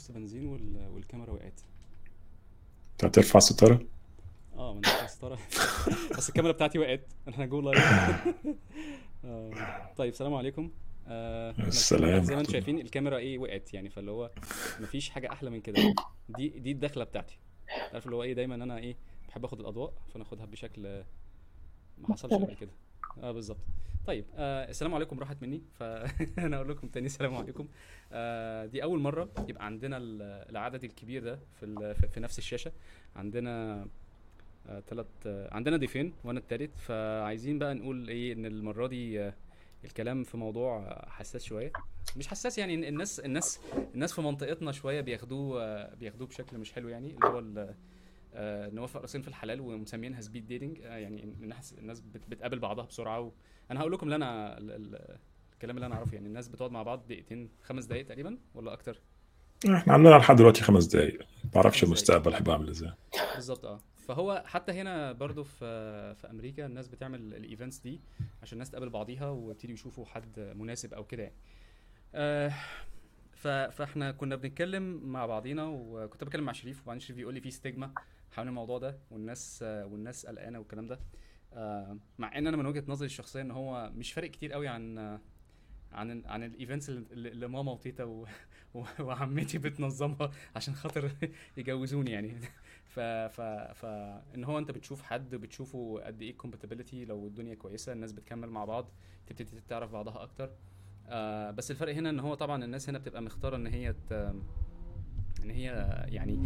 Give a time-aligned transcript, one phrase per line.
[0.00, 0.88] دوست بنزين وال...
[0.94, 1.60] والكاميرا وقعت.
[2.92, 3.86] انت هترفع الستارة؟
[4.56, 5.38] آه من الستارة.
[6.18, 7.12] بس الكاميرا بتاعتي وقعت.
[7.28, 7.78] إحنا go live
[9.24, 10.70] آه، طيب السلام عليكم.
[11.06, 14.30] آه السلام زي ما أنتم شايفين الكاميرا إيه وقعت يعني فاللي هو
[14.80, 15.94] مفيش حاجة أحلى من كده.
[16.28, 17.38] دي دي الدخلة بتاعتي.
[17.92, 18.96] عارف اللي هو إيه؟ دايما أنا إيه
[19.28, 21.02] بحب آخد الأضواء فأنا آخدها بشكل
[21.98, 22.72] ما حصلش قبل كده.
[23.22, 23.58] آه بالظبط.
[24.06, 25.62] طيب آه السلام عليكم راحت مني.
[25.78, 27.68] فانا أقول لكم تاني السلام عليكم.
[28.12, 32.72] آه دي أول مرة يبقى عندنا ال- العدد الكبير ده في في- نفس الشاشة.
[33.16, 33.86] عندنا
[34.68, 36.78] آه تلت آه عندنا ضيفين وأنا التالت.
[36.78, 39.34] فعايزين بقى نقول إيه إن المرة دي آه
[39.84, 41.72] الكلام في موضوع حساس شوية.
[42.16, 43.60] مش حساس يعني الناس الناس
[43.94, 47.74] الناس في منطقتنا شوية بياخدوه آه، بياخدوه بشكل مش حلو يعني اللي هو
[48.34, 53.20] آه، نوافق راسين في الحلال ومسمينها speed dating يعني الناس الناس بت- بتقابل بعضها بسرعة
[53.20, 53.32] و...
[53.70, 55.18] أنا هقول لكم اللي أنا ال- ال-
[55.52, 56.14] الكلام اللي أنا أعرفه.
[56.14, 59.00] يعني الناس بتقعد مع بعض دقيقتين خمس دقايق تقريبا ولا أكتر؟
[59.74, 61.18] إحنا عندنا لحد دلوقتي خمس دقايق.
[61.44, 62.92] ما تعرفش خمس المستقبل هيبقى عامل إزاي.
[63.34, 63.80] بالظبط آه.
[63.96, 68.00] فهو حتى هنا برضو في في أمريكا الناس بتعمل ال events دي
[68.42, 71.34] عشان الناس تقابل بعضيها ويبتدوا يشوفوا حد مناسب أو كده يعني.
[72.14, 72.52] آه
[73.70, 77.92] فإحنا كنا بنتكلم مع بعضينا وكنت بتكلم مع شريف وبعدين شريف يقول لي في stigma
[78.32, 81.00] حول الموضوع ده والناس والناس قلقانة والكلام ده.
[81.52, 84.98] آه مع إن أنا من وجهة نظري الشخصية إن هو مش فارق كتير قوي عن
[85.92, 88.04] عن عن ال events اللي ماما وتيتا
[89.00, 91.10] وعمتي بتنظمها عشان خاطر
[91.56, 92.34] يجوزوني يعني.
[92.84, 93.40] ف ف
[93.74, 93.84] ف
[94.34, 98.64] إن هو أنت بتشوف حد بتشوفه قد إيه compatibility لو الدنيا كويسة الناس بتكمل مع
[98.64, 98.88] بعض
[99.26, 100.50] تبتدي تعرف بعضها أكتر.
[101.08, 104.32] آه بس الفرق هنا إن هو طبعا الناس هنا بتبقى مختارة إن هي ت...
[105.44, 106.38] إن هي يعني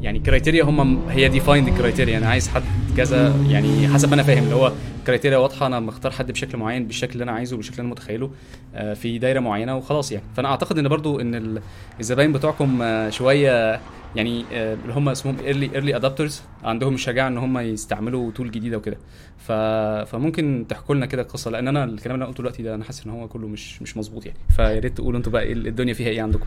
[0.00, 2.62] يعني criteria هم هي defined ال criteria أنا عايز حد
[2.96, 4.72] كذا يعني حسب ما أنا فاهم اللي هو
[5.06, 8.30] criteria واضحة أنا مختار حد بشكل معين بالشكل اللي أنا عايزه بالشكل اللي أنا متخيله
[8.74, 10.24] آه، في دايرة معينة وخلاص يعني.
[10.36, 11.62] فأنا أعتقد إن برضو إن ال-
[12.00, 13.80] الزباين بتوعكم آه، شوية
[14.16, 18.76] يعني آه، اللي هم اسمهم early early adopters عندهم الشجاعة إن هم يستعملوا tool جديدة
[18.76, 18.96] وكده.
[19.38, 23.06] فممكن تحكوا لنا كده القصة لأن أنا الكلام اللي أنا قلته دلوقتي ده أنا حاسس
[23.06, 24.38] إن هو كله مش مش مظبوط يعني.
[24.56, 26.46] فيا ريت تقولوا أنتوا بقى إيه الدنيا فيها إيه عندكم.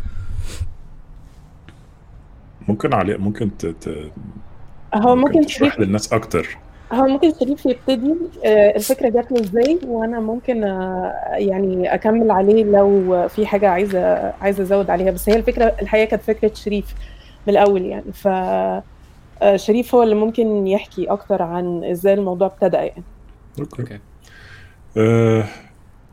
[2.67, 3.65] ممكن علي ممكن ت...
[3.65, 4.11] ت...
[4.95, 6.57] هو ممكن تشرح شريف للناس أكتر.
[6.93, 8.15] هو ممكن شريف يبتدي
[8.45, 14.33] آه، الفكرة جات له إزاي وأنا ممكن آه، يعني أكمل عليه لو في حاجة عايزة
[14.41, 15.11] عايزة أزود عليها.
[15.11, 16.95] بس هي الفكرة الحقيقة كانت فكرة شريف
[17.47, 18.13] من الأول يعني.
[18.13, 18.27] ف
[19.41, 23.03] آه، شريف هو اللي ممكن يحكي أكتر عن إزاي الموضوع ابتدى يعني.
[23.59, 23.99] okay.
[24.97, 25.43] آه،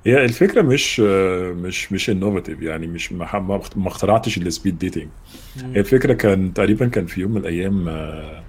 [0.06, 5.08] هي الفكرة مش مش مش innovative يعني مش ما ما اخترعتش ال speed dating
[5.56, 8.42] هي الفكرة كان تقريبا كان في يوم من الأيام آه،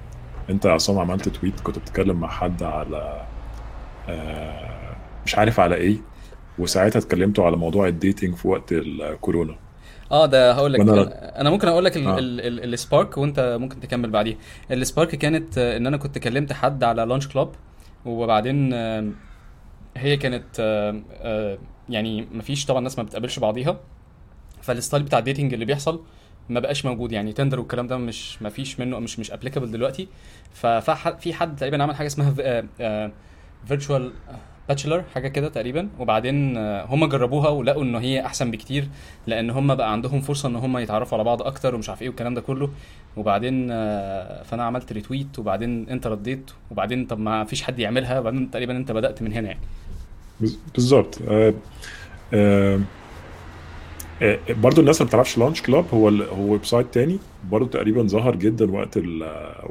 [0.50, 3.26] أنت يا عصام عملت tweet كنت بتتكلم مع حد على
[4.10, 5.98] آه، مش عارف على إيه
[6.60, 9.56] وساعتها اتكلمتوا على موضوع ال dating في وقت الكورونا
[10.12, 10.80] آه ده هقول لك.
[10.80, 12.18] وأنا- أنا أنا ممكن أقول لك آه.
[12.20, 14.38] ال spark وأنت ممكن تكمل بعديها.
[14.72, 17.50] ال spark كانت آه، إن أنا كنت كلمت حد على Lunchclub
[18.06, 18.74] وبعدين
[19.98, 21.58] هي كانت آه، آه،
[21.90, 23.80] يعني مفيش طبعا ناس ما بتقابلش بعضيها.
[24.62, 26.04] فال style بتاع ال dating اللي بيحصل
[26.50, 27.12] ما بقاش موجود.
[27.12, 30.08] يعني Tinder والكلام ده مش ما فيش منه مش مش applicable دلوقتي.
[30.54, 32.34] ففي حد تقريبا عمل حاجة اسمها
[33.68, 34.14] virtual
[34.70, 35.90] bachelor حاجة كده تقريبا.
[36.00, 38.88] وبعدين آه، هم جربوها ولقوا ان هي أحسن بكتير
[39.28, 42.34] لأن هم بقى عندهم فرصة إن هم يتعرفوا على بعض أكتر ومش عارف إيه والكلام
[42.34, 42.70] ده كله.
[43.18, 46.52] وبعدين آه، فأنا عملت retweet وبعدين انت رديت.
[46.72, 48.20] وبعدين طب ما فيش حد يعملها.
[48.20, 49.60] وبعدين تقريبا أنت بدأت من هنا يعني.
[50.74, 51.20] بالظبط.
[51.28, 51.54] آه،
[52.34, 52.80] آه،
[54.22, 57.20] آه، برضو الناس اللي ما بتعرفش Lunchclub هو هو website تاني.
[57.52, 59.00] برضو تقريبا ظهر جدا وقت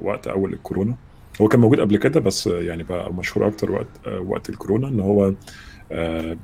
[0.02, 0.94] وقت أول الكورونا.
[1.40, 5.32] هو كان موجود قبل كده بس يعني بقى مشهور أكتر وقت وقت الكورونا إن هو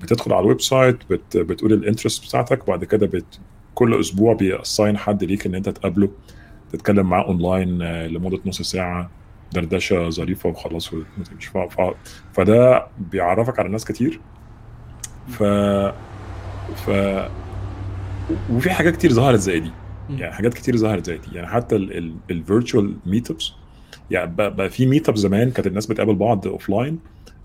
[0.02, 3.40] بتدخل على ال website بت بتقول ال interest بتاعتك وبعد كده بت
[3.74, 6.08] كل أسبوع بي assign حد ليك إن أنت تقابله
[6.72, 9.10] تتكلم معاه اونلاين لمدة نص ساعة.
[9.52, 11.50] دردشة ظريفة وخلاص وتمشي.
[12.32, 14.20] فده بيعرفك على ناس كتير.
[15.28, 15.42] ف
[16.86, 16.90] ف
[18.52, 19.70] وفي حاجات كتير ظهرت زي دي.
[20.10, 21.28] يعني حاجات كتير ظهرت زي دي.
[21.36, 21.76] يعني حتى
[22.30, 23.52] ال virtual meetups
[24.10, 26.98] يعني بقى, بقى في meetup زمان كانت الناس بتقابل بعض offline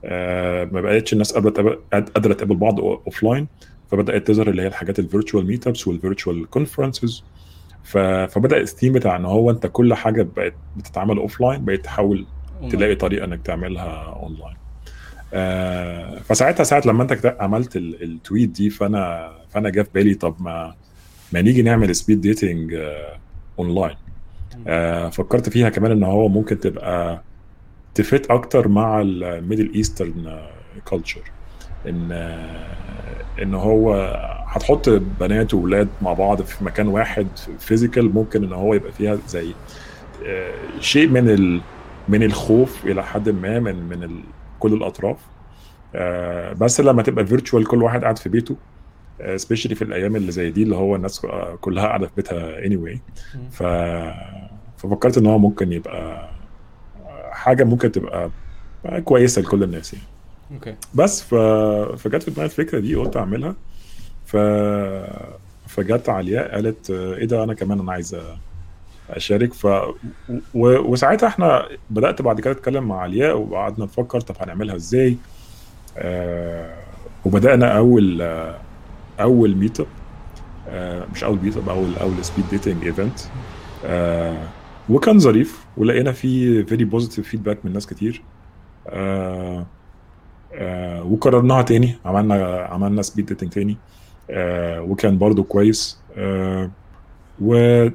[0.05, 3.47] آه ما بقتش الناس قادره تقابل- قادرة تقابل بعض offline
[3.91, 7.23] فبدأت تظهر اللي هي الحاجات ال virtual meetups وال virtual conferences
[7.83, 12.25] فبدأ الثيم بتاع إن هو أنت كل حاجة بقت بتتعمل offline بقيت تحاول
[12.69, 14.55] تلاقي طريقة إنك تعملها اونلاين
[15.33, 20.35] آه فساعتها ساعة لما أنت عملت ال- tweet دي فأنا فأنا جه في بالي طب
[20.39, 20.75] ما
[21.33, 23.17] ما نيجي نعمل speed dating آه
[23.59, 23.95] اونلاين
[24.67, 27.21] آه فكرت فيها كمان إن هو ممكن تبقى
[27.95, 30.39] ت fit أكتر مع ال Middle Eastern
[30.85, 31.21] culture
[31.89, 32.11] إن
[33.41, 33.93] إن هو
[34.47, 37.27] هتحط بنات وولاد مع بعض في مكان واحد
[37.59, 39.53] physical ممكن إن هو يبقى فيها زي
[40.25, 41.61] آه، شيء من ال
[42.09, 44.19] من الخوف إلى حد ما من من ال
[44.59, 45.17] كل الأطراف.
[45.95, 48.55] آه، بس لما تبقى virtual كل واحد قاعد في بيته
[49.35, 51.25] specially في الأيام اللي زي دي اللي هو الناس
[51.61, 52.97] كلها قاعدة في بيتها anyway.
[53.51, 53.63] ف
[54.77, 56.29] ففكرت إن هو ممكن يبقى
[57.31, 58.29] حاجة ممكن تبقى
[59.05, 60.05] كويسة لكل الناس يعني.
[60.51, 60.75] okay.
[60.93, 61.35] بس ف...
[61.97, 63.55] فجت في دماغي الفكرة دي قلت أعملها.
[64.25, 64.37] ف
[65.67, 68.17] فجت علياء قالت إيه ده أنا كمان أنا عايز
[69.09, 69.53] أشارك.
[69.53, 70.77] ف و...
[70.77, 75.17] وساعتها إحنا بدأت بعد كده اتكلم مع علياء وقعدنا نفكر طب هنعملها إزاي؟
[75.97, 76.83] آه
[77.25, 78.57] وبدأنا أول آه
[79.19, 79.87] أول meet up
[80.67, 83.19] آه مش أول meet up أول أول speed dating event
[84.89, 88.21] وكان ظريف ولقينا فيه very positive feedback من ناس كتير.
[88.87, 89.65] آه
[90.53, 91.95] آه وكررناها تاني.
[92.05, 92.35] عملنا
[92.71, 93.77] عملنا speed dating تاني.
[94.29, 95.99] آه وكان برضو كويس.
[96.17, 96.71] آه
[97.41, 97.91] والى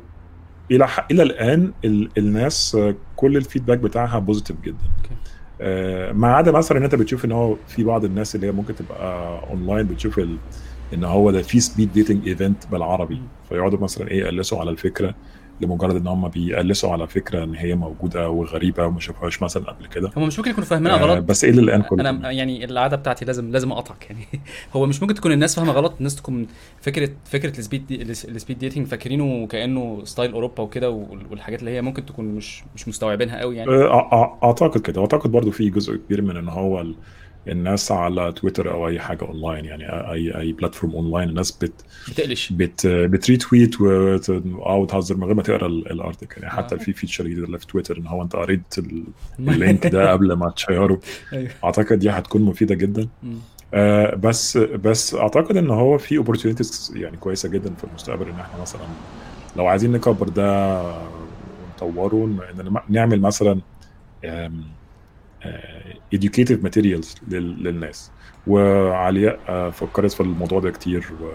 [0.81, 4.84] ح- إلى الآن ال- الناس آه، كل ال feedback بتاعها positive جدا.
[5.60, 8.75] آه، ما عدا مثلا إن أنت بتشوف إن هو في بعض الناس اللي هي ممكن
[8.75, 10.37] تبقى اونلاين بتشوف ال...
[10.94, 13.22] إن هو ده في speed dating event بالعربي.
[13.49, 15.14] فيقعدوا مثلا إيه يقلسوا على الفكرة.
[15.60, 20.10] لمجرد إن هم بيقلسوا على فكرة إن هي موجودة وغريبة وما شافوهاش مثلا قبل كده.
[20.16, 21.25] هم مش ممكن يكونوا فاهمينها آه، غلط.
[21.25, 24.25] بس إلى الآن كله؟ أنا يعني العادة بتاعتي لازم لازم أقطعك يعني.
[24.76, 26.46] هو مش ممكن تكون الناس فاهمة غلط الناس تكون
[26.81, 31.61] فكرة فكرة ال speed دي ال speed dating فاكرينه كانه style أوروبا وكده وال- والحاجات
[31.61, 33.70] اللي هي ممكن تكون مش مش مستوعبينها قوي يعني.
[33.70, 35.00] آه، أعتقد كده.
[35.00, 36.84] وأعتقد برضو في جزء كبير من إن هو
[37.49, 41.73] الناس على تويتر أو أي حاجة اونلاين يعني أي أي platform online الناس بت
[42.09, 42.53] بتقلش.
[42.53, 43.75] بت بت retweet
[44.67, 46.79] أو تهزر من غير ما تقرأ ال- article يعني حتى آه.
[46.79, 49.05] في feature جديده في تويتر إن هو أنت قريت ال-
[49.38, 51.00] link ده قبل ما تشيره.
[51.33, 51.50] أيوه.
[51.65, 53.09] أعتقد دي هتكون مفيدة جدا.
[53.75, 58.61] آه بس بس أعتقد إن هو في opportunities يعني كويسة جدا في المستقبل إن إحنا
[58.62, 58.81] مثلا
[59.56, 60.83] لو عايزين نكبر ده
[61.83, 63.61] ونطوره إن نعمل مثلا
[66.14, 68.12] educative materials لل- للناس.
[68.46, 71.35] وعلياء آه، فكرت في الموضوع ده كتير و...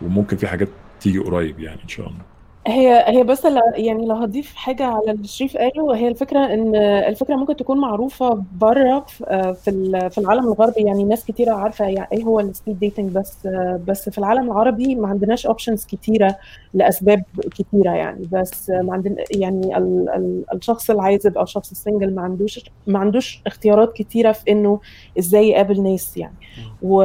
[0.00, 0.68] وممكن في حاجات
[1.00, 2.33] تيجي قريب يعني إن شاء الله.
[2.66, 6.74] هي هي بس ل- يعني لو هضيف حاجة على اللي شريف قاله هي الفكرة إن
[6.76, 11.84] الفكرة ممكن تكون معروفة بره في في ال- في العالم الغربي يعني ناس كتيرة عارفة
[11.86, 13.46] يعني إيه هو ال speed dating بس
[13.88, 16.36] بس في العالم العربي ما عندناش options كتيرة
[16.74, 22.14] لأسباب كتيرة يعني بس ما عندنا يعني ال ال الشخص العازب أو الشخص ال single
[22.14, 24.80] ما عندوش ما عندوش اختيارات كتيرة في إنه
[25.18, 26.34] إزاي يقابل ناس يعني.
[26.82, 27.02] و...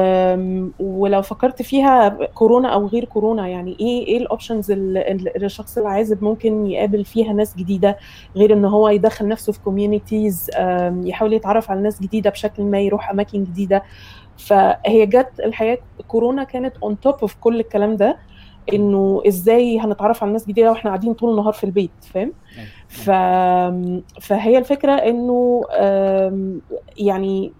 [0.79, 6.23] ولو فكرت فيها كورونا أو غير كورونا يعني إيه إيه ال options اللي الشخص العازب
[6.23, 7.97] ممكن يقابل فيها ناس جديدة
[8.35, 10.49] غير إن هو يدخل نفسه في communities
[11.03, 13.83] يحاول يتعرف على ناس جديدة بشكل ما يروح أماكن جديدة
[14.37, 18.17] فهي جت الحقيقة كورونا كانت on top of كل الكلام ده
[18.73, 22.67] إنه إزاي هنتعرف على ناس جديدة وإحنا قاعدين طول النهار في البيت فاهم أيوة.
[22.87, 23.09] ف...
[24.21, 25.61] فهي الفكرة إنه
[26.97, 27.53] يعني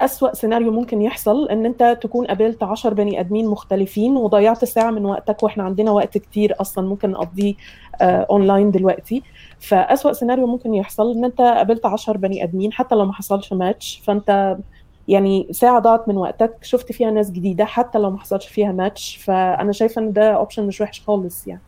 [0.00, 5.04] أسوأ سيناريو ممكن يحصل إن أنت تكون قابلت عشر بني آدمين مختلفين وضيعت ساعة من
[5.04, 7.54] وقتك وإحنا عندنا وقت كتير أصلا ممكن نقضيه
[8.00, 9.22] آه، اونلاين دلوقتي.
[9.60, 14.02] فأسوأ سيناريو ممكن يحصل إن أنت قابلت عشر بني آدمين حتى لو ما حصلش ماتش
[14.04, 14.56] فأنت
[15.08, 19.16] يعني ساعة ضاعت من وقتك شفت فيها ناس جديدة حتى لو ما حصلش فيها ماتش
[19.16, 21.60] فأنا شايفة إن ده option مش وحش خالص يعني.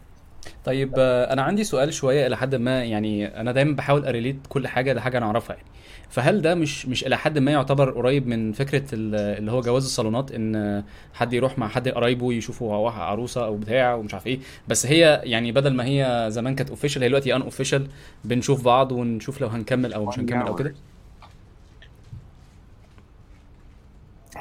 [0.65, 4.37] طيب آه، أنا عندي سؤال شوية إلى حد ما يعني أنا دايما بحاول أ relate
[4.49, 5.69] كل حاجة لحاجة أنا أعرفها يعني.
[6.11, 9.85] فهل ده مش مش إلى حد ما يعتبر قريب من فكرة ال- اللي هو جواز
[9.85, 10.83] الصالونات؟ إن
[11.15, 14.39] حد يروح مع حد قرايبه يشوفوا عروسة أو بتاع ومش عارف إيه.
[14.69, 17.87] بس هي يعني بدل ما هي زمان كانت official هي دلوقتي unofficial
[18.25, 20.75] بنشوف بعض ونشوف لو هنكمل أو مش هنكمل أو كده؟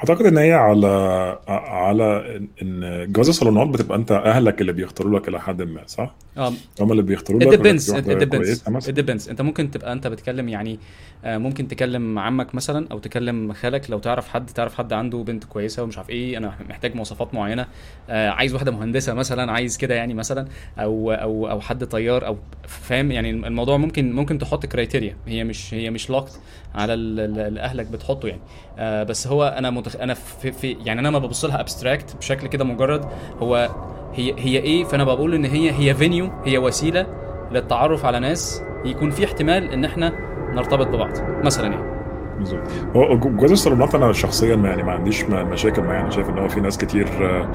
[0.00, 0.86] أعتقد إن هي على
[1.48, 6.52] على إن جواز الصالونات بتبقى أنت أهلك اللي بيختاروا لك إلى حد ما صح؟ آه.
[6.80, 7.60] هم اللي بيختاروا لك it
[8.68, 9.28] مثلا depends.
[9.28, 10.78] أنت ممكن تبقى أنت بتكلم يعني
[11.24, 15.44] آه، ممكن تكلم عمك مثلا أو تكلم خالك لو تعرف حد تعرف حد عنده بنت
[15.44, 17.66] كويسة ومش عارف إيه أنا محتاج مواصفات معينة
[18.10, 20.46] آه، عايز واحدة مهندسة مثلا عايز كده يعني مثلا
[20.78, 22.36] أو أو أو حد طيار أو
[22.68, 26.40] فاهم؟ يعني الموضوع ممكن ممكن تحط criteria هي مش هي مش locked
[26.74, 28.40] على ال- ال- اللي أهلك بتحطه يعني.
[28.78, 29.96] آه، بس هو أنا متخ...
[29.96, 33.04] أنا في, في يعني أنا ما ببص لها abstract بشكل كده مجرد
[33.42, 33.70] هو
[34.14, 37.06] هي هي إيه؟ فأنا بقول إن هي هي venue هي وسيلة
[37.52, 40.12] للتعرف على ناس يكون في احتمال إن إحنا
[40.54, 41.10] نرتبط ببعض
[41.44, 41.90] مثلا يعني.
[42.38, 42.60] بالظبط.
[42.96, 46.00] هو جواز الصالونات أنا شخصيا ما يعني ما عنديش مشاكل معاه.
[46.00, 47.48] أنا شايف إن هو في ناس كتير آه،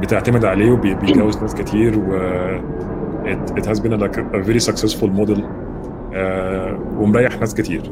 [0.00, 2.12] بتعتمد عليه وبيتجوز ناس كتير و
[3.24, 5.40] it, it has been like a very successful model
[6.14, 7.82] آه، ومريح ناس كتير.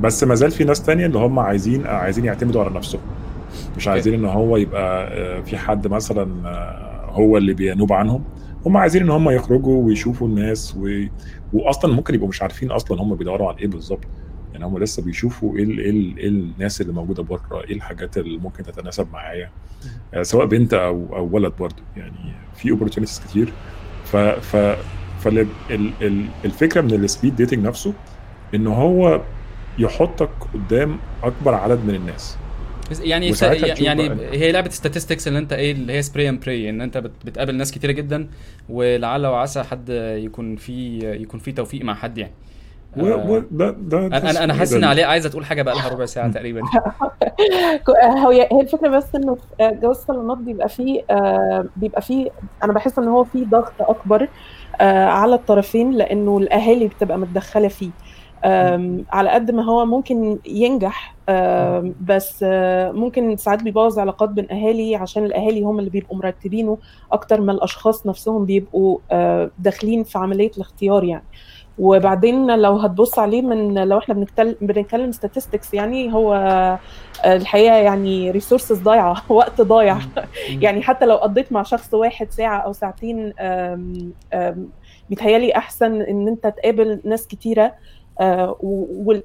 [0.00, 3.00] بس ما زال في ناس تانية اللي هم عايزين عايزين يعتمدوا على نفسهم.
[3.76, 8.24] مش عايزين إن هو يبقى آه، في حد مثلا آه، هو اللي بينوب عنهم.
[8.66, 11.04] هم عايزين إن هم يخرجوا ويشوفوا الناس و...
[11.52, 14.04] واصلا ممكن يبقوا مش عارفين أصلا هم بيدوروا على إيه بالظبط.
[14.52, 15.78] يعني هم لسه بيشوفوا إيه ال...
[15.78, 16.16] إيه, ال...
[16.18, 19.50] إيه الناس اللي موجودة بره إيه الحاجات اللي ممكن تتناسب معايا.
[20.14, 23.52] آه، سواء بنت أو أو ولد برضه يعني في اوبورتونيتيز كتير.
[24.04, 24.56] ف ف
[25.20, 25.46] فال...
[25.70, 25.90] ال...
[26.02, 26.24] ال...
[26.44, 27.92] الفكرة من ال speed dating نفسه
[28.54, 29.20] إن هو
[29.78, 32.36] يحطك قدام أكبر عدد من الناس.
[33.02, 33.42] يعني تشوف
[33.80, 37.26] يعني هي لعبة statistics اللي أنت إيه اللي هي spray and pray إن أنت بت-
[37.26, 38.28] بتقابل ناس كتيرة جدا
[38.68, 39.88] ولعل وعسى حد
[40.24, 42.32] يكون في يكون في توفيق مع حد يعني.
[42.96, 43.02] و...
[43.02, 43.42] و...
[43.50, 46.60] ده ده أنا أنا حاسس إن علياء عايزة تقول حاجة بقى لها ربع ساعة تقريبا.
[48.30, 52.30] هي الفكرة بس إنه في جواز الصالونات بيبقى فيه آه، بيبقى فيه
[52.64, 54.28] أنا بحس إن هو فيه ضغط أكبر
[54.80, 57.90] آه، على الطرفين لأنه الأهالي بتبقى متدخلة فيه.
[59.12, 61.14] على قد ما هو ممكن ينجح
[62.00, 66.78] بس آه، ممكن ساعات بيبوظ علاقات بين أهالي عشان الأهالي هم اللي بيبقوا مرتبينه
[67.12, 71.24] أكتر ما الأشخاص نفسهم بيبقوا آه، داخلين في عملية الاختيار يعني.
[71.78, 78.30] وبعدين لو هتبص عليه من لو إحنا بنتكلم بنتكلم statistics يعني هو آه، الحقيقة يعني
[78.30, 79.98] ريسورسز ضايعة وقت ضايع.
[80.48, 83.32] يعني حتى لو قضيت مع شخص واحد ساعة أو ساعتين
[85.10, 87.74] بيتهيالي أحسن إن أنت تقابل ناس كتيرة.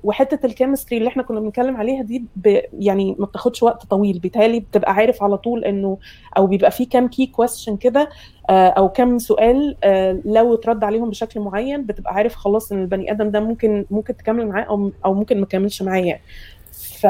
[0.04, 4.20] وحتة ال chemistry اللي إحنا كنا بنتكلم عليها دي ب يعني ما بتاخدش وقت طويل.
[4.20, 5.98] بيتهيألي بتبقى عارف على طول إنه
[6.38, 8.10] أو بيبقى في كام key question كده
[8.50, 13.12] آه، أو كم سؤال آه، لو اترد عليهم بشكل معين بتبقى عارف خلاص إن البني
[13.12, 16.22] آدم ده ممكن ممكن تكمل معاه أو أو ممكن ما تكملش معاه يعني.
[16.72, 17.08] ف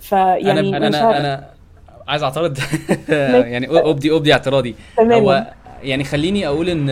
[0.00, 1.18] ف يعني أنا أنا.
[1.18, 1.50] أنا
[2.08, 2.58] عايز أعترض.
[3.52, 4.74] يعني ابدي أبدي اعتراضي.
[5.00, 5.46] هو
[5.82, 6.90] يعني خليني أقول إن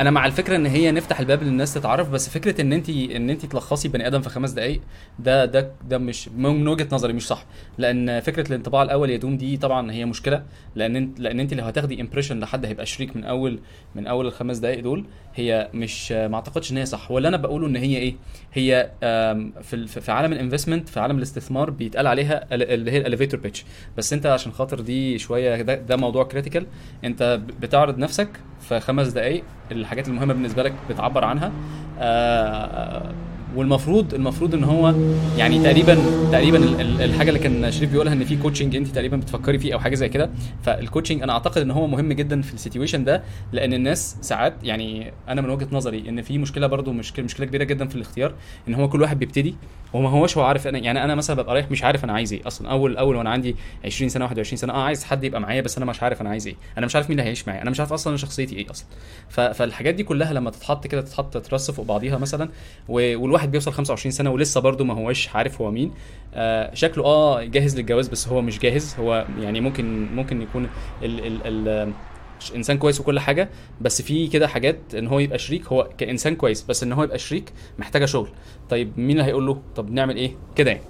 [0.00, 3.46] أنا مع الفكرة إن هي نفتح الباب للناس تتعرف بس فكرة إن انت إن انت
[3.46, 4.80] تلخصي بني آدم في خمس دقائق
[5.18, 7.44] ده ده ده مش من وجهة نظري مش صح.
[7.78, 10.42] لأن فكرة الانطباع الأول يدوم دي طبعا هي مشكلة
[10.74, 13.58] لأن لأن أنت لو هتاخدي امبريشن لحد هيبقى شريك من أول
[13.94, 15.04] من أول الخمس دقائق دول.
[15.38, 17.10] هي مش ما اعتقدش إن هي صح.
[17.10, 18.14] واللي أنا بقوله إن هي إيه؟
[18.52, 18.90] هي
[19.62, 23.40] في في عالم ال investment في عالم الاستثمار بيتقال عليها ال- اللي هي ال elevator
[23.40, 23.64] pitch
[23.96, 26.66] بس أنت عشان خاطر دي شوية ده, ده موضوع critical
[27.04, 28.28] أنت بتعرض نفسك
[28.68, 29.42] في خمس دقائق
[29.72, 31.52] الحاجات المهمة بالنسبة لك بتعبر عنها.
[32.00, 33.12] آه
[33.56, 34.94] والمفروض المفروض إن هو
[35.36, 35.94] يعني تقريبا
[36.32, 39.74] تقريبا ال- ال- الحاجة اللي كان شريف بيقولها إن في coaching انت تقريبا بتفكري فيه
[39.74, 40.30] أو حاجة زي كده.
[40.62, 44.54] فال coaching أنا أعتقد إن هو مهم جدا في ال situation ده لأن الناس ساعات
[44.62, 48.34] يعني أنا من وجهة نظري إن في مشكلة برضو مشكله مشكلة كبيرة جدا في الاختيار
[48.68, 49.54] إن هو كل واحد بيبتدي
[49.92, 52.46] وما هوش هو عارف أنا يعني أنا مثلا ببقى رايح مش عارف أنا عايز إيه.
[52.46, 55.76] أصلا أول أول وأنا عندي 20 سنة 21 سنة آه عايز حد يبقى معايا بس
[55.76, 56.54] أنا مش عارف أنا عايز إيه.
[56.78, 57.62] أنا مش عارف مين اللي هيعيش معايا.
[57.62, 58.86] أنا مش عارف أصلا شخصيتي إيه أصلا.
[59.52, 62.48] فالحاجات دي كلها لما تتحط كده تتحط ترص فوق بعضيها مثلا
[62.88, 65.92] و- والواحد بيوصل 25 سنة ولسه برضه ما هوش عارف هو مين.
[66.34, 68.96] آه شكله آه جاهز للجواز بس هو مش جاهز.
[68.98, 70.68] هو يعني ممكن ممكن يكون
[71.02, 71.92] ال ال ال
[72.56, 73.48] إنسان كويس وكل حاجة
[73.80, 75.66] بس في كده حاجات إن هو يبقى شريك.
[75.66, 78.28] هو كإنسان كويس بس إن هو يبقى شريك محتاجة شغل.
[78.70, 80.82] طيب مين اللي هيقول له طب نعمل إيه؟ كده يعني.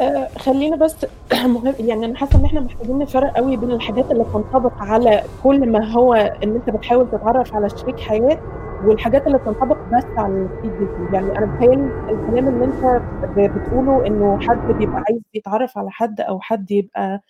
[0.00, 1.06] آه، خلينا بس
[1.46, 5.70] مهم يعني أنا حاسة إن إحنا محتاجين نفرق قوي بين الحاجات اللي تنطبق على كل
[5.72, 8.38] ما هو إن أنت بتحاول تتعرف على شريك حياة
[8.84, 13.02] والحاجات اللي تنطبق بس على ديتنج يعني أنا بتهيألي الكلام اللي أنت
[13.38, 17.20] بتقوله إنه حد بيبقى عايز يتعرف على حد أو حد يبقى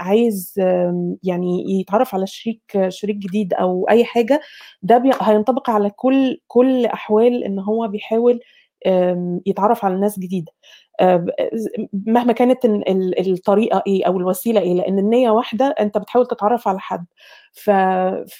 [0.00, 0.54] عايز
[1.22, 4.40] يعني يتعرف على شريك شريك جديد أو أي حاجة
[4.82, 8.40] ده هينطبق على كل كل أحوال إن هو بيحاول
[9.46, 10.52] يتعرف على ناس جديدة.
[12.06, 16.68] مهما كانت ال- ال- الطريقة إيه أو الوسيلة إيه لأن النية واحدة أنت بتحاول تتعرف
[16.68, 17.06] على حد.
[17.54, 17.70] ف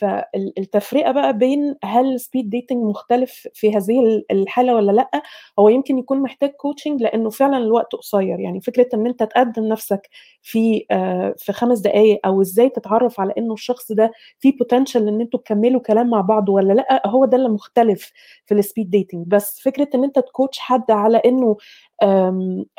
[0.00, 5.10] فالتفرقه بقى بين هل speed dating مختلف في هذه ال- الحالة ولا لأ
[5.58, 8.40] هو يمكن يكون محتاج coaching لأنه فعلا الوقت قصير.
[8.40, 10.08] يعني فكرة إن أنت تقدم نفسك
[10.42, 15.20] في آه، في خمس دقائق أو إزاي تتعرف على إنه الشخص ده في potential إن
[15.20, 18.12] أنتوا تكملوا كلام مع بعض ولا لأ هو ده اللي مختلف
[18.46, 21.56] في ال speed dating بس فكرة إن أنت ت coach حد على إنه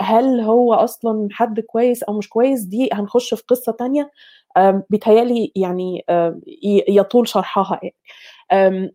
[0.01, 4.11] هل هو أصلا حد كويس أو مش كويس دي هنخش في قصة تانية.
[4.57, 6.05] أم، بيتهيألي يعني
[6.89, 7.95] يطول شرحها يعني.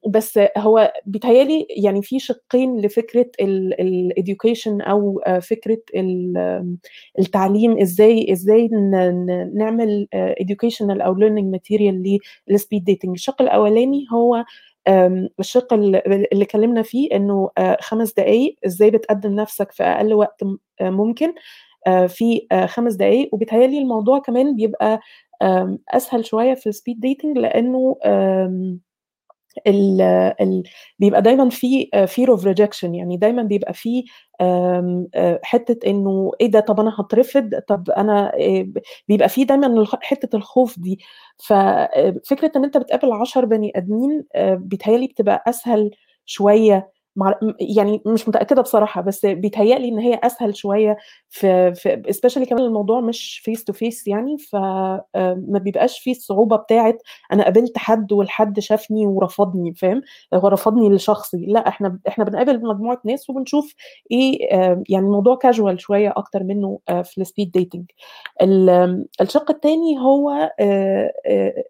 [0.08, 6.76] بس هو بيتهيألي يعني في شقين لفكرة ال education أو آه، فكرة ال-
[7.18, 7.78] التعليم
[8.72, 10.08] ن- ن- نعمل
[10.42, 14.44] educational أو learning material لل speed dating الشق الأولاني هو
[15.40, 20.42] الشق اللي اتكلمنا فيه إنه آه، خمس دقائق إزاي بتقدم نفسك في أقل وقت
[20.80, 21.34] آه، ممكن
[21.86, 25.00] آه، في آه، خمس دقائق وبيتهيألي الموضوع كمان بيبقى
[25.88, 28.80] أسهل شوية في ال speed dating لأنه آم،
[29.66, 30.00] ال
[30.40, 30.62] ال
[30.98, 34.04] بيبقى دايما في fear of rejection يعني دايما بيبقى في
[34.40, 38.68] آه، حتة إنه إيه ده طب أنا هترفض؟ طب أنا إيه،
[39.08, 40.98] بيبقى في دايما حتة الخوف دي.
[41.38, 45.90] ففكره إن أنت بتقابل عشر بني آدمين آه، بيتهيألي بتبقى أسهل
[46.26, 46.90] شوية
[47.60, 50.96] يعني مش متأكدة بصراحة بس بيتهيألي إن هي أسهل شوية
[51.28, 55.04] في في especially كمان الموضوع مش face to face يعني فما
[55.64, 56.98] بيبقاش فيه الصعوبة بتاعت
[57.32, 60.02] أنا قابلت حد والحد شافني ورفضني فاهم؟
[60.34, 63.74] هو رفضني لشخصي لأ إحنا إحنا بنقابل مجموعة ناس وبنشوف
[64.10, 67.90] إيه آه، يعني الموضوع كاجوال شوية أكتر منه آه، في ال speed dating
[69.20, 71.64] الشق الثاني هو آه، آه،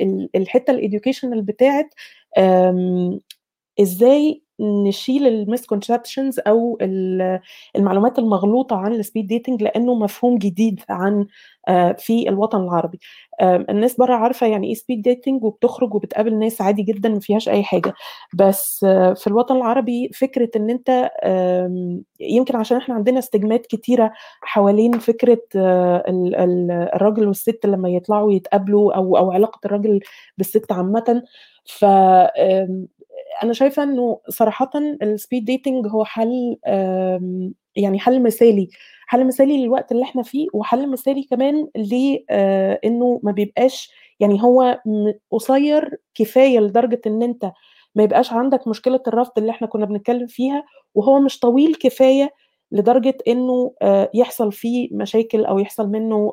[0.00, 1.94] ال- الحتة ال educational بتاعت
[2.38, 3.20] آم،
[3.80, 7.40] إزاي نشيل ال misconceptions أو ال-
[7.76, 11.26] المعلومات المغلوطة عن ال speed dating لأنه مفهوم جديد عن
[11.68, 12.98] آه، في الوطن العربي.
[13.42, 17.48] آم، الناس بره عارفة يعني إيه speed dating وبتخرج وبتقابل ناس عادي جدا ما فيهاش
[17.48, 17.92] أي حاجة.
[18.34, 21.10] بس آه، في الوطن العربي فكرة إن أنت
[22.20, 24.12] يمكن عشان إحنا عندنا stigmat ات كتيرة
[24.42, 30.00] حوالين فكرة آه، ال- ال- الراجل والست لما يطلعوا يتقابلوا أو أو علاقة الراجل
[30.38, 31.22] بالست عامة.
[31.64, 31.84] ف
[33.42, 34.70] أنا شايفة إنه صراحة
[35.02, 36.56] ال speed dating هو حل
[37.76, 38.68] يعني حل مثالي
[39.06, 43.90] حل مثالي للوقت اللي إحنا فيه وحل مثالي كمان لأنه ما بيبقاش
[44.20, 44.80] يعني هو
[45.30, 47.52] قصير كفاية لدرجة إن أنت
[47.94, 50.64] ما يبقاش عندك مشكلة الرفض اللي إحنا كنا بنتكلم فيها
[50.94, 52.30] وهو مش طويل كفاية
[52.72, 56.32] لدرجة إنه آه، يحصل فيه مشاكل أو يحصل منه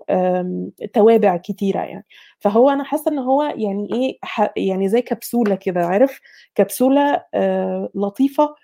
[0.93, 2.05] توابع كتيرة يعني.
[2.39, 4.17] فهو أنا حاسة إن هو يعني إيه
[4.57, 6.19] يعني زي كبسولة كده عارف؟
[6.55, 8.55] كبسولة آه، لطيفة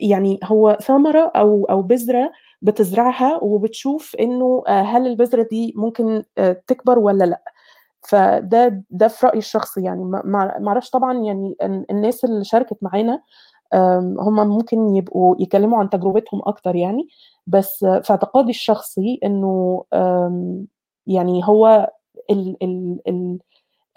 [0.00, 6.22] يعني هو ثمرة أو أو بذرة بتزرعها وبتشوف إنه آه، هل البذرة دي ممكن
[6.66, 7.42] تكبر ولا لأ.
[8.08, 10.04] فده ده في رأيي الشخصي يعني.
[10.04, 13.22] ما أعرفش طبعا يعني ال- الناس اللي شاركت معانا
[14.18, 17.08] هم ممكن يبقوا يكلموا عن تجربتهم أكتر يعني.
[17.46, 19.84] بس في اعتقادي الشخصي إنه
[21.06, 21.90] يعني هو
[22.30, 23.38] ال ال ال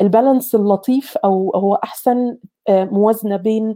[0.01, 2.37] البالانس اللطيف أو هو أحسن
[2.69, 3.75] آه، موازنة بين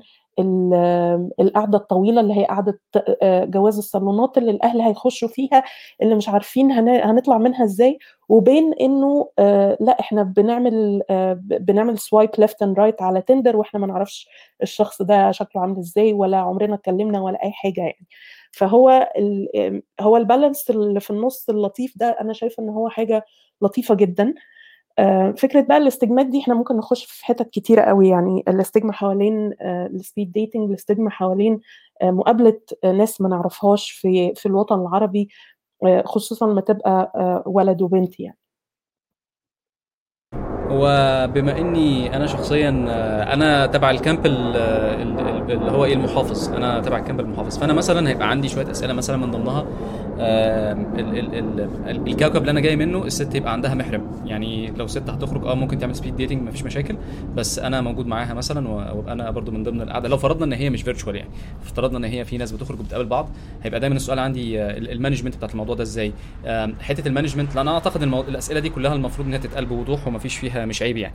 [1.40, 2.80] القعدة الطويلة اللي هي قعدة
[3.22, 5.64] آه، جواز الصالونات اللي الأهل هيخشوا فيها
[6.02, 8.00] اللي مش عارفين هن- هنطلع منها إزاي
[8.30, 13.80] وبين إنه آه، لأ إحنا بنعمل آه، بنعمل swipe left and right على تندر وإحنا
[13.80, 14.28] ما نعرفش
[14.64, 18.08] الشخص ده شكله عامل إزاي ولا عمرنا اتكلمنا ولا أي حاجة يعني.
[18.52, 19.10] فهو
[20.02, 23.26] هو ال balance اللي في النص اللطيف ده أنا شايفة إن هو حاجة
[23.62, 24.34] لطيفة جدا.
[25.38, 28.54] فكرة بقى ال stigmat ات دي إحنا ممكن نخش في حتت كتيرة قوي يعني ال
[28.54, 31.60] stigma حوالين آه، ال speed dating ال stigma حوالين
[32.02, 35.30] آه، مقابلة آه، ناس ما نعرفهاش في في الوطن العربي
[35.86, 38.38] آه، خصوصا لما تبقى آه، ولد وبنت يعني.
[40.72, 45.94] وبما إني أنا شخصيا آه، أنا تبع ال camp ال- ال- ال- اللي هو إيه
[45.94, 46.54] المحافظ.
[46.54, 47.58] أنا تبع ال camp المحافظ.
[47.60, 49.66] فأنا مثلا هيبقى عندي شوية أسئلة مثلا من ضمنها.
[50.20, 54.12] ال- ال- ال- ال- الكوكب اللي أنا جاي منه الست يبقى عندها محرم.
[54.26, 56.96] يعني لو ست هتخرج آه ممكن تعمل speed dating مفيش مشاكل.
[57.36, 60.10] بس أنا موجود معاها مثلا وأبقى أنا برضو من ضمن القعدة.
[60.10, 61.30] لو فرضنا إن هي مش virtual يعني
[61.64, 63.30] افترضنا إن هي في ناس بتخرج وبتقابل بعض
[63.64, 66.14] هيبقى دايما السؤال عندي آه، ال- ال management بتاعت الموضوع ده إزاي؟
[66.82, 68.22] حتة ال management لأن أنا أعتقد المو...
[68.22, 71.14] الأسئلة دي كلها المفروض إنها تتقال بوضوح ومفيش فيها مش عيب يعني.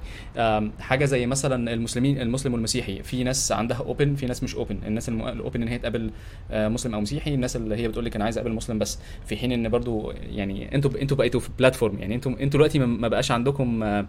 [0.81, 3.03] حاجة زي مثلا المسلمين المسلم والمسيحي.
[3.03, 6.11] في ناس عندها open في ناس مش open الناس ال open إن هي تقابل
[6.51, 8.94] آه، مسلم أو مسيحي الناس اللي هي بتقول لك أنا عايز أقابل مسلم بس.
[9.27, 13.09] في حين إن برضو يعني أنتوا أنتوا بقيتوا في platform يعني أنتوا أنتوا دلوقتي ما-
[13.09, 14.07] بقاش عندكم آه،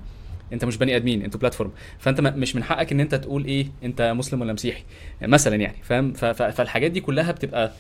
[0.54, 4.02] أنت مش بني آدمين أنتوا platform فأنت مش من حقك إن أنت تقول إيه أنت
[4.02, 4.84] مسلم ولا مسيحي
[5.22, 7.72] مثلا يعني فاهم؟ فالحاجات دي كلها بتبقى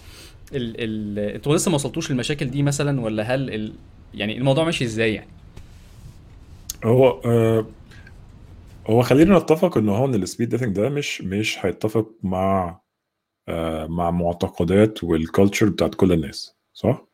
[0.53, 3.73] ال ال أنتوا لسه ما وصلتوش للمشاكل دي مثلا ولا هل ال
[4.13, 5.27] يعني الموضوع ماشي إزاي يعني؟
[6.85, 7.65] هو آه
[8.87, 12.79] هو خلينا نتفق إن هو إن ال speed dating ده مش مش هيتفق مع
[13.49, 16.54] آه مع معتقدات وال culture بتاعت كل الناس.
[16.75, 17.05] صح؟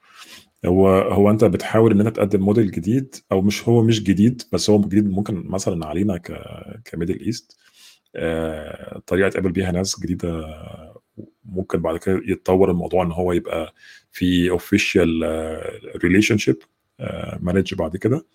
[0.66, 4.70] هو هو أنت بتحاول ان انت تقدم موديل جديد أو مش هو مش جديد بس
[4.70, 6.32] هو جديد ممكن مثلا علينا ك
[6.86, 7.58] ك Middle East.
[8.16, 10.46] آه طريقة تقابل بيها ناس جديدة
[11.46, 13.74] ممكن بعد كده يتطور الموضوع إن هو يبقى
[14.12, 15.24] في official
[16.04, 16.58] relationship
[17.40, 18.26] مانج بعد كده.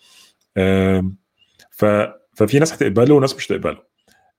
[1.70, 1.84] ف
[2.34, 3.78] ففي ناس هتقبله وناس مش هتقبله.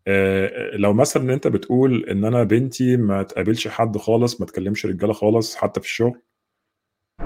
[0.07, 5.13] آه، لو مثلا أنت بتقول إن أنا بنتي ما تقابلش حد خالص ما تكلمش رجالة
[5.13, 6.21] خالص حتى في الشغل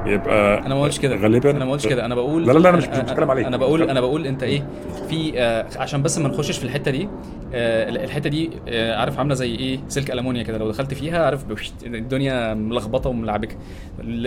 [0.05, 1.15] يبقى أنا ما قلتش كده.
[1.15, 2.05] غالبا أنا ما قلتش كده.
[2.05, 3.45] أنا بقول لا لا لا أنا مش بتكلم عليك.
[3.45, 4.63] أنا بقول أنا بقول أنت إيه؟
[5.11, 7.07] في آه عشان بس ما نخشش في الحتة دي
[7.53, 11.45] آه الحتة دي آه عارف عاملة زي إيه؟ سلك ألمونيا كده لو دخلت فيها عارف
[11.85, 13.55] الدنيا ملخبطة وملعبكة.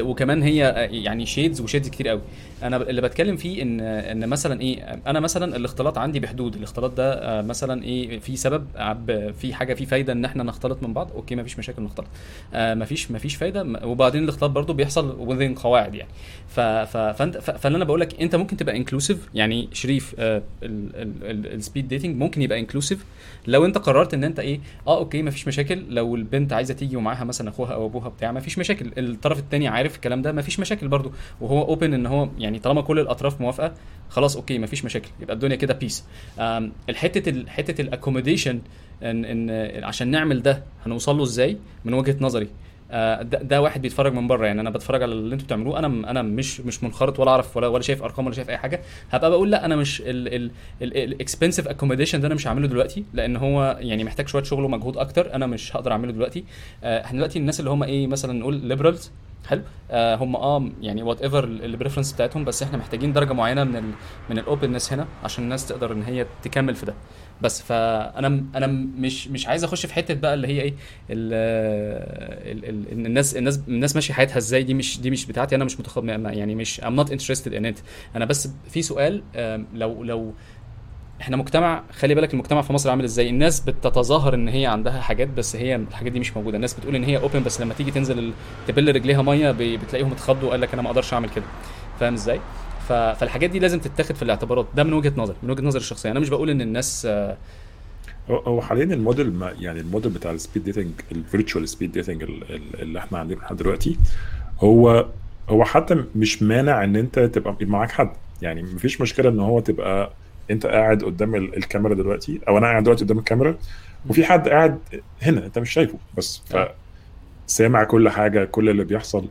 [0.01, 2.21] وكمان هي يعني شيدز وشيدز كتير قوي.
[2.63, 6.55] أنا اللي بتكلم فيه إن إن مثلا إيه أنا مثلا الاختلاط عندي بحدود.
[6.57, 8.67] الاختلاط ده مثلا إيه في سبب
[9.41, 12.07] في حاجة في فايدة إن إحنا نختلط من بعض أوكي مفيش مشاكل نختلط.
[12.55, 13.67] مفيش مفيش فايدة.
[13.85, 16.11] وبعدين الاختلاط برضو بيحصل within قواعد يعني.
[16.49, 20.15] فأنت فاللي أنا بقول لك أنت ممكن تبقى inclusive يعني شريف
[20.95, 23.05] ال speed dating ممكن يبقى inclusive
[23.47, 25.85] لو انت قررت ان انت إيه آه okay مفيش مشاكل.
[25.89, 28.91] لو البنت عايزة تيجي ومعاها مثلا أخوها أو أبوها بتاع مفيش مشاكل.
[28.99, 31.13] الطرف الثاني عارف الكلام ده مفيش مشاكل برضو.
[31.41, 33.75] وهو open إن هو يعني طالما كل الأطراف موافقة
[34.11, 35.09] خلاص okay مفيش مشاكل.
[35.21, 36.05] يبقى الدنيا كده peace
[36.89, 38.61] الحته ال- حتة ال accommodation
[39.03, 42.49] إن إن عشان نعمل ده هنوصل له إزاي؟ من وجهة نظري.
[43.23, 44.47] ده, ده واحد بيتفرج من بره.
[44.47, 45.79] يعني أنا بتفرج على اللي أنتوا بتعملوه.
[45.79, 48.81] أنا أنا مش مش منخرط ولا أعرف ولا ولا شايف أرقام ولا شايف أي حاجة.
[49.11, 50.03] هبقى بقول لا أنا مش
[50.83, 54.97] ال expensive accommodation ده أنا مش هعمله دلوقتي لأن هو يعني محتاج شوية شغل ومجهود
[54.97, 55.35] أكتر.
[55.35, 56.45] أنا مش هقدر أعمله دلوقتي.
[56.85, 59.11] آه، إحنا دلوقتي الناس اللي هم إيه مثلا نقول liberals
[59.49, 59.63] حلو.
[59.91, 63.91] آه هم آه يعني whatever ال preference بتاعتهم بس إحنا محتاجين درجة معينة من ال
[64.31, 66.95] من ال openness هنا عشان الناس تقدر إن هي تكمل في ده.
[67.43, 68.67] بس فانا أنا
[68.99, 70.75] مش مش عايز اخش في حتة بقى اللي هي إيه
[72.93, 75.99] الناس الناس الناس ماشية حياتها إزاي دي مش دي مش بتاعتي أنا مش متخ...
[75.99, 77.79] ما- يعني مش I'm not interested in it.
[78.17, 79.23] أنا بس في سؤال
[79.75, 80.33] لو لو
[81.21, 85.29] إحنا مجتمع خلي بالك المجتمع في مصر عامل إزاي؟ الناس بتتظاهر ان هي عندها حاجات
[85.29, 86.57] بس هي الحاجات دي مش موجودة.
[86.57, 88.33] الناس بتقول ان هي open بس لما تيجي تنزل
[88.69, 91.45] تبل رجليها مية بتلاقيهم اتخضوا وقال لك أنا ما أقدرش أعمل كده.
[92.01, 92.41] فاهم إزاي؟
[92.89, 94.67] فالحاجات دي لازم تتاخد في الاعتبارات.
[94.77, 96.11] ده من وجهة نظري من وجهة نظري الشخصية.
[96.11, 97.37] أنا مش بقول إن الناس آه،
[98.31, 102.23] هو- حاليا الموديل ما يعني الموديل بتاع ال speed dating ال virtual speed dating
[102.81, 103.99] اللي إحنا عندنا لحد دلوقتي
[104.61, 105.07] هو
[105.49, 108.11] هو حتى مش مانع إن أنت تبقى معاك حد.
[108.43, 110.11] يعني مفيش مشكلة إن هو تبقى
[110.51, 113.55] أنت قاعد قدام ال- الكاميرا دلوقتي أو أنا قاعد دلوقتي قدام الكاميرا
[114.09, 114.79] وفي حد قاعد
[115.23, 116.43] هنا أنت مش شايفه بس.
[116.51, 116.57] ف
[117.47, 119.29] سامع كل حاجة كل اللي بيحصل.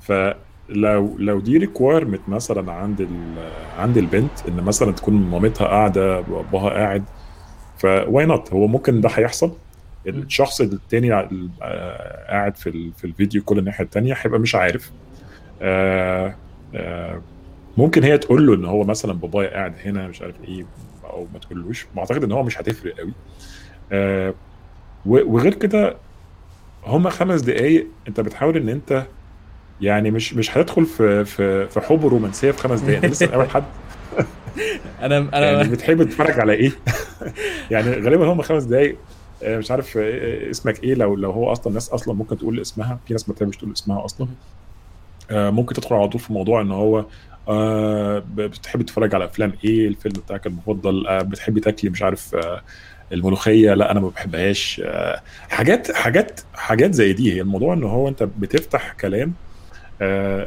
[0.00, 0.34] فلو
[0.68, 7.04] لو دي requirement مثلا عند ال- عند البنت إن مثلا تكون مامتها قاعدة وابوها قاعد
[7.78, 9.52] ف why not هو ممكن ده هيحصل.
[10.06, 14.90] الشخص التاني آه، قاعد في في ال video call الناحية التانية هيبقى مش عارف.
[15.62, 16.34] آه،
[16.74, 17.20] آه،
[17.78, 20.66] ممكن هي تقول له إن هو مثلا بابايا قاعد هنا مش عارف إيه
[21.04, 21.86] أو ما تقولوش.
[21.96, 23.12] بعتقد إن هو مش هتفرق قوي.
[25.06, 25.96] وغير كده
[26.86, 29.06] هما خمس دقايق أنت بتحاول إن أنت
[29.80, 32.96] يعني مش مش هتدخل في في في حب رومانسية في خمس دقايق.
[33.04, 33.64] أنت لسه اول حد؟
[35.02, 36.72] أنا أنا يعني بتحب تتفرج على إيه؟
[37.70, 38.96] يعني غالبا هم خمس دقايق
[39.42, 42.98] آه، مش عارف آه، اسمك إيه؟ لو لو هو أصلا ناس أصلا ممكن تقول اسمها.
[43.06, 44.28] في ناس ما بتحبش تقول اسمها أصلا.
[45.30, 47.04] آه، ممكن تدخل على طول في موضوع إن هو
[47.48, 51.06] آه، بتحب تتفرج على أفلام إيه؟ الفيلم بتاعك المفضل.
[51.06, 52.62] آه، بتحبي تاكلي مش عارف آه،
[53.12, 54.82] الملوخية؟ لا أنا ما بحبهاش.
[54.84, 57.34] آه، حاجات حاجات حاجات زي دي.
[57.34, 59.45] هي الموضوع إن هو أنت بتفتح كلام آه،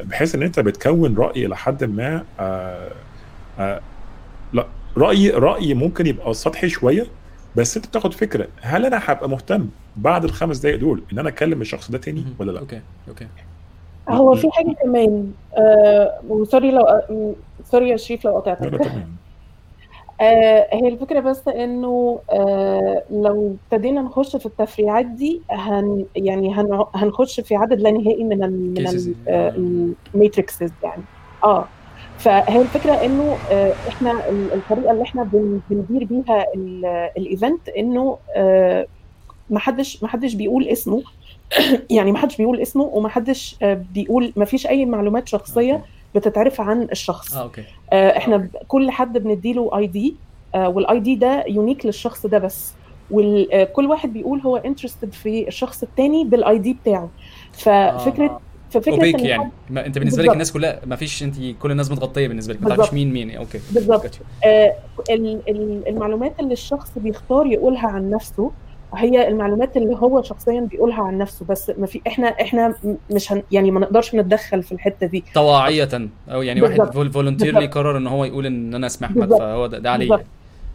[0.04, 2.92] بحيث إن أنت بتكون رأي إلى حد ما آه،
[3.60, 3.82] آه،
[4.54, 4.66] لا
[4.98, 7.06] رايي رايي ممكن يبقى سطحي شوية
[7.56, 11.62] بس أنت بتاخد فكرة هل أنا هبقى مهتم بعد الخمس دقائق دول إن أنا أكلم
[11.62, 13.28] الشخص ده تاني ولا لا؟ أوكي أوكي.
[14.10, 17.34] هو في حاجة كمان آه و sorry لو آه،
[17.72, 18.82] sorry يا شريف لو قطعتك.
[20.22, 26.86] آه هي الفكرة بس إنه آه لو ابتدينا نخش في التفريعات دي هن يعني هن
[26.96, 29.10] هنخش في عدد لا نهائي من ال من Cases.
[30.16, 31.04] ال matrixes يعني.
[31.44, 31.66] آه
[32.18, 37.70] فهي الفكرة إنه آه إحنا ال- الطريقة اللي إحنا بن- بندير بيها ال- ال event
[37.70, 38.88] إنه آه
[39.50, 41.04] ما حدش ما حدش بيقول اسمه.
[41.90, 46.62] يعني ما حدش بيقول اسمه وما حدش آه، بيقول ما فيش أي معلومات شخصية بتتعرف
[46.62, 47.36] عن الشخص.
[47.36, 47.64] آه okay.
[47.94, 50.16] آه، إحنا ب- كل حد بنديله ID
[50.56, 52.74] وال ID ده unique للشخص ده بس.
[53.12, 57.10] وكل واحد بيقول هو interested في الشخص التاني بال ID بتاعه.
[57.54, 59.52] ففكرة ففكرة opaque يعني.
[59.70, 60.30] ما أنت بالنسبة لك.
[60.34, 62.62] الناس كلها ما فيش أنت كل الناس متغطية بالنسبة لك.
[62.64, 62.70] ما.
[62.70, 63.60] تعرفش مين مين okay.
[63.72, 64.20] بالظبط.
[64.46, 64.74] آه،
[65.10, 68.52] ال- ال- المعلومات اللي الشخص بيختار يقولها عن نفسه
[68.96, 72.76] هي المعلومات اللي هو شخصيا بيقولها عن نفسه بس ما في إحنا إحنا
[73.12, 77.14] مش هن يعني ما نقدرش نتدخل في الحتة دي طواعية أو يعني واحد بالظبط.
[77.14, 77.68] voluntarily.
[77.68, 79.30] قرر إن هو يقول إن أنا اسمي احمد.
[79.38, 80.20] فهو ده, ده عليه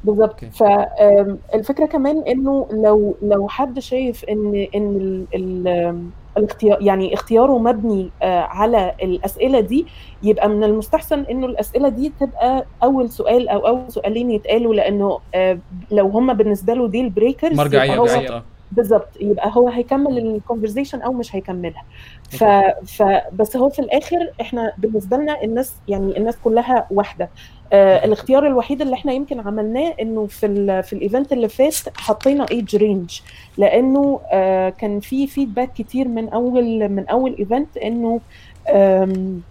[0.04, 0.30] بالظبط.
[0.30, 0.50] okay.
[0.50, 5.98] فالفكرة كمان إنه لو لو حد شايف إن إن ال ال
[6.38, 9.86] الاختيار يعني اختياره مبني آه، على الأسئلة دي
[10.22, 15.58] يبقى من المستحسن إنه الأسئلة دي تبقى أول سؤال أو أول سؤالين يتقالوا لأنه آه،
[15.90, 18.42] لو هم بالنسبة له deal breakers مرجعية بالظبط
[18.76, 19.08] بالظبط.
[19.20, 21.82] يبقى هو هيكمل ال conversation أو مش هيكملها.
[22.30, 22.44] ف...
[22.86, 27.28] ف بس هو في الآخر إحنا بالنسبة لنا الناس يعني الناس كلها واحدة.
[27.72, 31.74] آه الاختيار الوحيد اللي إحنا يمكن عملناه إنه في ال في ال event اللي فات
[31.96, 33.20] حطينا age range
[33.58, 38.20] لأنه آه كان في feedback كتير من أول من أول event إنه
[38.68, 39.42] آم،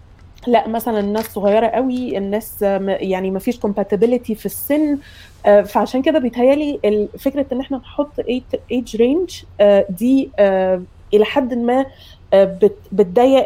[0.47, 4.97] لا مثلا الناس صغيرة قوي الناس آه، يعني ما فيش compatibility في السن
[5.45, 8.19] آه، فعشان كده بيتهيألي ال- فكرة إن إحنا نحط
[8.72, 9.43] age range
[9.89, 10.82] دي آه،
[11.13, 11.86] إلى حد ما
[12.34, 13.45] آه، بت- بتضيق.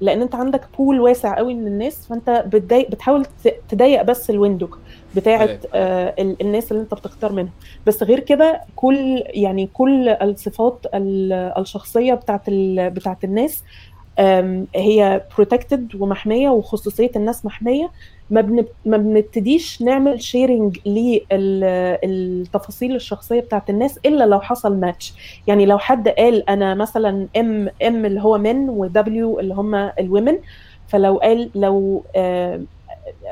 [0.00, 3.26] لأن أنت عندك pool واسع قوي من الناس فأنت بتضيق بتحاول
[3.68, 4.68] تضيق بس ال window
[5.16, 5.58] بتاعه.
[5.74, 7.50] آه، الناس اللي أنت بتختار منهم
[7.86, 12.90] بس غير كده كل يعني كل الصفات ال- الشخصية بتاعه ال...
[12.90, 13.62] بتاعه الناس
[14.74, 17.90] هي protected ومحمية وخصوصية الناس محمية
[18.30, 18.64] ما بن...
[18.86, 20.78] ما بنبتديش نعمل sharing
[22.04, 25.14] للتفاصيل الشخصية بتاعت الناس إلا لو حصل ماتش
[25.46, 29.74] يعني لو حد قال أنا مثلا M M اللي هو من و W اللي هم
[29.74, 30.38] ال women
[30.88, 32.60] فلو قال لو آه،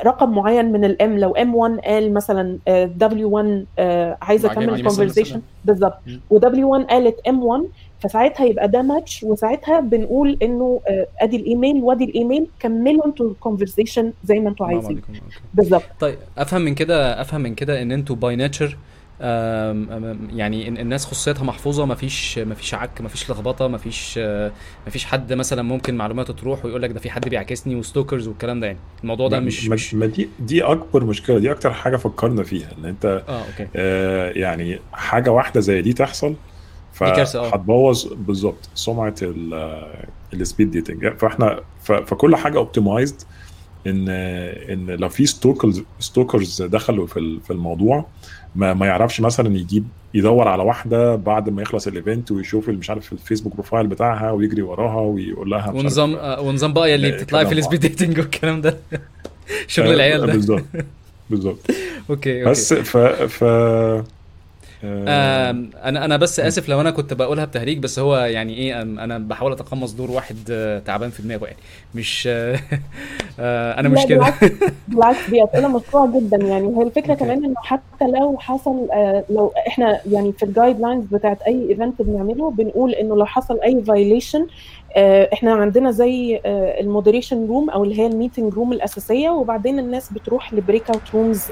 [0.05, 3.67] رقم معين من ال M لو M 1 قال مثلا W 1
[4.23, 5.43] عايزة معجبني اكمل مثلاً- conversation مثلاً.
[5.65, 5.99] بالظبط.
[6.31, 7.65] و W 1 قالت M 1
[8.01, 13.37] فساعتها يبقى ده ماتش وساعتها بنقول إنه آه، أدي الإيميل وأدي الإيميل كملوا أنتوا ال
[13.37, 15.21] conversation زي ما أنتوا عايزين okay.
[15.55, 18.77] بالظبط طيب أفهم من كده أفهم من كده إن أنتوا by nature
[20.37, 24.53] يعني إن الناس خصوصيتها محفوظة مفيش مفيش عك مفيش لخبطة مفيش آه،
[24.87, 28.61] مفيش حد مثلا ممكن معلوماته تروح ويقول لك ده في حد بيعكسني و stalkers والكلام
[28.61, 31.73] ده يعني الموضوع ده ما- مش ما, مش ما دي دي أكبر مشكلة دي أكتر
[31.73, 36.35] حاجة فكرنا فيها إن أنت آه okay آه يعني حاجة واحدة زي دي تحصل.
[36.99, 39.15] فهتبوظ بالظبط سمعة
[40.35, 43.23] ال speed dating فاحنا فكل حاجة optimized
[43.87, 48.07] إن إن لو في stalkers stalkers دخلوا في في الموضوع
[48.57, 49.85] ما, ما يعرفش مثلا يجيب
[50.15, 54.63] يدور على واحدة بعد ما يخلص ال event ويشوف مش عارف الفيسبوك profile بتاعها ويجري
[54.63, 58.61] وراها ويقول لها ونظام آه، ونظام بقى اللي آه، بتطلعي في ال speed dating والكلام
[58.61, 58.79] ده.
[59.67, 60.33] شغل العيال ده.
[60.33, 60.65] بالظبط
[61.31, 61.59] بالظبط.
[62.11, 62.51] okay okay.
[62.51, 64.05] بس ف ف آه،
[64.85, 69.53] أنا أنا بس آسف لو أنا كنت بقولها بتهريج بس هو يعني إيه أنا بحاول
[69.53, 71.59] أتقمص دور واحد آه، تعبان في دماغه يعني.
[71.95, 72.59] مش آه،
[73.41, 74.35] آه، أنا مش كده
[74.89, 76.77] بالعكس دي أسئلة مشروعة جدا يعني.
[76.79, 77.15] هي الفكرة.
[77.15, 78.89] كمان إنه حتى لو حصل
[79.31, 83.85] لو إحنا يعني في ال guidelines بتاعت أي event بنعمله بنقول إنه لو حصل أي
[83.85, 84.47] violation
[85.33, 86.41] إحنا عندنا زي
[86.81, 91.15] ال moderation room أو اللي هي ال meeting room الأساسية وبعدين الناس بتروح ل breakout
[91.15, 91.45] rooms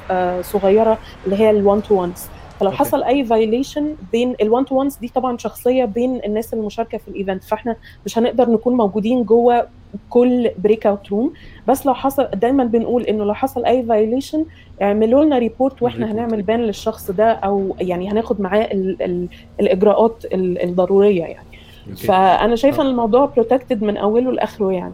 [0.43, 2.27] صغيرة اللي هي ال one to ones
[2.61, 2.79] فلو okay.
[2.79, 7.09] حصل أي violation بين ال one to ones دي طبعا شخصية بين الناس المشاركة في
[7.09, 9.67] ال event فإحنا مش هنقدر نكون موجودين جوه
[10.11, 11.33] كل breakout room
[11.69, 14.45] بس لو حصل دايما بنقول إنه لو حصل أي violation
[14.83, 16.13] اعملوا لنا report وإحنا.
[16.13, 19.29] هنعمل ban للشخص ده أو يعني هناخد معاه ال ال
[19.61, 21.47] الإجراءات ال- الضرورية يعني
[21.91, 22.07] okay.
[22.07, 24.93] فأنا شايفة إن الموضوع protected من أوله لآخره يعني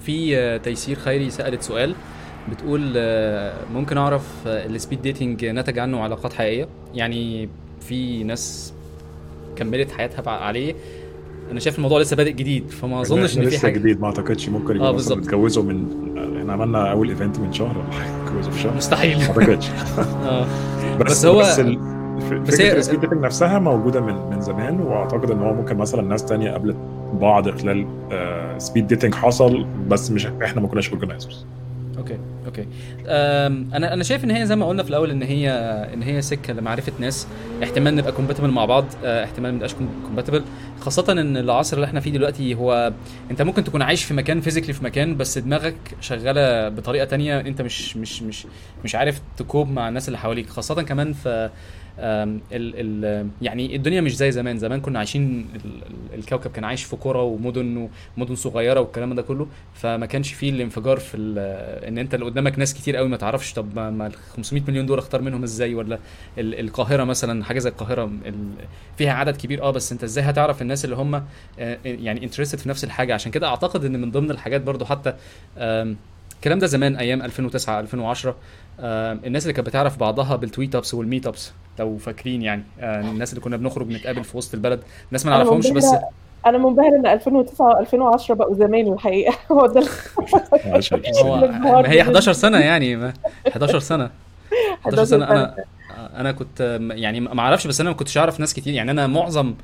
[0.00, 1.94] في آه، تيسير خيري سألت سؤال
[2.50, 7.48] بتقول آه، ممكن أعرف آه، ال speed dating نتج عنه علاقات حقيقية؟ يعني
[7.80, 8.72] في ناس
[9.56, 10.74] كملت حياتها عليه.
[11.50, 13.72] أنا شايف الموضوع لسه بادئ جديد فما أظنش إن في حاجة.
[13.78, 14.48] جديد ما أعتقدش.
[14.48, 15.18] ممكن آه، يبقوا بالظبط.
[15.18, 15.86] مثلا اتجوزوا من
[16.38, 18.76] إحنا عملنا أول event من شهر ولا حاجة اتجوزوا في شهر.
[18.76, 19.18] مستحيل.
[19.18, 19.68] ما أعتقدش.
[20.24, 20.46] آه.
[21.00, 21.78] بس, بس هو- بس ال...
[22.46, 26.02] بس هي- ال speed dating نفسها موجودة من من زمان وأعتقد إن هو ممكن مثلا
[26.02, 26.76] ناس تانية قابلت
[27.20, 27.86] بعض خلال
[28.58, 31.46] speed dating حصل بس مش إحنا ما كناش organizers
[31.98, 32.66] okay okay.
[33.76, 35.50] أنا أنا شايف إن هي زي ما قلنا في الأول إن هي
[35.94, 37.26] إن هي سكة لمعرفة ناس
[37.62, 39.74] احتمال نبقى compatible مع بعض آه، احتمال ما نبقاش
[40.06, 40.42] compatible
[40.80, 42.92] خاصة إن العصر اللي إحنا فيه دلوقتي هو
[43.30, 47.62] أنت ممكن تكون عايش في مكان physically في مكان بس دماغك شغالة بطريقة تانية أنت
[47.62, 48.46] مش مش مش
[48.84, 50.48] مش عارف تcope مع الناس اللي حواليك.
[50.50, 51.50] خاصة كمان في
[51.98, 54.58] ال ال يعني الدنيا مش زي زمان.
[54.58, 55.60] زمان كنا عايشين ال-
[56.14, 60.50] ال- الكوكب كان عايش في قرى ومدن ومدن صغيرة والكلام ده كله فما كانش فيه
[60.50, 61.16] الانفجار في
[61.88, 64.98] إن أنت اللي قدامك ناس كتير قوي ما تعرفش طب ما- ال 500 مليون دول
[64.98, 65.98] اختار منهم إزاي؟ ولا
[66.38, 68.50] ال- القاهرة مثلا حاجة زي القاهرة ال-
[68.98, 69.62] فيها عدد كبير.
[69.62, 71.14] آه بس أنت إزاي هتعرف الناس اللي هم
[71.58, 75.14] آه، يعني interested في نفس الحاجة؟ عشان كده أعتقد إن من ضمن الحاجات برضو حتى
[76.36, 78.36] الكلام ده زمان أيام 2009 2010
[78.80, 82.62] آم، الناس اللي كانت بتعرف بعضها بال tweetups وال meetups لو فاكرين يعني.
[82.80, 85.94] آه، الناس اللي كنا بنخرج نتقابل في وسط البلد ناس ما نعرفهمش بس
[86.46, 89.34] أنا منبهر إن 2009 و2010 بقوا زمان الحقيقة.
[89.52, 89.80] هو ده
[91.64, 93.12] هو هي ده 11 سنة يعني ما
[93.48, 94.10] 11 سنة.
[94.84, 95.24] 11 سنة.
[95.24, 95.64] 11 أنا
[96.16, 98.74] أنا كنت يعني ما أعرفش بس أنا ما كنتش أعرف ناس كتير.
[98.74, 99.54] يعني أنا معظم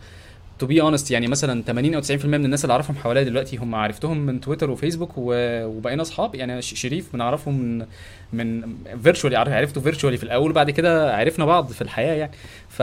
[0.62, 3.74] to be honest يعني مثلا 80 أو 90% من الناس اللي أعرفهم حواليا دلوقتي هم
[3.74, 6.34] عرفتهم من تويتر وفيسبوك وبقينا أصحاب.
[6.34, 7.86] يعني شريف بنعرفه من
[8.32, 12.32] من virtually عرفته virtually في الأول وبعد كده عرفنا بعض في الحياة يعني.
[12.68, 12.82] ف...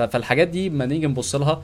[0.00, 1.62] فالحاجات دي لما نيجي نبص لها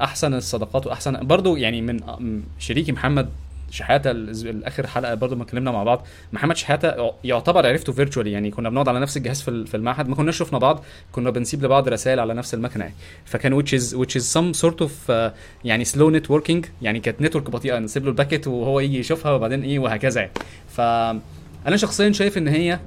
[0.00, 3.28] أحسن الصداقات وأحسن برضو يعني من شريكي محمد
[3.70, 6.06] شحاتة الآخر حلقة برضو ما اتكلمنا مع بعض.
[6.32, 10.08] محمد شحاتة يعتبر عرفته virtually يعني كنا بنقعد على نفس الجهاز في ال- في المعهد
[10.08, 12.84] ما كناش شفنا بعض كنا بنسيب لبعض رسائل على نفس المكنة.
[12.84, 15.12] يعني فكان which is which is some sort of uh,
[15.64, 19.62] يعني slow networking يعني كانت network بطيئة نسيب له ال packet وهو يجي يشوفها وبعدين
[19.62, 20.32] إيه وهكذا يعني.
[20.68, 22.78] فانا شخصيا شايف إن هي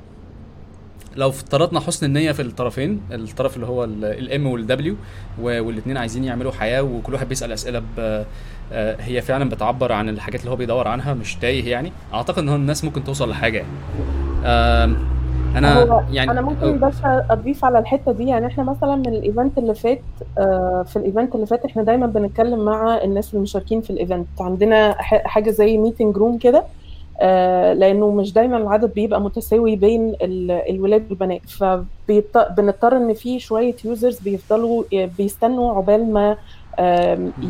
[1.15, 4.95] لو افترضنا حسن النية في الطرفين الطرف اللي هو ال M وال W
[5.41, 8.23] والاثنين عايزين يعملوا حياة وكل واحد بيسأل أسئلة ب
[8.73, 11.91] آه، هي فعلا بتعبر عن الحاجات اللي هو بيدور عنها مش تايه يعني.
[12.13, 14.95] أعتقد إن الناس ممكن توصل لحاجة يعني.
[15.55, 18.27] أنا يعني أنا ممكن بس أضيف على الحتة دي.
[18.27, 20.01] يعني إحنا مثلا من ال event اللي فات
[20.37, 24.27] آه، في ال event اللي فات إحنا دايما بنتكلم مع الناس المشاركين في ال event
[24.39, 26.63] عندنا حاجة زي meeting room كده.
[27.73, 31.41] لأنه مش دايما العدد بيبقى متساوي بين ال- الولاد والبنات.
[31.49, 34.83] فبنضطر إن في شوية users بيفضلوا
[35.17, 36.37] بيستنوا عقبال ما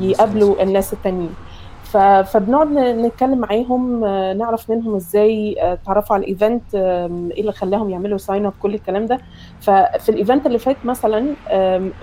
[0.02, 1.30] يقابلوا الناس التانيين.
[2.24, 7.90] فبنقعد نتكلم معاهم آه، نعرف منهم إزاي آه، اتعرفوا على ال event إيه اللي خلاهم
[7.90, 9.20] يعملوا sign up كل الكلام ده.
[9.62, 11.26] ففي ال event اللي فات مثلا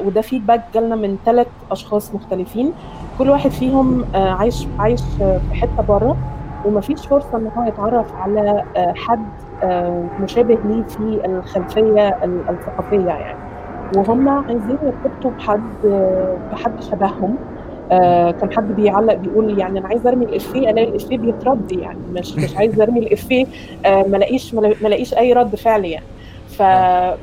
[0.05, 2.73] وده feedback جالنا من ثلاث أشخاص مختلفين.
[3.19, 6.17] كل واحد فيهم آه، عايش عايش آه، في حتة بره.
[6.65, 9.27] ومفيش فرصة إن هو يتعرف على آه، حد
[9.63, 13.39] آه، مشابه ليه في الخلفية ال- الثقافية يعني.
[13.97, 17.37] وهم عايزين يرتبطوا بحد آه، بحد شبههم.
[18.41, 21.99] كان حد بيعلق بيقول يعني أنا عايز أرمي الإفيه ألاقي الإفيه بيترد يعني.
[22.13, 23.47] مش مش عايز أرمي الإفيه
[23.85, 26.05] ما ألاقيش ما ألاقيش أي رد فعل يعني.
[26.59, 26.63] ف...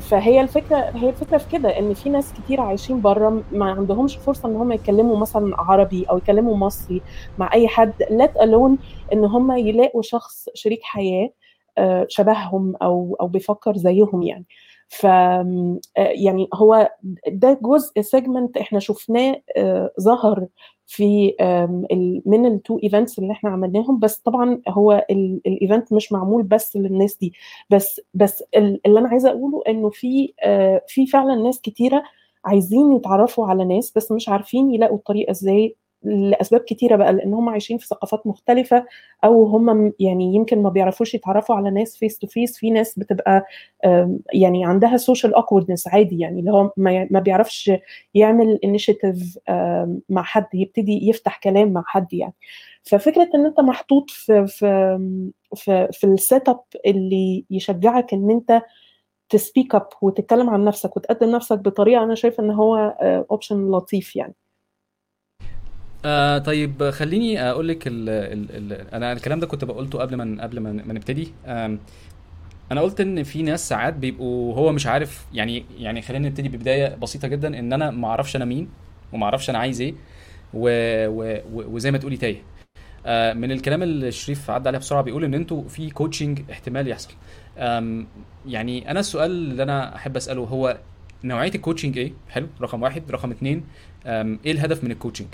[0.10, 4.50] فهي الفكرة هي الفكرة في كده إن في ناس كتير عايشين بره ما عندهمش فرصة
[4.50, 7.02] إن هم يتكلموا مثلا عربي أو يتكلموا مصري
[7.38, 8.78] مع أي حد let alone
[9.14, 11.30] إن هم يلاقوا شخص شريك حياة
[11.78, 14.46] آه، شبههم أو أو بيفكر زيهم يعني.
[14.90, 16.92] ف آه، يعني هو
[17.28, 20.48] ده جزء segment إحنا شفناه آه، ظهر
[20.88, 21.34] في
[22.26, 26.76] من ال two events اللي إحنا عملناهم بس طبعا هو ال event مش معمول بس
[26.78, 27.34] للناس دي.
[27.70, 32.04] بس بس ال- اللي أنا عايزة أقوله إنه في آه، في فعلا ناس كتيرة
[32.46, 37.50] عايزين يتعرفوا على ناس بس مش عارفين يلاقوا الطريقة إزاي لأسباب كتيرة بقى لأن هم
[37.50, 38.86] عايشين في ثقافات مختلفة
[39.24, 43.46] أو هم يعني يمكن ما بيعرفوش يتعرفوا على ناس face to face في ناس بتبقى
[44.34, 47.72] يعني عندها social awkwardness عادي يعني اللي هو ما بيعرفش
[48.14, 49.38] يعمل initiative
[50.10, 52.34] مع حد يبتدي يفتح كلام مع حد يعني.
[52.84, 55.00] ففكرة إن أنت محطوط في في
[55.56, 58.62] في, في ال setup اللي يشجعك إن أنت
[59.30, 62.76] ت speak up وتتكلم عن نفسك وتقدم نفسك بطريقة أنا شايفة إن هو
[63.32, 64.34] option لطيف يعني.
[66.06, 67.84] آه طيب خليني أقول لك
[68.94, 71.34] أنا الكلام ده كنت بقولته قبل ما قبل ما نبتدي.
[72.72, 76.96] أنا قلت إن في ناس ساعات بيبقوا هو مش عارف يعني يعني خلينا نبتدي ببداية
[76.96, 78.70] بسيطة جدا إن أنا ما أعرفش أنا مين
[79.14, 79.94] وما أعرفش أنا عايز إيه
[80.54, 80.70] و
[81.08, 81.42] و
[81.76, 82.42] وزي ما تقولي تايه.
[83.06, 87.14] آه، من الكلام اللي شريف عدى عليه بسرعة بيقول إن أنتوا في coaching احتمال يحصل.
[88.48, 90.78] يعني أنا السؤال اللي أنا أحب أسأله هو
[91.24, 93.12] نوعية ال coaching إيه؟ حلو رقم واحد.
[93.12, 93.64] رقم اتنين
[94.06, 95.28] إيه الهدف من ال coaching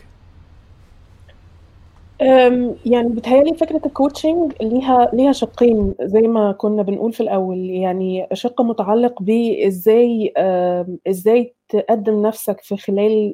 [2.85, 7.57] يعني بتهيألي فكرة ال coaching ليها ليها شقين زي ما كنا بنقول في الأول.
[7.69, 10.33] يعني شق متعلق بإزاي
[11.07, 13.33] إزاي تقدم نفسك في خلال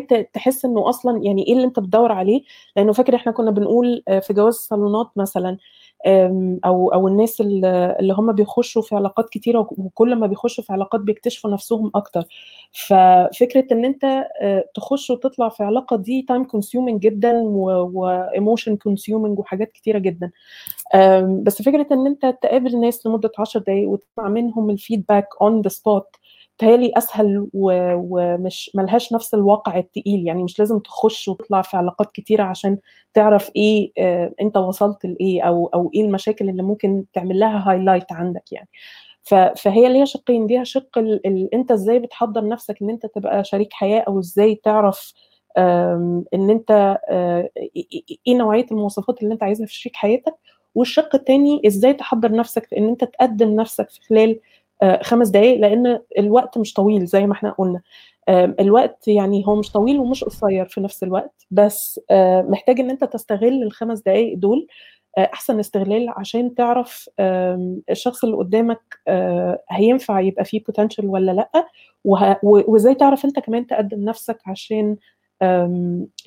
[0.00, 2.42] ت- تحس إنه أصلا يعني إيه اللي أنت بتدور عليه.
[2.76, 5.56] لأنه فاكر إحنا كنا بنقول آه، في جواز الصالونات مثلا
[6.64, 11.50] أو أو الناس اللي هم بيخشوا في علاقات كتيرة وكل ما بيخشوا في علاقات بيكتشفوا
[11.50, 12.24] نفسهم أكتر.
[12.72, 14.04] ففكرة إن أنت
[14.40, 20.30] آه، تخش وتطلع في علاقة دي time consuming جدا و emotion consuming وحاجات كتيرة جدا.
[21.42, 25.68] بس فكرة إن أنت تقابل ناس لمدة 10 دقائق وتسمع منهم ال feedback on the
[25.68, 26.06] spot
[26.58, 30.26] تهيألي أسهل و- ومش ملهاش نفس الوقع التقيل.
[30.26, 32.78] يعني مش لازم تخش وتطلع في علاقات كتيرة عشان
[33.14, 38.12] تعرف إيه آه، أنت وصلت لإيه أو أو إيه المشاكل اللي ممكن تعمل لها هايلايت
[38.12, 38.68] عندك يعني.
[39.56, 40.46] فهي ليها شقين.
[40.46, 41.26] ليها شق ال...
[41.26, 41.54] ال...
[41.54, 45.14] أنت إزاي بتحضر نفسك إن أنت تبقى شريك حياة أو إزاي تعرف
[46.34, 47.86] إن أنت آه، إيه
[48.26, 50.34] إيه نوعية المواصفات اللي أنت عايزها في شريك حياتك.
[50.74, 54.40] والشق الثاني إزاي تحضر نفسك إن أنت تقدم نفسك في خلال
[55.02, 57.80] خمس دقائق لأن الوقت مش طويل زي ما إحنا قلنا.
[58.60, 63.04] الوقت يعني هو مش طويل ومش قصير في نفس الوقت بس آه، محتاج إن أنت
[63.04, 64.66] تستغل الخمس دقائق دول
[65.18, 67.08] أحسن استغلال عشان تعرف
[67.90, 68.80] الشخص اللي قدامك
[69.70, 71.66] هينفع يبقى فيه potential ولا لأ
[72.42, 74.96] وإزاي تعرف أنت كمان تقدم نفسك عشان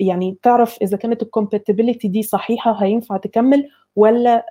[0.00, 4.46] يعني تعرف إذا كانت ال compatibility دي صحيحة هينفع تكمل ولا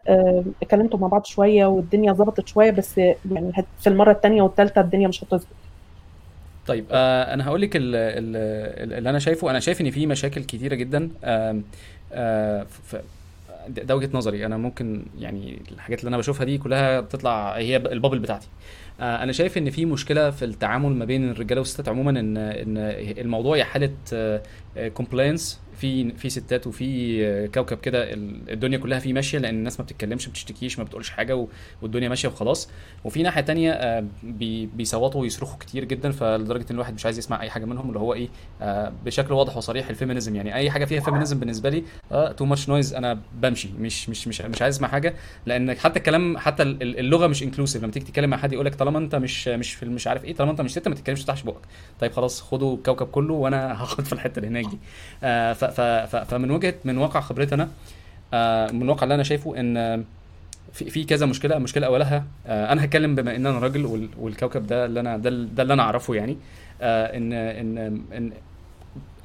[0.61, 5.23] اتكلمتوا مع بعض شوية والدنيا ظبطت شوية بس يعني في المرة الثانية والثالثه الدنيا مش
[5.23, 5.47] هتظبط.
[6.67, 11.09] طيب آه أنا هقول لك اللي أنا شايفه أنا شايف إن في مشاكل كتيرة جدا
[11.23, 11.61] آه
[12.13, 12.65] آه
[13.67, 14.45] ده وجهة نظري.
[14.45, 18.47] أنا ممكن يعني الحاجات اللي أنا بشوفها دي كلها بتطلع هي ال bubble بتاعتي.
[18.99, 22.77] أنا شايف إن في مشكلة في التعامل ما بين الرجالة والستات عموما إن إن
[23.17, 23.91] الموضوع يا حالة
[24.93, 30.25] compliance في في ستات وفي كوكب كده الدنيا كلها فيه ماشية لأن الناس ما بتتكلمش
[30.27, 31.47] ما بتشتكيش ما بتقولش حاجة
[31.82, 32.69] والدنيا ماشية وخلاص.
[33.03, 34.03] وفي ناحية تانية
[34.75, 38.13] بيصوتوا ويصرخوا كتير جدا فلدرجة إن الواحد مش عايز يسمع أي حاجة منهم اللي هو
[38.13, 38.30] إيه
[39.05, 40.36] بشكل واضح وصريح ال feminism.
[40.36, 41.84] يعني أي حاجة فيها feminism بالنسبة لي
[42.38, 43.69] too much noise أنا بمشي.
[43.80, 45.13] مش مش مش مش عايز أسمع حاجة
[45.45, 48.99] لأن حتى الكلام حتى اللغة مش inclusive لما تيجي تتكلم مع حد يقول لك طالما
[48.99, 51.61] أنت مش مش في مش عارف إيه طالما أنت مش ست ما تتكلمش تفتحش بقك.
[51.99, 54.77] طيب خلاص خدوا الكوكب كله وأنا هاخد في الحتة اللي هناك دي.
[55.23, 57.70] آه فمن وجهه من واقع خبرتي أنا
[58.34, 60.03] آه من الواقع اللي أنا شايفه إن
[60.74, 61.57] في في كذا مشكلة.
[61.57, 65.74] المشكلة أولها آه أنا هتكلم بما إن أنا راجل والكوكب ده اللي أنا ده, اللي
[65.74, 66.38] أنا أعرفه يعني
[66.82, 67.78] آه ان ان
[68.17, 68.32] إن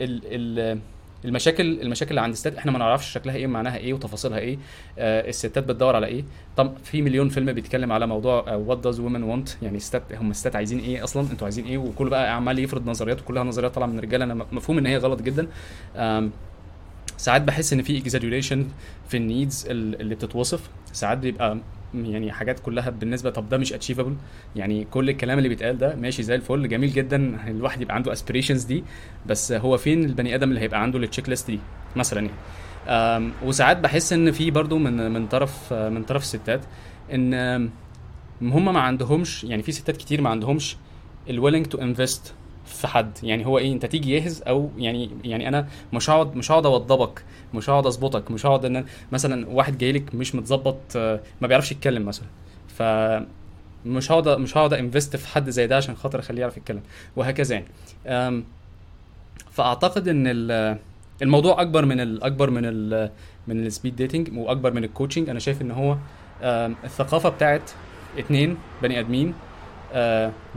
[0.01, 0.78] ال ال
[1.24, 4.58] المشاكل المشاكل اللي عند الستات إحنا ما نعرفش شكلها إيه معناها إيه وتفاصيلها إيه
[4.98, 6.24] آه الستات بتدور على إيه.
[6.56, 10.56] طب في مليون فيلم بيتكلم على موضوع وات داز وومن وانت يعني الستات هم الستات
[10.56, 13.98] عايزين إيه أصلا؟ أنتوا عايزين إيه؟ وكل بقى عمال يفرض نظريات وكلها نظريات طالعة من
[13.98, 14.24] الرجالة.
[14.24, 15.46] أنا مفهوم إن هي غلط جدا.
[17.16, 18.66] ساعات بحس إن في exaggeration
[19.08, 20.70] في ال needs اللي بتتوصف.
[20.92, 21.58] ساعات بيبقى
[21.95, 24.16] يعني حاجات كلها بالنسبة طب ده مش achievable
[24.57, 28.64] يعني كل الكلام اللي بيتقال ده ماشي زي الفل جميل جدا الواحد يبقى عنده aspirations
[28.64, 28.84] دي
[29.26, 31.59] بس هو فين البني آدم اللي هيبقى عنده ال checklist دي
[31.97, 36.61] مثلا يعني؟ وساعات بحس إن في برضو من من طرف من طرف الستات
[37.14, 37.34] إن
[38.42, 40.76] هم ما عندهمش يعني في ستات كتير ما عندهمش
[41.30, 42.34] ال willing to invest
[42.66, 43.18] في حد.
[43.22, 47.24] يعني هو إيه أنت تيجي جاهز أو يعني يعني أنا مش هقعد مش هقعد أوضبك
[47.54, 52.04] مش هقعد أظبطك مش هقعد إن مثلا واحد جاي لك مش متظبط ما بيعرفش يتكلم
[52.04, 52.26] مثلا.
[52.68, 52.82] ف
[53.86, 56.82] مش هقعد مش هقعد invest في حد زي ده عشان خاطر أخليه يعرف يتكلم
[57.16, 58.44] وهكذا يعني.
[59.50, 60.26] فأعتقد إن
[61.22, 63.10] الموضوع أكبر من الاكبر من ال
[63.48, 65.96] من ال speed dating وأكبر من ال coaching أنا شايف إن هو
[66.84, 67.70] الثقافة بتاعت
[68.18, 69.34] اتنين بني آدمين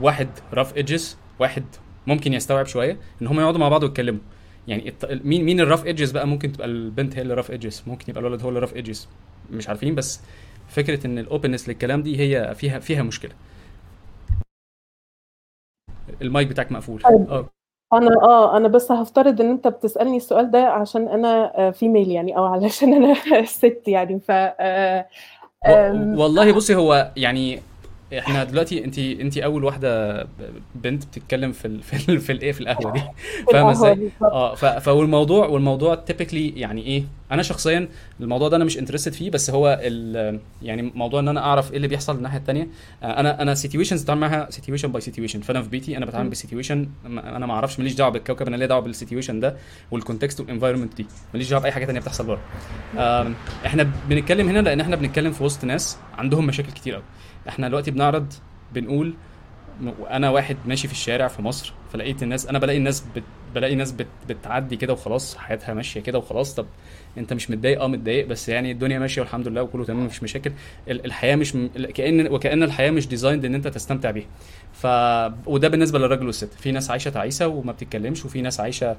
[0.00, 1.64] واحد rough edges واحد
[2.08, 4.20] ممكن يستوعب شوية إن هم يقعدوا مع بعض ويتكلموا.
[4.68, 8.04] يعني مين مين ال rough edges بقى ممكن تبقى البنت هي اللي rough edges ممكن
[8.08, 9.08] يبقى الولد هو اللي rough edges
[9.50, 10.20] مش عارفين بس
[10.68, 13.30] فكرة إن ال openness للكلام دي هي فيها فيها مشكلة.
[16.22, 17.02] المايك بتاعك مقفول.
[17.04, 17.48] آه.
[17.92, 22.44] أنا آه أنا بس هفترض إن أنت بتسألني السؤال ده عشان أنا female يعني أو
[22.44, 24.30] علشان أنا ست يعني ف
[26.18, 27.60] والله بصي هو يعني
[28.18, 30.22] إحنا دلوقتي انت انت أول واحدة
[30.74, 33.02] بنت بتتكلم في ال في ال في الإيه في القهوة دي.
[33.52, 37.88] فاهمة إزاي؟ آه فالموضوع والموضوع typically يعني إيه أنا شخصيا
[38.20, 39.80] الموضوع ده أنا مش interested فيه بس هو
[40.62, 42.68] يعني موضوع إن أنا أعرف إيه اللي بيحصل الناحية الثانية
[43.02, 46.88] أنا أنا situations بتعامل معاها situation by situation فأنا في بيتي أنا بتعامل ب situation
[47.06, 49.56] أنا ما أعرفش ماليش دعوة بالكوكب أنا ليا دعوة بال situation ده
[49.90, 51.06] وال context وال environment دي.
[51.34, 52.40] ماليش دعوة بأي حاجة ثانية بتحصل بره.
[53.66, 57.04] إحنا بنتكلم هنا لأن إحنا بنتكلم في وسط ناس عندهم مشاكل كتير قوي
[57.48, 58.32] إحنا دلوقتي بنعرض
[58.74, 59.14] بنقول
[60.10, 63.22] أنا واحد ماشي في الشارع في مصر فلقيت الناس أنا بلاقي الناس بت...
[63.54, 64.06] بلاقي ناس بت...
[64.28, 66.66] بتعدي كده وخلاص حياتها ماشية كده وخلاص طب
[67.18, 70.52] انت مش متضايق؟ آه متضايق بس يعني الدنيا ماشية والحمد لله وكله تمام مفيش مشاكل.
[70.88, 71.68] الحياة مش م...
[71.94, 74.26] كأن وكأن الحياة مش ديزايند ان انت تستمتع بيها.
[74.72, 74.86] ف
[75.46, 76.54] وده بالنسبة للراجل والست.
[76.54, 78.96] في ناس عايشة تعيسة وما بتتكلمش وفي ناس عايشة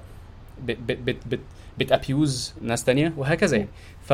[0.65, 1.39] بت بت بت بت
[1.79, 3.69] بت abuse ناس تانية وهكذا يعني.
[4.03, 4.13] ف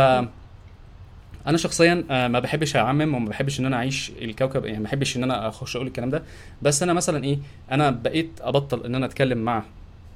[1.47, 5.23] أنا شخصيا ما بحبش أعمم وما بحبش إن أنا أعيش الكوكب يعني ما بحبش إن
[5.23, 6.23] أنا أخش أقول الكلام ده.
[6.61, 7.37] بس أنا مثلا إيه
[7.71, 9.63] أنا بقيت أبطل إن أنا أتكلم مع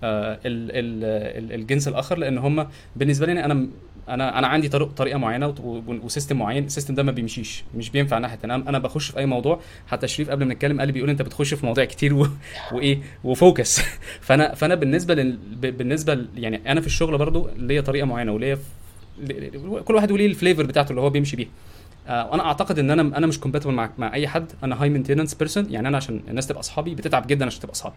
[0.03, 3.67] ال الجنس الآخر لأن هم بالنسبة لي أنا
[4.09, 5.55] أنا أنا عندي طريقة معينة
[6.03, 9.17] و system معين ال system ده ما بيمشيش مش بينفع ناحية أنا أنا بخش في
[9.17, 12.27] أي موضوع حتى شريف قبل ما نتكلم قال بيقول أنت بتخش في مواضيع كتير و...
[12.73, 13.81] وإيه و focus.
[14.27, 15.37] فأنا فأنا بالنسبة لل...
[15.55, 16.27] بالنسبة ل...
[16.35, 18.57] يعني أنا في الشغل برضو ليا طريقة معينة وليا
[19.85, 21.49] كل واحد وليه ال flavor بتاعته اللي هو بيمشي بيها.
[22.07, 24.45] آه وأنا أعتقد إن أنا أنا مش compatible مع مع أي حد.
[24.63, 26.95] أنا high maintenance person يعني أنا عشان الناس تبقى أصحابي.
[26.95, 27.95] بتتعب جدا عشان تبقى أصحابي.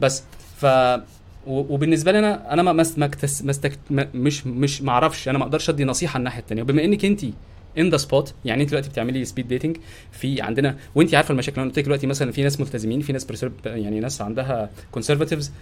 [0.00, 0.22] بس
[0.56, 0.66] ف
[1.46, 5.28] وبالنسبة لي أنا أنا ما مستكتس مستكت مش مش ما أعرفش.
[5.28, 7.24] أنا ما أقدرش أدي نصيحة الناحية الثانية وبما إنك أنت
[7.78, 9.76] in the spot يعني أنت دلوقتي بتعملي speed dating
[10.12, 11.60] في عندنا وأنت عارفة المشاكل.
[11.60, 13.26] أنا قلت لك دلوقتي مثلا في ناس ملتزمين في ناس
[13.66, 15.52] يعني ناس عندها conservatives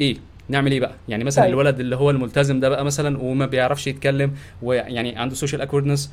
[0.00, 0.16] إيه؟
[0.48, 1.52] نعمل إيه بقى؟ يعني مثلا طيب.
[1.54, 4.32] الولد اللي هو الملتزم ده بقى مثلا وما بيعرفش يتكلم
[4.62, 6.12] ويعني عنده social awkwardness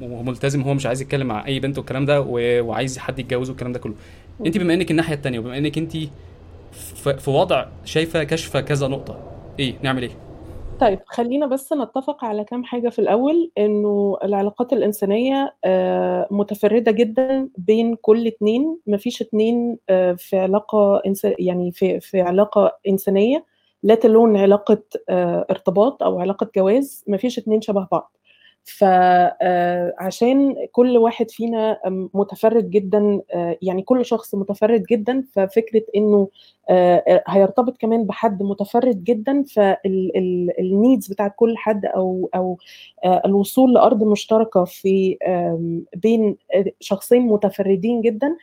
[0.00, 3.78] وملتزم هو مش عايز يتكلم مع أي بنت والكلام ده وعايز حد يتجوزه والكلام ده
[3.78, 3.94] كله.
[4.46, 5.92] انت بما إنك الناحية التانية وبما إنك انت
[6.94, 9.18] في في وضع شايفة كشفه كذا نقطة
[9.58, 10.10] إيه؟ نعمل إيه؟
[10.78, 17.48] طيب خلينا بس نتفق على كام حاجة في الأول إنه العلاقات الإنسانية آه، متفردة جدا
[17.58, 18.78] بين كل اتنين.
[18.86, 23.44] مفيش اتنين آه، في علاقة إنس- يعني في في علاقة إنسانية
[23.82, 27.04] لا تلون علاقة آه، ارتباط أو علاقة جواز.
[27.06, 28.12] مفيش اتنين شبه بعض.
[28.64, 31.78] فعشان كل واحد فينا
[32.14, 36.28] متفرد جدا آه، يعني كل شخص متفرد جدا ففكرة إنه
[36.70, 42.58] آه، هيرتبط كمان بحد متفرد جدا فالنيدز بتاعت كل حد أو أو
[43.04, 45.16] آه، الوصول لأرض مشتركة في
[45.96, 46.36] بين
[46.80, 48.36] شخصين متفردين جدا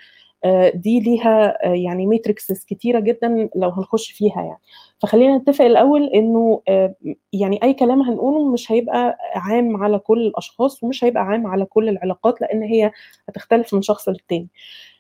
[0.44, 4.60] آه، دي ليها آه، يعني matrixes كتيرة جدا لو هنخش فيها يعني.
[5.02, 6.96] فخلينا نتفق الأول إنه آه،
[7.34, 11.90] يعني أي كلام هنقوله مش هيبقى عام على كل الأشخاص ومش هيبقى عام على كل
[11.90, 12.92] العلاقات لأن هي
[13.30, 14.48] هتختلف من شخص للتاني.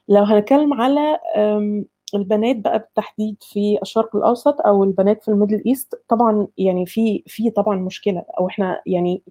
[0.10, 1.20] لو هنتكلم على
[2.16, 7.24] البنات بقى بالتحديد في الشرق الأوسط أو البنات في ال Middle East طبعا يعني في
[7.28, 9.24] في طبعا مشكلة أو إحنا يعني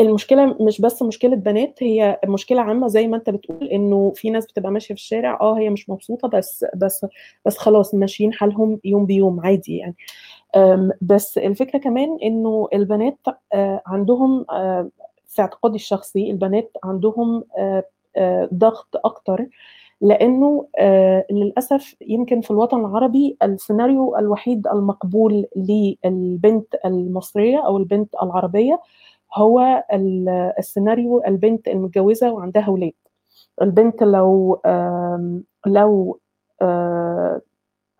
[0.00, 4.46] المشكلة مش بس مشكلة بنات هي مشكلة عامة زي ما انت بتقول إنه في ناس
[4.46, 7.06] بتبقى ماشية في الشارع آه هي مش مبسوطة بس بس
[7.46, 9.94] بس خلاص ماشيين حالهم يوم بيوم عادي يعني.
[11.00, 13.18] بس الفكرة كمان إنه البنات
[13.54, 14.90] آه، عندهم آه،
[15.28, 17.84] في اعتقادي الشخصي البنات عندهم آه،
[18.16, 19.46] آه، ضغط أكتر
[20.00, 28.80] لأنه آه، للأسف يمكن في الوطن العربي السيناريو الوحيد المقبول للبنت المصرية أو البنت العربية
[29.34, 32.92] هو ال- السيناريو البنت المتجوزة وعندها أولاد
[33.62, 34.60] البنت لو
[35.66, 36.20] لو
[36.62, 37.40] آه،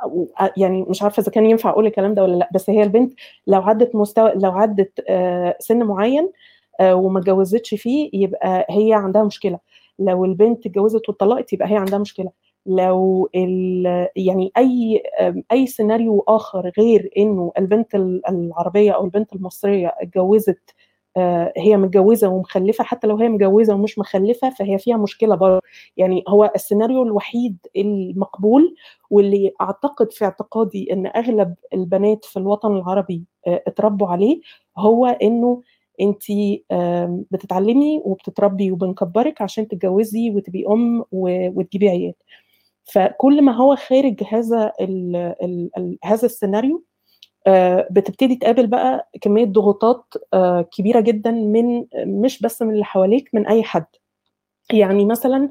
[0.04, 3.12] أو- يعني مش عارفة إذا كان ينفع أقول الكلام ده ولا لأ بس هي البنت
[3.46, 6.32] لو عدت مستوى لو عدت آه، سن معين
[6.80, 9.58] آه، وما اتجوزتش فيه يبقى هي عندها مشكلة.
[9.98, 12.30] لو البنت اتجوزت واتطلقت يبقى هي عندها مشكلة.
[12.66, 13.28] لو
[14.16, 15.02] يعني أي
[15.52, 20.83] أي سيناريو آخر غير إنه البنت ال- العربية أو البنت المصرية اتجوزت آه،
[21.56, 25.60] هي متجوزة ومخلفة حتى لو هي متجوزة ومش مخلفة فهي فيها مشكلة برضه.
[25.96, 28.74] يعني هو السيناريو الوحيد المقبول
[29.10, 34.40] واللي أعتقد في اعتقادي إن أغلب البنات في الوطن العربي آه، اتربوا عليه
[34.78, 35.62] هو إنه
[36.00, 36.22] انت
[37.30, 42.14] بتتعلمي وبتتربي وبنكبرك عشان تتجوزي وتبقي أم وتجيبي عيال.
[42.84, 44.72] فكل ما هو خارج هذا
[46.04, 46.93] هذا السيناريو آه،
[47.90, 53.46] بتبتدي تقابل بقى كمية ضغوطات آه، كبيرة جدا من مش بس من اللي حواليك من
[53.46, 53.84] أي حد.
[54.72, 55.50] يعني مثلا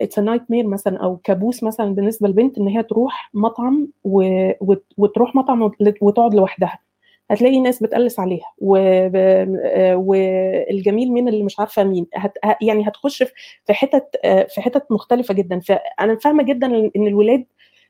[0.00, 5.34] it's nightmare مثلا أو كابوس مثلا بالنسبة للبنت إن هي تروح مطعم و- وت- وتروح
[5.34, 6.78] مطعم وت- وتقعد لوحدها.
[7.30, 8.46] هتلاقي ناس بتقلس عليها.
[8.76, 12.06] آه، والجميل مين اللي مش عارفة مين.
[12.14, 12.32] هت...
[12.62, 15.60] يعني هتخش في- حتت آه، في حتت مختلفة جدا.
[15.60, 17.44] فأنا فاهمة جدا إن الولاد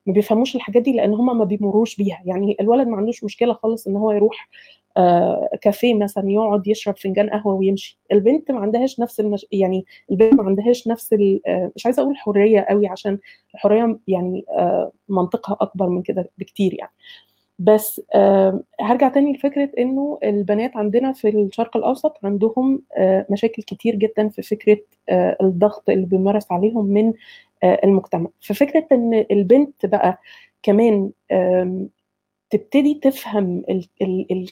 [0.08, 2.22] ما بيفهموش الحاجات دي لأن هم ما بيمروش بيها.
[2.24, 4.48] يعني الولد ما عندوش مشكلة خالص إن هو يروح
[4.96, 7.98] آه، كافيه مثلا يقعد يشرب فنجان قهوة ويمشي.
[8.12, 9.46] البنت ما عندهاش نفس المش...
[9.52, 11.40] يعني البنت ما عندهاش نفس ال...
[11.46, 13.18] آه، مش عايزة أقول حرية قوي عشان
[13.54, 16.92] الحرية يعني آه، منطقها أكبر من كده بكتير يعني.
[17.58, 18.00] بس
[18.80, 24.42] هرجع تاني لفكرة إنه البنات عندنا في الشرق الأوسط عندهم آه، مشاكل كتير جدا في
[24.42, 24.78] فكرة
[25.08, 27.12] آه، الضغط اللي بيمارس عليهم من
[27.62, 28.30] آه، المجتمع.
[28.40, 30.18] ففكرة إن البنت بقى
[30.62, 31.10] كمان
[32.50, 33.64] تبتدي تفهم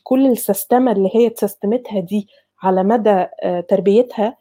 [0.02, 2.28] كل السيستمة اللي هي اتسيستمتها دي
[2.62, 3.26] على مدى
[3.68, 4.36] تربيتها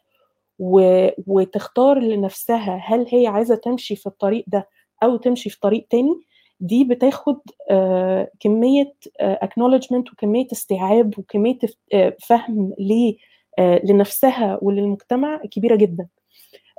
[1.26, 4.68] وتختار لنفسها هل هي عايزة تمشي في الطريق ده
[5.02, 6.20] أو تمشي في طريق تاني
[6.60, 7.40] دي بتاخد
[7.70, 11.58] آه، كمية آه، acknowledgement وكمية استيعاب وكمية
[11.94, 12.72] آه، فهم
[13.58, 16.06] آه، لنفسها وللمجتمع كبيرة جدا.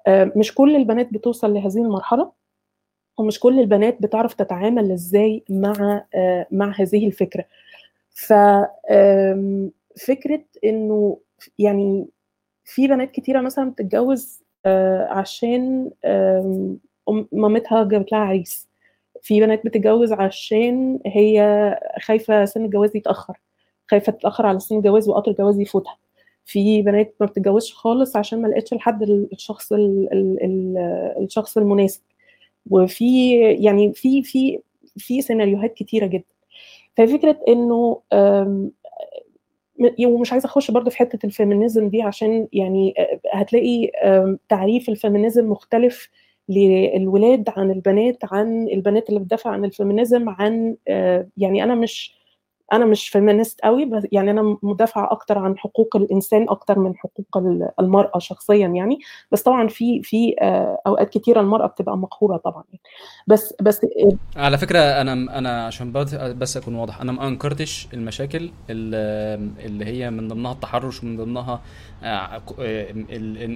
[0.07, 2.32] آه، مش كل البنات بتوصل لهذه المرحلة
[3.17, 7.45] ومش كل البنات بتعرف تتعامل إزاي مع آه، مع هذه الفكرة.
[8.11, 8.34] ف
[8.91, 9.71] آم،
[10.07, 11.17] فكرة إنه
[11.59, 12.07] يعني
[12.65, 15.91] في بنات كتيرة مثلا بتتجوز آه، عشان
[17.32, 18.67] مامتها جابت لها عريس.
[19.28, 23.38] في بنات بتتجوز عشان هي خايفة سن الجواز يتأخر
[23.88, 25.97] خايفة تتأخر على سن الجواز وقطر الجواز يفوتها.
[26.45, 30.78] في بنات ما بتتجوزش خالص عشان ما لقيتش الحد ال- الشخص ال ال ال
[31.23, 32.01] الشخص المناسب.
[32.69, 34.59] وفي يعني في في
[34.97, 36.23] في سيناريوهات كتيرة جدا.
[36.97, 38.01] ففكرة إنه
[40.05, 42.93] ومش عايزة أخش برضه في حتة ال feminism دي عشان يعني
[43.34, 43.91] هتلاقي
[44.49, 46.09] تعريف ال feminism مختلف
[46.50, 52.18] للولاد عن البنات عن البنات اللي بتدافع عن ال feminism عن آه، يعني أنا مش
[52.74, 57.38] أنا مش فيمينيست قوي بس يعني أنا مدافعة أكتر عن حقوق الإنسان أكتر من حقوق
[57.80, 58.99] المرأة شخصيا يعني.
[59.32, 62.82] بس طبعا في في آه، أوقات كتيرة المرأة بتبقى مقهورة طبعا يعني.
[63.28, 63.86] بس بس
[64.36, 65.91] على فكرة أنا أنا عشان
[66.38, 71.61] بس أكون واضح أنا ما أنكرتش المشاكل اللي هي من ضمنها التحرش ومن ضمنها
[72.03, 72.41] آه،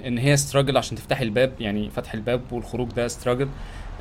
[0.08, 3.48] إن هي ستراجل عشان تفتحي الباب يعني فتح الباب والخروج ده ستراجل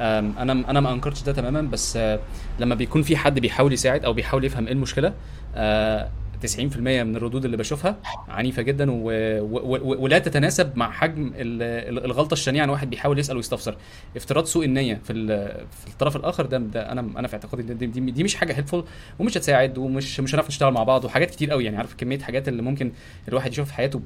[0.01, 2.21] أنا أنا ما أنكرتش ده تماما بس آه،
[2.59, 5.15] لما بيكون في حد بيحاول يساعد أو بيحاول يفهم إيه المشكلة 90%
[5.57, 7.97] آه، من الردود اللي بشوفها
[8.29, 9.11] عنيفة جدا و...
[9.41, 10.03] و...
[10.03, 13.77] ولا تتناسب مع حجم الغلطة الشنيعة إن واحد بيحاول يسأل ويستفسر.
[14.17, 15.27] افتراض سوء النية في
[15.71, 18.85] في الطرف الآخر ده, ده أنا أنا في اعتقادي دي, دي, دي مش حاجة helpful
[19.19, 22.49] ومش هتساعد ومش مش هنعرف نشتغل مع بعض وحاجات كتير قوي يعني عارف كمية حاجات
[22.49, 22.93] اللي ممكن
[23.29, 24.01] الواحد يشوف في حياته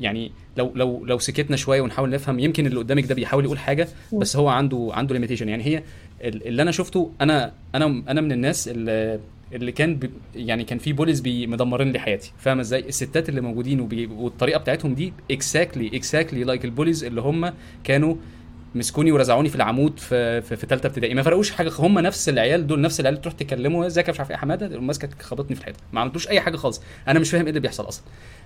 [0.00, 3.88] يعني لو لو لو سكتنا شوية ونحاول نفهم يمكن اللي قدامك ده بيحاول يقول حاجة
[4.12, 5.82] بس هو عنده عنده limitation يعني هي
[6.22, 9.20] اللي أنا شفته أنا أنا أنا من الناس اللي
[9.52, 12.32] اللي كان بي يعني كان في bullies مدمرين لي حياتي.
[12.38, 13.80] فاهم إزاي؟ الستات اللي موجودين
[14.10, 17.52] والطريقة بتاعتهم دي exactly exactly like ال bullies اللي هم
[17.84, 18.14] كانوا
[18.74, 21.14] مسكوني ورزعوني في العمود في في, في ثالثه ابتدائي.
[21.14, 24.36] ما فرقوش حاجة هم نفس العيال دول نفس العيال تروح تكلموا إزيك مش عارف إيه؟
[24.36, 25.78] حماده ماسكة خبطني في الحيطة.
[25.92, 26.82] ما عملتوش أي حاجة خالص.
[27.08, 28.04] أنا مش فاهم إيه اللي بيحصل أصلا.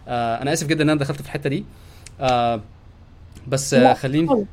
[0.08, 1.64] آه أنا آسف جدا إن أنا دخلت في الحتة دي.
[2.20, 2.60] آه
[3.48, 4.46] بس آه خليني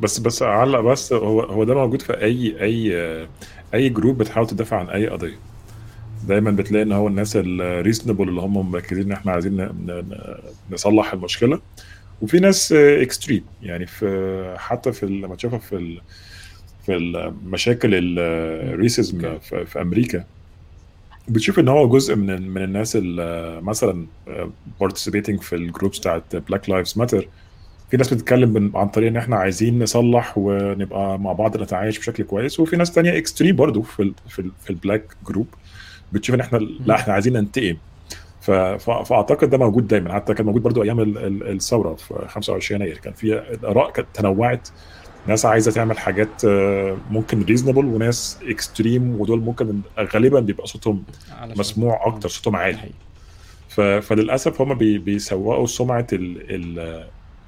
[0.00, 3.26] بس بس اعلق بس هو هو ده موجود في اي أي
[3.74, 5.38] أي group بتحاول تدافع عن أي قضية.
[6.28, 9.68] دايما بتلاقي إن هو الناس ال reasonable اللي هم مركزين إن إحنا عايزين
[10.70, 11.60] نصلح المشكلة.
[12.24, 16.00] وفي ناس extreme يعني في حتى في لما تشوفها في
[16.86, 20.24] في المشاكل ال racism في, في أمريكا
[21.28, 24.06] بتشوف إن هو جزء من من الناس اللي مثلا
[24.80, 27.28] participating في ال groups بتاعت Black Lives Matter
[27.90, 32.60] في ناس بتتكلم عن طريق إن إحنا عايزين نصلح ونبقى مع بعض نتعايش بشكل كويس.
[32.60, 35.46] وفي ناس تانية extreme برضه في ال في, ال في ال black group
[36.12, 37.76] بتشوف إن إحنا لا إحنا عايزين ننتقم.
[38.78, 40.14] فأعتقد ده موجود دايما.
[40.14, 42.98] حتى كان موجود برضو أيام الثورة في 25 يناير.
[42.98, 44.68] كان في الآراء كانت تنوعت.
[45.26, 51.04] ناس عايزة تعمل حاجات آه، ممكن reasonable وناس extreme ودول ممكن غالبا بيبقى صوتهم
[51.56, 52.90] مسموع أكتر صوتهم عالي.
[54.00, 56.06] فللأسف هم بيسوقوا سمعة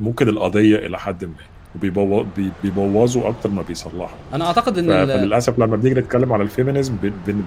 [0.01, 1.35] ممكن القضية إلى حد ما.
[1.77, 4.17] وبيبوظوا أكتر ما بيصلحوا.
[4.35, 6.97] أنا أعتقد إن فللأسف لما بنيجي نتكلم على ال feminism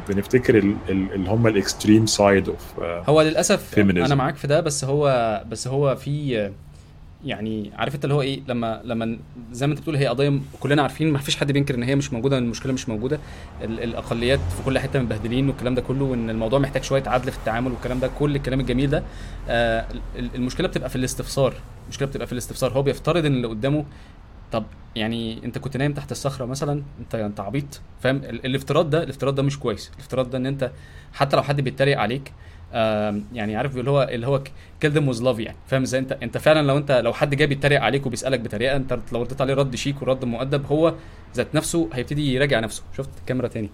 [0.09, 2.79] بنفتكر اللي هم ال extreme side of
[3.09, 4.05] هو للأسف feminism.
[4.05, 6.49] أنا معاك في ده بس هو بس هو في
[7.25, 9.17] يعني عارف أنت اللي هو إيه لما لما
[9.51, 12.13] زي ما أنت بتقول هي قضية كلنا عارفين ما فيش حد بينكر إن هي مش
[12.13, 13.19] موجودة المشكلة مش موجودة.
[13.63, 17.71] الأقليات في كل حتة مبهدلين والكلام ده كله وإن الموضوع محتاج شوية عدل في التعامل
[17.71, 19.03] والكلام ده كل الكلام الجميل ده
[19.49, 19.85] آه
[20.35, 21.53] المشكلة بتبقى في الاستفسار.
[21.83, 22.73] المشكلة بتبقى في الاستفسار.
[22.73, 23.85] هو بيفترض إن اللي قدامه
[24.51, 24.63] طب
[24.95, 29.43] يعني انت كنت نايم تحت الصخرة مثلا انت انت عبيط فاهم؟ الافتراض ده الافتراض ده
[29.43, 29.91] مش كويس.
[29.95, 30.71] الافتراض ده ان انت
[31.13, 32.33] حتى لو حد بيتريق عليك
[33.33, 34.43] يعني عارف اللي هو اللي هو
[34.79, 37.47] كيل ذم وز لاف يعني فاهم؟ إزاي انت انت فعلا لو انت لو حد جاي
[37.47, 40.93] بيتريق عليك وبيسألك بطريقة انت لو رديت عليه رد شيك ورد مؤدب هو
[41.35, 42.83] ذات نفسه هيبتدي يراجع نفسه.
[42.97, 43.69] شفت؟ الكاميرا تاني.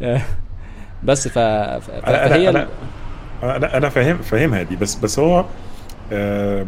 [1.04, 1.38] بس ف...
[1.38, 2.68] فهي أنا
[3.42, 4.76] أنا, أنا فاهم فاهمها دي.
[4.76, 5.44] بس بس هو
[6.12, 6.66] آه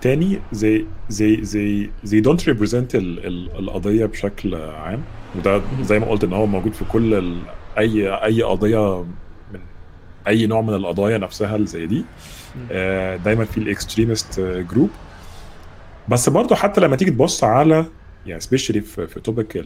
[0.00, 5.02] تاني زي زي زي زي don't represent القضية بشكل عام.
[5.38, 7.38] وده زي ما قلت إن هو موجود في كل ال
[7.78, 9.02] أي أي قضية
[9.52, 9.60] من
[10.28, 12.04] أي نوع من القضايا نفسها اللي زي دي.
[12.72, 14.90] آه، دايما في ال extremist group
[16.08, 17.86] بس برضه حتى لما تيجي تبص على
[18.26, 19.64] يعني especially في, في topic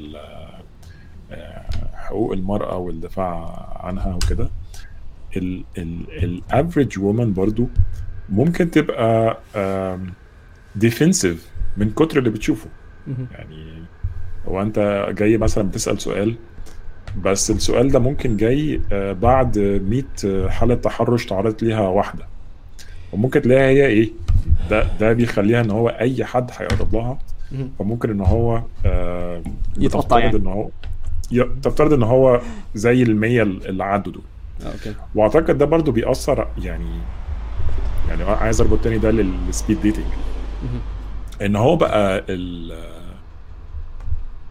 [1.31, 4.51] آه، حقوق المرأة والدفاع عنها وكده
[6.23, 7.69] ال average woman برضو
[8.29, 9.39] ممكن تبقى
[10.77, 12.67] defensive من كتر اللي بتشوفه.
[13.33, 13.83] يعني
[14.49, 16.35] هو انت جاي مثلا بتسأل سؤال
[17.25, 22.25] بس السؤال ده ممكن جاي آه، بعد 100 آه، حالة تحرش تعرضت ليها واحدة.
[23.13, 24.11] وممكن تلاقيها هي إيه؟
[24.71, 27.19] ده ده بيخليها إن هو أي حد هيقرب لها.
[27.79, 29.43] فممكن إن هو آه
[29.79, 30.37] يتقطع يعني.
[30.37, 30.69] إن هو
[31.63, 32.41] تفترض إن هو
[32.75, 34.23] زي ال 100 اللي عدوا دول.
[34.63, 34.95] آه، okay.
[35.15, 36.91] وأعتقد ده برضو بيأثر يعني
[38.09, 40.05] يعني عايز أربط تاني ده لل speed dating
[41.43, 42.73] إن هو بقى ال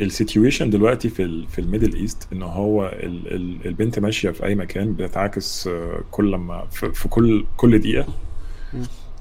[0.02, 4.56] situation دلوقتي في في ال Middle East إن هو ال ال البنت ماشية في أي
[4.56, 8.06] مكان بتتعاكس آه، كل لما في, في كل كل دقيقة.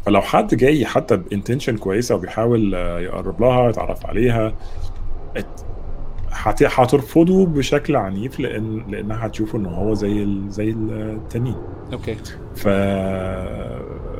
[0.07, 4.55] فلو حد جاي حتى ب intention كويسة وبيحاول آه، يقرب لها يتعرف عليها
[6.62, 10.51] هترفضه بشكل عنيف لأن لأنها هتشوفه إن هو زي ال...
[10.51, 11.57] زي التانيين.
[11.93, 12.16] okay.
[12.57, 12.68] ف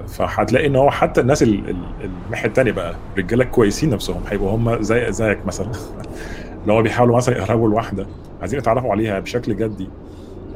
[0.09, 4.83] فهتلاقي إن هو حتى الناس ال- ال- الناحية الثانية بقى رجالة كويسين نفسهم هيبقوا هم
[4.83, 5.71] زي زيك مثلا.
[6.63, 8.07] اللي هو بيحاولوا مثلا يقربوا الواحدة
[8.41, 9.89] عايزين يتعرفوا عليها بشكل جدي.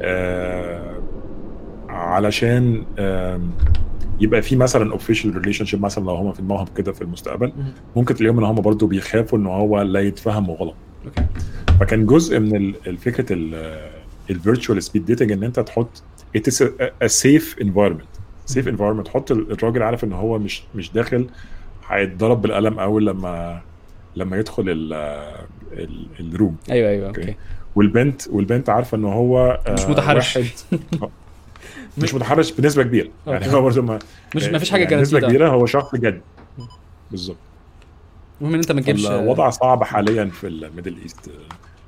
[0.01, 0.91] آه
[1.89, 3.51] علشان آم،
[4.19, 7.53] يبقى في مثلا official relationship مثلا لو هم في دماغهم كده في المستقبل.
[7.95, 10.75] ممكن تلاقيهم إن هم برضو بيخافوا إن هو لا يتفهموا غلط.
[11.79, 13.25] فكان جزء من ال- الفكرة
[14.29, 16.03] ال virtual speed dating إن أنت تحط
[16.37, 17.07] it is a,
[18.59, 19.03] environment.
[19.03, 21.27] تحط ال- الراجل عارف إن هو مش مش داخل
[21.87, 23.61] هيتضرب بالقلم أول لما
[24.15, 24.93] لما يدخل ال
[25.73, 26.55] ال room.
[26.71, 27.21] أيوه أيوه okay.
[27.21, 27.35] okay.
[27.75, 30.37] والبنت والبنت عارفة إن هو آه، مش متحرش.
[30.37, 30.49] واحد
[31.97, 33.09] مش متحرش بنسبة كبيرة.
[33.27, 33.53] يعني.
[33.53, 33.99] هو برضه ما
[34.35, 36.21] مش ما فيش حاجة يعني نسبه guaranteed كبيرة هو شخص جد.
[37.11, 37.37] بالظبط.
[38.41, 41.31] المهم إن أنت ما تجيبش الوضع صعب حاليا في ال Middle East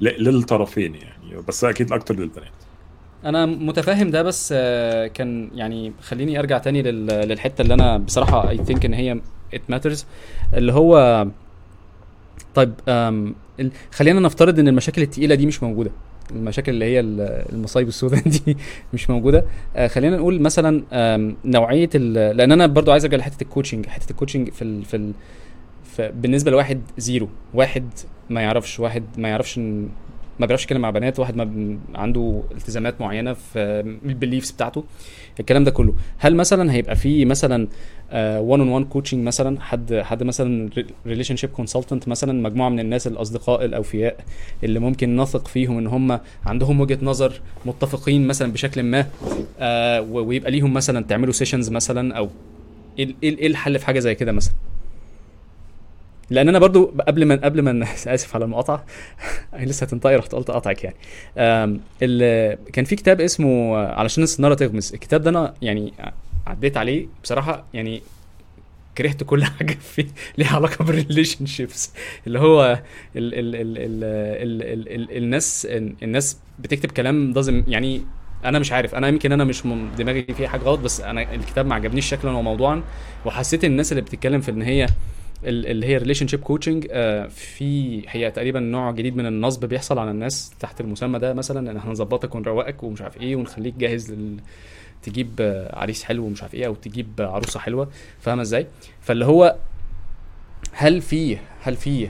[0.02, 2.52] للطرفين يعني بس أكيد أكتر للبنات.
[3.26, 8.50] أنا متفاهم ده بس آه، كان يعني خليني أرجع تاني لل- للحتة اللي أنا بصراحة
[8.50, 9.20] I think إن هي
[9.56, 10.04] it matters
[10.54, 11.26] اللي هو
[12.56, 12.74] طيب
[13.92, 15.92] خلينا نفترض إن المشاكل التقيلة دي مش موجودة
[16.32, 18.58] المشاكل اللي هي ال- المصايب السوداء دي
[18.94, 19.46] مش موجودة
[19.76, 20.84] آه، خلينا نقول مثلا
[21.46, 21.90] نوعية
[22.34, 25.12] لأن أنا برضو عايز أرجع لحتة ال coaching حتة ال coaching في ال في, ال
[25.96, 27.90] في بالنسبة لواحد zero واحد
[28.30, 29.60] ما يعرفش واحد ما يعرفش
[30.40, 33.60] ما بيعرفش يتكلم مع بنات واحد ما عنده التزامات معينة في
[34.06, 34.84] ال beliefs بتاعته
[35.40, 35.94] الكلام ده كله.
[36.18, 37.68] هل مثلا هيبقى في مثلا
[38.14, 40.70] 1 on 1 coaching مثلا؟ حد حد مثلا
[41.08, 44.16] relationship consultant مثلا؟ مجموعة من الناس الأصدقاء الأوفياء
[44.64, 49.06] اللي ممكن نثق فيهم إن هم عندهم وجهة نظر متفقين مثلا بشكل ما
[49.60, 52.30] آه، ويبقى ليهم مثلا تعملوا sessions مثلا أو
[53.00, 54.54] إيه ال- إيه الحل في حاجة زي كده مثلا؟
[56.30, 58.86] لأن أنا برضو قبل ما قبل ما آسف على المقاطعة.
[59.60, 60.96] لسه هتنطقي رحت قلت أقاطعك يعني.
[62.74, 65.94] كان في كتاب اسمه علشان السناره تغمز الكتاب ده أنا يعني
[66.48, 68.02] عديت عليه بصراحة يعني
[68.98, 70.08] كرهت كل حاجة فيه
[70.38, 71.92] ليها علاقة بال relationships
[72.28, 72.82] اللي هو
[73.16, 75.68] ال ال ال ال ال ال ال الناس
[76.04, 78.02] الناس بتكتب كلام لازم يعني
[78.46, 78.96] أنا مش عارف.
[78.96, 79.64] أنا يمكن أنا مش
[79.98, 82.84] دماغي فيه حاجة غلط بس أنا الكتاب ما عجبنيش شكلا وموضوعا
[83.26, 84.88] وحسيت الناس اللي بتتكلم في إن هي
[85.46, 86.88] اللي هي relationship coaching
[87.30, 91.78] في هي تقريبا نوع جديد من النصب بيحصل على الناس تحت المسمى ده مثلا إن
[91.78, 94.38] إحنا هنظبطك ونروقك ومش عارف إيه ونخليك جاهز لل
[95.04, 95.30] تجيب
[95.74, 97.90] عريس حلو ومش عارف إيه أو تجيب عروسة حلوة.
[98.20, 98.68] فاهمة إزاي؟
[99.02, 99.56] فاللي هو
[100.72, 102.08] هل في هل في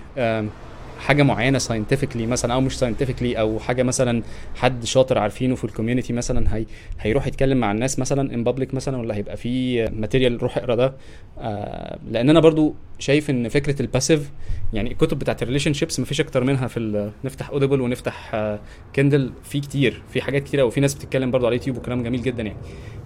[1.06, 4.24] حاجة معينة scientifically مثلا أو مش scientifically أو حاجة مثلا
[4.56, 6.66] حد شاطر عارفينه في ال community مثلا هي
[7.00, 10.94] هيروح يتكلم مع الناس مثلا in public مثلا ولا هيبقى في material روح اقرا ده.
[11.40, 14.32] آه لأن أنا برضو شايف إن فكرة ال passive
[14.74, 18.60] يعني الكتب بتاعت ال relationships مفيش أكتر منها في نفتح Audible ونفتح آه
[18.96, 22.44] Kindle في كتير في حاجات كتير وفي ناس بتتكلم برضو على اليوتيوب وكلام جميل جدا
[22.44, 22.58] يعني.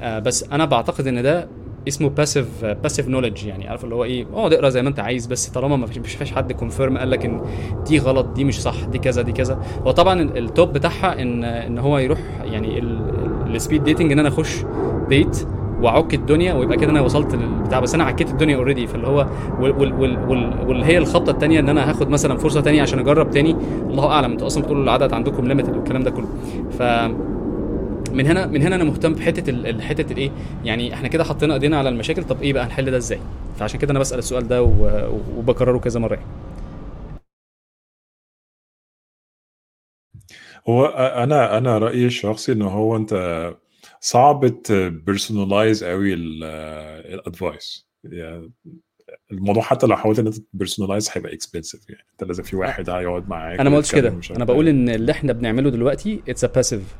[0.02, 1.48] آه بس أنا بعتقد إن ده
[1.88, 5.26] اسمه passive passive knowledge يعني عارف اللي هو إيه؟ اقعد اقرا زي ما أنت عايز
[5.26, 7.42] بس طالما ما فيش فيش حد confirm قال لك إن
[7.88, 9.60] دي غلط دي مش صح دي كذا دي كذا.
[9.88, 12.80] هو طبعا ال- top بتاعها ان إن هو يروح يعني
[13.48, 14.56] ال speed dating إن أنا أخش
[15.10, 15.48] date
[15.82, 17.80] وأعك الدنيا ويبقى كده أنا وصلت للبتاع.
[17.80, 19.28] بس أنا عكيت الدنيا already فاللي هو
[19.60, 23.00] وال وال وال وال واللي هي الخطه الثانية إن أنا هاخد مثلا فرصة ثانية عشان
[23.00, 23.56] أجرب تاني.
[23.90, 26.28] الله أعلم أنتوا أصلا بتقولوا العدد عندكم limited والكلام ده كله.
[26.80, 26.82] ف
[28.10, 30.32] من هنا من هنا أنا مهتم بحتة حتة الإيه؟
[30.64, 33.20] يعني إحنا كده حطينا إيدينا على المشاكل طب إيه بقى؟ هنحل ده إزاي؟
[33.60, 34.64] فعشان كده أنا بسأل السؤال ده
[35.38, 36.28] وبكرره كذا مرة يعني.
[40.70, 43.14] هو أنا أنا رأيي الشخصي ان هو أنت
[44.00, 48.52] صعب ت personalize قوي ال advice يعني
[49.32, 52.06] الموضوع حتى لو حاولت إن أنت ت personalize هيبقى expensive يعني.
[52.12, 54.20] أنت لازم في واحد هيقعد معاك أنا ما قلتش كده.
[54.36, 54.68] أنا بقول.
[54.68, 56.96] إن اللي إحنا بنعمله دلوقتي it's a passive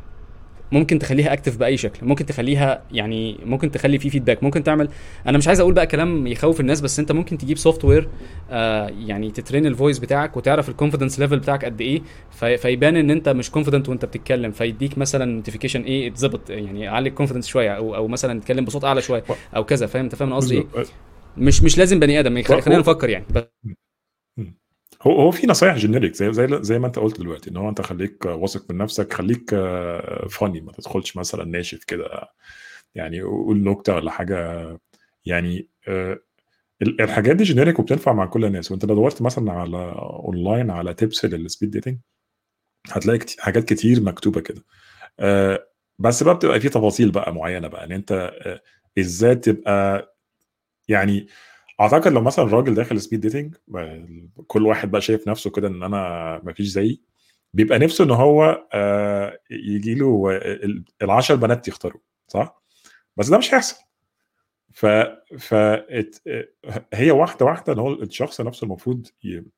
[0.72, 2.06] ممكن تخليها active بأي شكل.
[2.08, 4.90] ممكن تخليها يعني ممكن تخلي فيه feedback ممكن تعمل
[5.28, 8.08] أنا مش عايز أقول بقى كلام يخوف الناس بس أنت ممكن تجيب software
[8.52, 12.02] آه يعني ت train ال voice بتاعك وتعرف ال confidence level بتاعك قد إيه.
[12.32, 14.52] في فيبان إن أنت مش confident وأنت بتتكلم.
[14.52, 18.84] فيديك مثلا notification إيه اتظبط يعني يعلي ال confidence شوية أو أو مثلا تتكلم بصوت
[18.84, 19.24] أعلى شوية
[19.56, 20.86] أو كذا فاهم؟ أنت فاهم قصدي إيه.
[21.38, 23.26] مش مش لازم بني آدم خلينا نفكر يعني.
[23.30, 23.44] بس
[25.02, 27.82] هو هو في نصايح generic زي زي زي ما انت قلت دلوقتي إن هو أنت
[27.82, 29.50] خليك واثق من نفسك خليك
[30.30, 32.30] funny ما تدخلش مثلا ناشف كده
[32.96, 34.68] يعني قول نكتة ولا حاجة.
[35.26, 36.20] يعني آه،
[36.82, 38.72] ال- الحاجات دي generic وبتنفع مع كل الناس.
[38.72, 42.00] وأنت لو دورت مثلا على اونلاين على tips لل speed dating
[42.92, 44.64] هتلاقي حاجات كتير مكتوبة كده.
[45.20, 45.68] آه،
[46.00, 47.86] بس بقى بتبقى في تفاصيل بقى معينة بقى.
[47.86, 48.12] ان أنت
[48.46, 48.62] آه،
[49.00, 50.08] إزاي تبقى
[50.90, 51.28] يعني
[51.80, 53.56] أعتقد لو مثلا راجل داخل speed dating
[54.48, 57.02] كل واحد بقى شايف نفسه كده إن أنا مفيش زيي
[57.54, 60.24] بيبقى نفسه إن هو آه، يجي له
[61.02, 62.64] العشر بنات يختاروا صح؟
[63.18, 63.76] بس ده مش هيحصل.
[64.74, 64.86] ف
[65.40, 65.54] ف
[66.94, 69.08] هي واحدة واحدة إن هو الشخص نفسه المفروض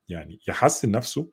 [0.10, 1.30] يعني يحسن نفسه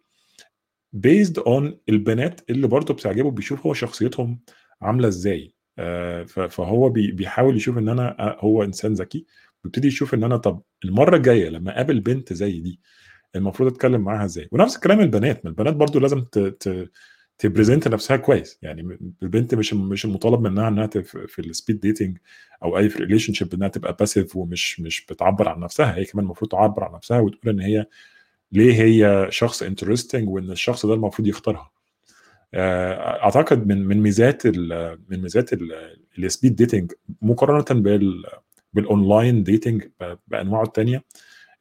[0.92, 4.40] based on البنات اللي برضه بتعجبه بيشوف هو شخصيتهم
[4.82, 5.54] عاملة إزاي.
[5.78, 9.26] آه، فهو بي- بيحاول يشوف إن أنا آه، هو إنسان ذكي.
[9.66, 12.80] بيبتدي يشوف إن أنا طب المرة الجاية لما أقابل بنت زي دي
[13.36, 16.38] المفروض أتكلم معاها إزاي؟ ونفس الكلام البنات ما البنات برضو لازم ت...
[16.38, 16.90] ت...
[17.38, 18.58] ت present نفسها كويس.
[18.62, 20.86] يعني البنت مش مش المطالب منها إنها.
[21.02, 22.18] في ال speed dating
[22.62, 25.94] أو أي في relationship إنها تبقى passive ومش مش بتعبر عن نفسها.
[25.96, 27.86] هي كمان المفروض تعبر عن نفسها وتقول إن هي
[28.52, 31.70] ليه هي شخص interesting وإن الشخص ده المفروض يختارها.
[32.54, 34.46] آه، أعتقد من من ميزات
[35.08, 35.50] من ميزات
[36.18, 36.92] ال speed dating
[37.22, 38.24] مقارنة بال
[38.76, 39.84] بال online dating
[40.28, 41.04] بانواعه الثانية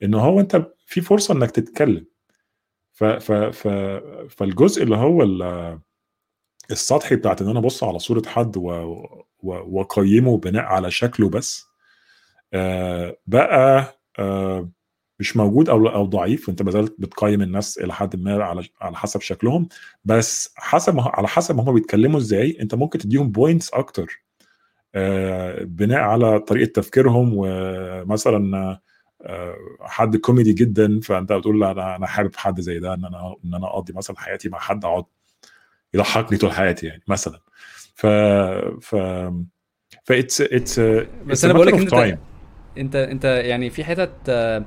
[0.03, 2.05] إن هو أنت في فرصة إنك تتكلم.
[2.93, 3.68] ف ف ف
[4.30, 5.80] فالجزء اللي هو ال-
[6.72, 8.57] السطحي بتاعت إن أنا أبص على صورة حد
[9.43, 11.66] وأقيمه بناء على شكله بس
[12.53, 14.70] آه، بقى آه،
[15.20, 18.95] مش موجود أو أو ضعيف وأنت ما زالت بتقيم الناس إلى حد ما على على
[18.97, 19.68] حسب شكلهم.
[20.05, 24.25] بس حسب على حسب ما هم بيتكلموا إزاي أنت ممكن تديهم points أكتر.
[25.66, 28.80] بناء على طريقة تفكيرهم ومثلا
[29.22, 33.54] آه، حد كوميدي جدا فأنت بتقول أنا أنا حابب حد زي ده إن أنا إن
[33.54, 35.06] أنا أقضي مثلا حياتي مع حد اقعد
[35.93, 37.39] يضحكني طول حياتي يعني مثلا.
[37.96, 38.06] ف
[38.82, 38.96] ف
[40.04, 40.80] ف it's it's
[41.26, 42.18] بس أنا بقول لك أنت
[42.78, 44.66] أنت أنت يعني في حتت آه،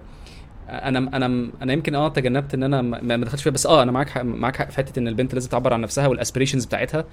[0.68, 4.18] أنا أنا أنا يمكن آه تجنبت إن أنا ما دخلتش فيها بس آه أنا معاك
[4.18, 7.04] معاك حق في حتة إن البنت لازم تعبر عن نفسها وال aspirations بتاعتها.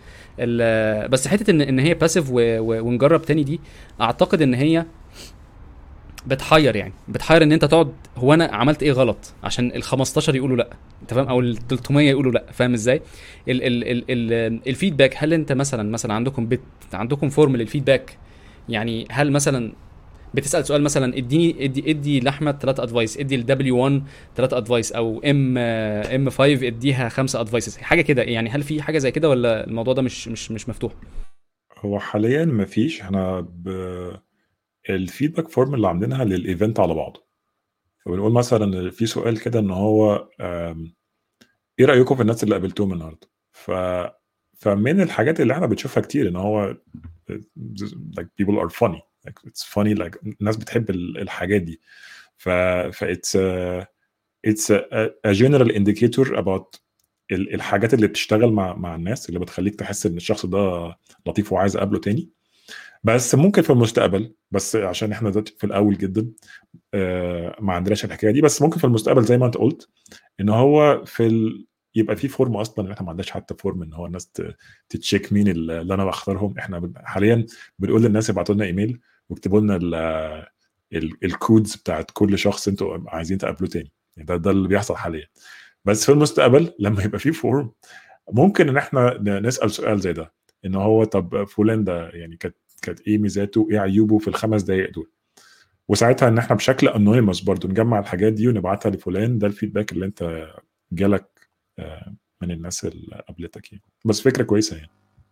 [1.07, 3.59] بس حتة ان إن هي passive ونجرب تاني دي
[4.01, 4.85] أعتقد إن هي
[6.27, 6.93] بتحير يعني.
[7.07, 10.69] بتحير إن أنت تقعد هو أنا عملت إيه غلط؟ عشان ال 15 يقولوا لأ.
[11.01, 12.43] أنت فاهم؟ أو ال 300 يقولوا لأ.
[12.51, 13.01] فاهم إزاي؟
[13.49, 16.59] ال ال ال ال ال feedback هل أنت مثلا مثلا عندكم بت
[16.93, 18.17] عندكم form لل feedback
[18.69, 19.73] يعني هل مثلا
[20.35, 24.03] بتسأل سؤال مثلا اديني ادي ادي لاحمد ثلاثة advice ادي ل W 1
[24.35, 29.11] ثلاثة advice أو MM 5 اديها خمسة advices حاجة كده يعني هل في حاجة زي
[29.11, 30.93] كده ولا الموضوع ده مش مش مش مفتوح؟
[31.77, 33.69] هو حاليا ما فيش إحنا ب...
[34.89, 37.25] ال feedback form اللي عاملينها لل event على بعضه.
[38.05, 40.27] فبنقول مثلا في سؤال كده إن هو
[41.79, 43.71] إيه رأيكم في الناس اللي قابلتهم النهارده؟ ف
[44.57, 46.77] فمن الحاجات اللي إحنا بنشوفها كتير إن هو
[48.19, 49.01] like people are funny.
[49.27, 51.81] Like it's funny like الناس بتحب ال- الحاجات دي.
[52.37, 53.85] ف ف it's a,
[54.47, 56.79] it's a, a general indicator about
[57.31, 60.95] ال- الحاجات اللي بتشتغل مع مع الناس اللي بتخليك تحس إن الشخص ده
[61.27, 62.29] لطيف وعايز أقابله تاني.
[63.03, 66.31] بس ممكن في المستقبل بس عشان إحنا دلوقتي في الأول جدا
[66.93, 68.41] آه، ما عندناش الحكاية دي.
[68.41, 69.89] بس ممكن في المستقبل زي ما أنت قلت
[70.39, 71.65] إن هو في ال...
[71.95, 74.31] يبقى في form أصلا إحنا ما عندناش حتى form إن هو الناس
[74.89, 76.57] ت check مين اللي أنا بختارهم.
[76.59, 77.45] إحنا حاليا
[77.79, 78.99] بنقول للناس ابعتوا لنا إيميل
[79.29, 79.95] واكتبوا لنا ال...
[80.93, 81.11] ال...
[81.23, 83.91] ال codes بتاعت كل شخص أنتوا عايزين تقابلوه تاني.
[84.17, 85.27] يعني ده ده اللي بيحصل حاليا.
[85.85, 87.71] بس في المستقبل لما يبقى في form
[88.31, 90.33] ممكن إن إحنا نسأل سؤال زي ده.
[90.65, 94.91] إن هو طب فلان ده يعني كانت كانت إيه ميزاته؟ إيه عيوبه في الخمس دقائق
[94.93, 95.11] دول؟
[95.87, 100.05] وساعتها إن إحنا بشكل anonymous برضو نجمع الحاجات دي ونبعتها لفلان ده ال feedback اللي
[100.05, 100.47] أنت
[100.91, 101.49] جالك
[101.79, 103.83] آه، من الناس اللي قابلتك يعني.
[104.05, 104.89] بس فكرة كويسة يعني.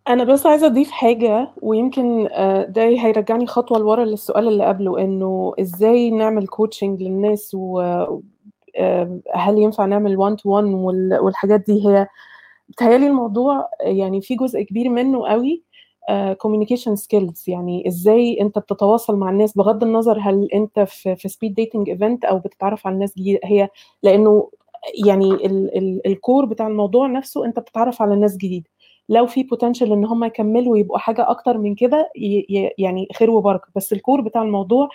[0.08, 5.54] أنا بس عايزة أضيف حاجة ويمكن آه، ده هيرجعني خطوة لورا للسؤال اللي قبله إنه
[5.60, 8.22] إزاي نعمل coaching للناس وهل
[9.58, 10.66] ينفع نعمل 1 to 1
[11.22, 12.08] والحاجات دي؟ هي
[12.70, 15.64] بتهيألي الموضوع يعني في جزء كبير منه قوي
[16.40, 21.54] communication skills يعني إزاي أنت بتتواصل مع الناس بغض النظر هل أنت في في speed
[21.56, 23.40] dating event أو بتتعرف على الناس جديدة.
[23.46, 23.70] هي
[24.04, 24.50] لأنه
[25.08, 28.70] يعني ال ال ال core بتاع الموضوع نفسه أنت بتتعرف على ناس جديدة.
[29.10, 32.12] لو في potential إن هم يكملوا ويبقوا حاجة أكتر من كده
[32.78, 33.68] يعني خير وبركة.
[33.76, 34.90] بس ال core بتاع الموضوع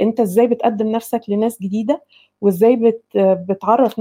[0.00, 2.02] أنت إزاي بتقدم نفسك لناس جديدة
[2.40, 4.00] وإزاي بت بتعرف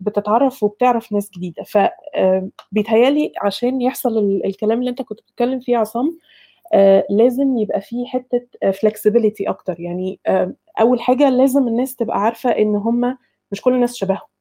[0.00, 1.62] بتتعرف وبتعرف ناس جديدة.
[1.62, 1.78] ف
[2.14, 2.48] آه،
[3.42, 6.18] عشان يحصل ال- الكلام اللي أنت كنت بتتكلم فيه عصام
[6.74, 9.80] آه، لازم يبقى فيه حتة فلكسبيليتي أكتر.
[9.80, 13.18] يعني آه، أول حاجة لازم الناس تبقى عارفة إن هم
[13.52, 14.35] مش كل الناس شبههم.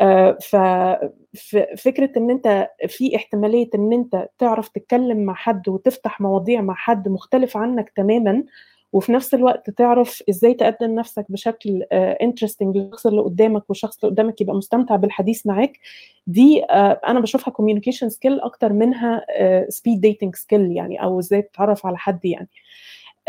[0.00, 0.56] آه، ف
[1.36, 6.74] ف- فكرة إن أنت في احتمالية إن أنت تعرف تتكلم مع حد وتفتح مواضيع مع
[6.74, 8.44] حد مختلف عنك تماما
[8.92, 14.40] وفي نفس الوقت تعرف إزاي تقدم نفسك بشكل interesting للشخص اللي قدامك والشخص اللي قدامك
[14.40, 15.78] يبقى مستمتع بالحديث معاك.
[16.26, 19.24] دي آه، أنا بشوفها communication skill أكتر منها
[19.68, 22.48] speed dating skill يعني أو إزاي تتعرف على حد يعني.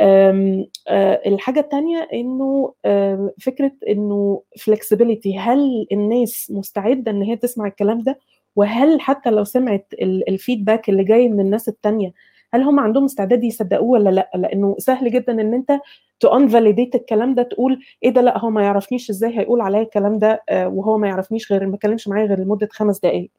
[0.01, 7.99] آه، الحاجة التانية إنه آم، فكرة إنه flexibility هل الناس مستعدة إن هي تسمع الكلام
[8.01, 8.19] ده؟
[8.55, 12.13] وهل حتى لو سمعت ال- ال feedback اللي جاي من الناس التانية
[12.53, 15.79] هل هم عندهم استعداد يصدقوه ولا لأ؟ لأنه سهل جدا إن أنت
[16.21, 20.17] to invalidate الكلام ده تقول إيه ده؟ لأ هو ما يعرفنيش إزاي هيقول عليا الكلام
[20.19, 23.31] ده آه، وهو ما يعرفنيش غير ما اتكلمش معايا غير لمدة خمس دقائق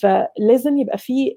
[0.00, 1.34] فلازم يبقى في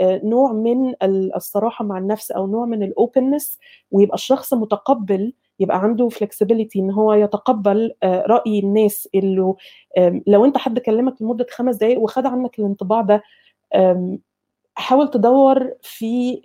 [0.00, 0.94] آه، نوع من
[1.36, 3.58] الصراحة مع النفس أو نوع من ال openness
[3.90, 9.54] ويبقى الشخص متقبل يبقى عنده flexibility إن هو يتقبل آه، رأي الناس اللي
[10.26, 13.22] لو أنت حد كلمك لمدة خمس دقائق وخد عنك الانطباع ده
[14.78, 16.40] حاول تدور في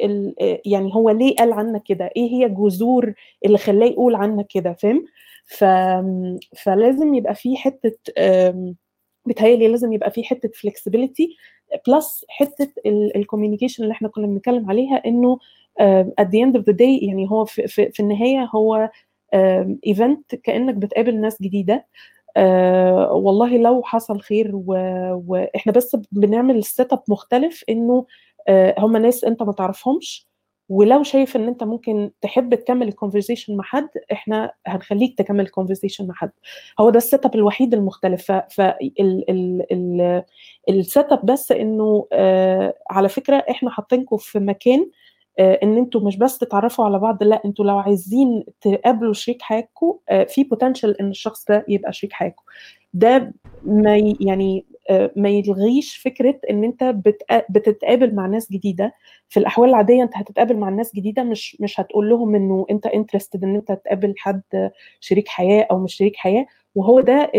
[0.65, 3.13] يعني هو ليه قال عنك كده؟ إيه هي جذور
[3.45, 5.05] اللي خلاه يقول عنك كده؟ فاهم؟
[5.45, 5.63] ف...
[6.63, 7.91] فلازم يبقى في حتة
[9.25, 11.35] بتهيألي لازم يبقى في حتة flexibility
[11.87, 12.73] plus حتة
[13.15, 15.37] ال communication اللي إحنا كنا بنتكلم عليها إنه
[16.21, 18.89] at the end of the day يعني هو في, في, في النهاية هو
[19.87, 21.85] event كأنك بتقابل ناس جديدة.
[22.37, 24.65] آه والله لو حصل خير و...
[25.27, 28.05] وإحنا بس بنعمل setup مختلف إنه
[28.47, 30.27] آه هم ناس أنت ما تعرفهمش
[30.69, 35.50] ولو شايف إن أنت ممكن تحب تكمل ال conversation مع حد إحنا هنخليك تكمل ال
[35.50, 36.31] conversation مع حد.
[36.79, 38.31] هو ده ال setup الوحيد المختلف.
[38.31, 38.81] فال
[41.11, 44.89] setup بس إنه آه على فكرة إحنا حاطينكم في مكان
[45.39, 50.23] إن أنتوا مش بس تتعرفوا على بعض لا أنتوا لو عايزين تقابلوا شريك حياتكم آه،
[50.23, 52.43] في potential إن الشخص ده يبقى شريك حياتكم.
[52.93, 56.83] ده ما يعني آه، ما يلغيش فكرة إن انت
[57.49, 58.93] بتتقابل مع ناس جديدة.
[59.29, 63.43] في الأحوال العادية أنت هتتقابل مع ناس جديدة مش مش هتقول لهم إنه أنت interested
[63.43, 66.45] إن انت تقابل حد شريك حياة أو مش شريك حياة.
[66.75, 67.31] وهو ده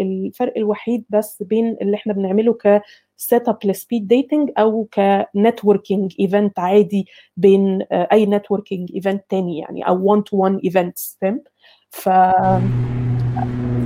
[0.00, 2.82] الفرق الوحيد بس بين اللي إحنا بنعمله ك
[3.16, 7.06] setup ل speed dating أو ك networking event عادي
[7.36, 11.42] بين آه، أي networking event تاني يعني أو 1 to 1 events فاهم؟
[11.90, 12.08] ف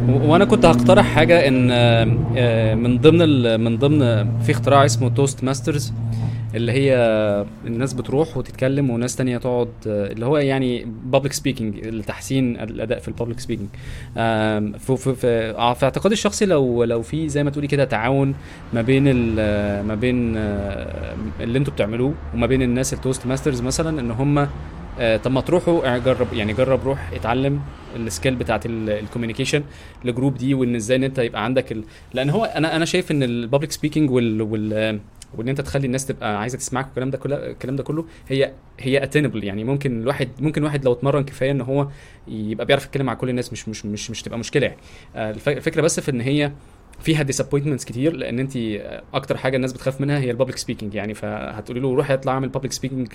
[0.08, 4.00] وأنا كنت هقترح حاجة إن آه، من ضمن من ضمن
[4.40, 5.92] في اختراع اسمه Toastmasters
[6.56, 6.96] اللي هي
[7.66, 13.13] الناس بتروح وتتكلم وناس تانية تقعد اللي هو يعني public speaking لتحسين الأداء في ال
[13.13, 13.68] public speaking
[14.78, 18.34] في, في, في, آه، اعتقادي الشخصي لو لو في زي ما تقولي كده تعاون
[18.72, 19.34] ما بين
[19.82, 24.48] ما بين آه، اللي أنتوا بتعملوه وما بين الناس ال Toastmasters مثلا إن هم
[24.98, 27.60] آه، طب ما تروحوا جرب يعني جرب روح اتعلم
[27.96, 29.62] ال skill بتاعت ال communication
[30.04, 31.84] ال group دي وإن إزاي إن أنت يبقى عندك ال...
[32.14, 35.00] لأن هو أنا أنا شايف إن ال public speaking وال, وال
[35.34, 39.02] وإن أنت تخلي الناس تبقى عايزة تسمعك والكلام ده كله الكلام ده كله هي هي
[39.02, 41.88] attainable يعني ممكن الواحد ممكن واحد لو اتمرن كفاية إن هو
[42.28, 44.78] يبقى بيعرف يتكلم مع كل الناس مش مش مش مش تبقى مشكلة يعني.
[45.16, 46.52] آه، الفكرة بس في إن هي
[47.00, 48.56] فيها disappointments كتير لأن أنت
[49.14, 51.14] أكتر حاجة الناس بتخاف منها هي ال public speaking يعني.
[51.14, 53.08] فهتقولي له روح اطلع اعمل public speaking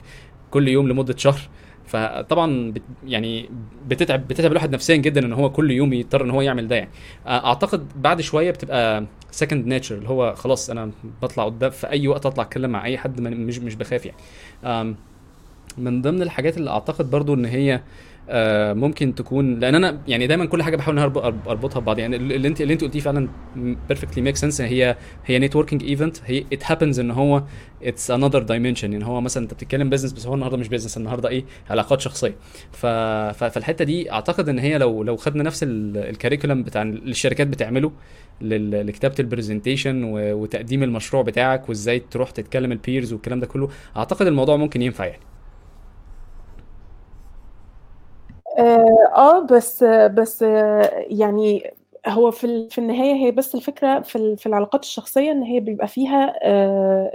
[0.52, 1.40] كل يوم لمدة شهر.
[1.88, 3.50] فطبعا بت يعني
[3.88, 6.90] بتتعب بتتعب الواحد نفسيا جدا إن هو كل يوم يضطر إن هو يعمل ده يعني.
[7.28, 12.26] أعتقد بعد شوية بتبقى second nature اللي هو خلاص أنا بطلع قدام في أي وقت
[12.26, 14.96] أطلع أتكلم مع أي حد مش مش بخاف يعني.
[15.78, 17.82] من ضمن الحاجات اللي أعتقد برضو إن هي آه،
[18.74, 22.00] ممكن تكون لأن أنا يعني دايما كل حاجة بحاول أربطها ببعض.
[22.00, 26.44] يعني اللي انت اللي أنت قلتيه فعلا perfectly make sense هي هي networking event هي
[26.54, 27.44] it happens إن هو
[27.84, 31.30] it's another dimension يعني هو مثلا أنت بتتكلم business بس هو النهارده مش business النهارده
[31.30, 32.36] إيه؟ علاقات شخصية.
[32.72, 32.86] ف...
[33.44, 37.92] فالحتة دي أعتقد إن هي لو لو خدنا نفس ال curriculum بتاع الشركات بتعمله
[38.42, 44.28] لكتابة ال presentation وتقديم المشروع بتاعك وإزاي تروح تتكلم ال peers والكلام ده كله أعتقد
[44.28, 45.31] الموضوع ممكن ينفع يعني.
[48.60, 48.86] آه،,
[49.16, 50.42] آه بس بس
[51.10, 51.74] يعني
[52.08, 56.34] هو في في النهاية هي بس الفكرة في في العلاقات الشخصية إن هي بيبقى فيها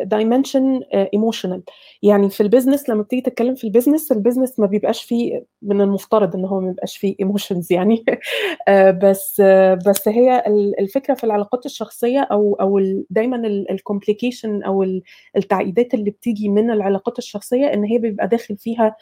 [0.04, 1.62] dimension emotional
[2.06, 5.44] يعني في ال business لما بتيجي تتكلم في ال business ال business ما بيبقاش فيه
[5.62, 8.04] من المفترض إن هو ما بيبقاش فيه emotions يعني.
[8.68, 9.40] آه، بس
[9.86, 10.44] بس هي
[10.78, 12.80] الفكرة في العلاقات الشخصية أو أو
[13.10, 15.00] دايما ال complication أو
[15.36, 18.96] التعقيدات اللي بتيجي من العلاقات الشخصية إن هي بيبقى داخل فيها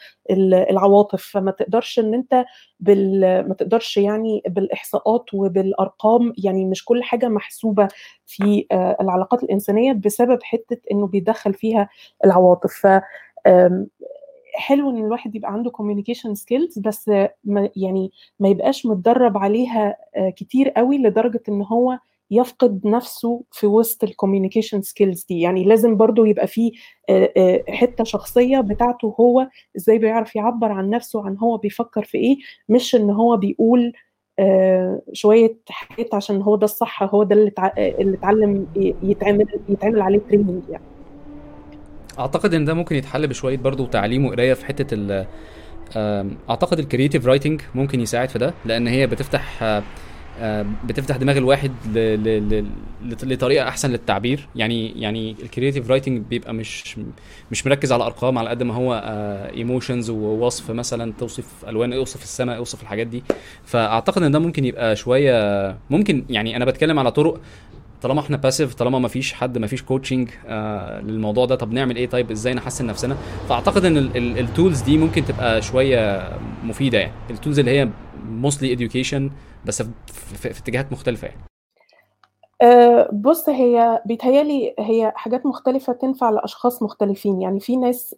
[0.69, 1.23] العواطف.
[1.23, 2.45] فما تقدرش إن أنت
[2.79, 7.87] بال ما تقدرش يعني بالإحصاءات وبالأرقام يعني مش كل حاجة محسوبة
[8.25, 11.89] في آه، العلاقات الإنسانية بسبب حتة إنه بيدخل فيها
[12.25, 12.85] العواطف.
[14.55, 17.07] حلو إن الواحد يبقى عنده communication skills بس
[17.43, 21.99] ما يعني ما يبقاش متدرب عليها آه، كتير قوي لدرجة إن هو
[22.31, 25.39] يفقد نفسه في وسط ال communication skills دي.
[25.41, 26.71] يعني لازم برضو يبقى فيه
[27.09, 32.17] آه، آه، حتة شخصية بتاعته هو إزاي بيعرف يعبر عن نفسه عن هو بيفكر في
[32.17, 32.37] إيه
[32.69, 33.93] مش إن هو بيقول
[35.13, 38.67] شوية حاجات عشان هو ده الصح هو ده اللي اتعلم
[39.03, 40.94] يتعمل يتعمل عليه training يعني.
[42.19, 45.25] أعتقد إن ده ممكن يتحل بشوية برضو تعليم وقراية في حتة ال
[46.49, 49.81] أعتقد ال creative writing ممكن يساعد في ده لأن هي بتفتح
[50.85, 51.71] بتفتح دماغ الواحد
[53.23, 54.47] لطريقة أحسن للتعبير.
[54.55, 56.97] يعني يعني ال creative writing بيبقى مش
[57.51, 58.93] مش مركز على ارقام على قد ما هو
[59.55, 63.23] emotions ووصف مثلا توصف ألوان أوصف السماء أوصف الحاجات دي.
[63.65, 67.39] فأعتقد إن ده ممكن يبقى شوية ممكن يعني أنا بتكلم على طرق
[68.01, 71.95] طالما إحنا passive طالما ما فيش حد ما فيش coaching آه للموضوع ده طب نعمل
[71.95, 73.17] إيه؟ طيب إزاي نحسن نفسنا؟
[73.49, 76.29] فأعتقد إن ال tools دي ممكن تبقى شوية
[76.63, 77.13] مفيدة يعني.
[77.29, 77.89] ال tools اللي هي
[78.29, 79.29] mostly education
[79.65, 79.89] بس في,
[80.37, 81.39] في, في اتجاهات مختلفة يعني.
[82.61, 87.41] أه بص هي بيتهيألي هي حاجات مختلفة تنفع لأشخاص مختلفين.
[87.41, 88.15] يعني في ناس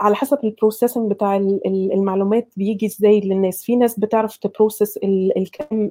[0.00, 3.62] على حسب ال processing بتاع المعلومات بيجي إزاي للناس.
[3.64, 4.98] في ناس بتعرف ت process
[5.36, 5.90] الكلام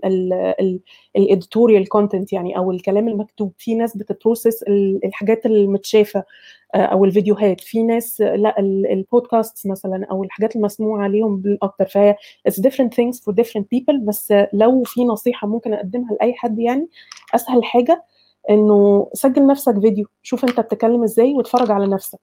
[1.16, 3.52] ال editorial content يعني أو الكلام المكتوب.
[3.58, 4.64] في ناس بت process
[5.06, 6.24] الحاجات المتشافة.
[6.76, 7.62] أو الفيديوهات.
[7.62, 11.86] في ناس لا البودكاست مثلا أو الحاجات المسموعة عليهم بالأكتر.
[11.86, 12.16] فهي
[12.50, 16.88] it's different things for different people بس لو في نصيحة ممكن أقدمها لأي حد يعني
[17.36, 18.04] أسهل حاجة
[18.50, 20.06] إنه سجل نفسك فيديو.
[20.24, 22.20] شوف أنت بتتكلم إزاي واتفرج على نفسك.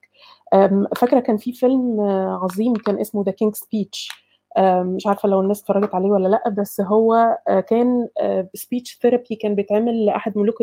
[0.96, 2.00] فاكرة كان في فيلم
[2.42, 4.08] عظيم كان اسمه The King's Speech
[4.82, 7.38] مش عارفة لو الناس اتفرجت عليه ولا لأ بس هو
[7.68, 8.08] كان
[8.54, 10.62] speech therapy كان بيتعمل لأحد ملوك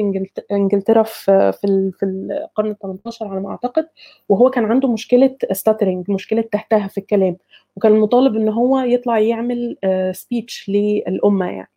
[0.51, 3.87] إنجلترا في في القرن ال 18 على ما أعتقد
[4.29, 7.37] وهو كان عنده مشكلة stuttering مشكلة تهتها في الكلام
[7.75, 9.77] وكان مطالب إن هو يطلع يعمل
[10.13, 11.69] speech للأمة يعني.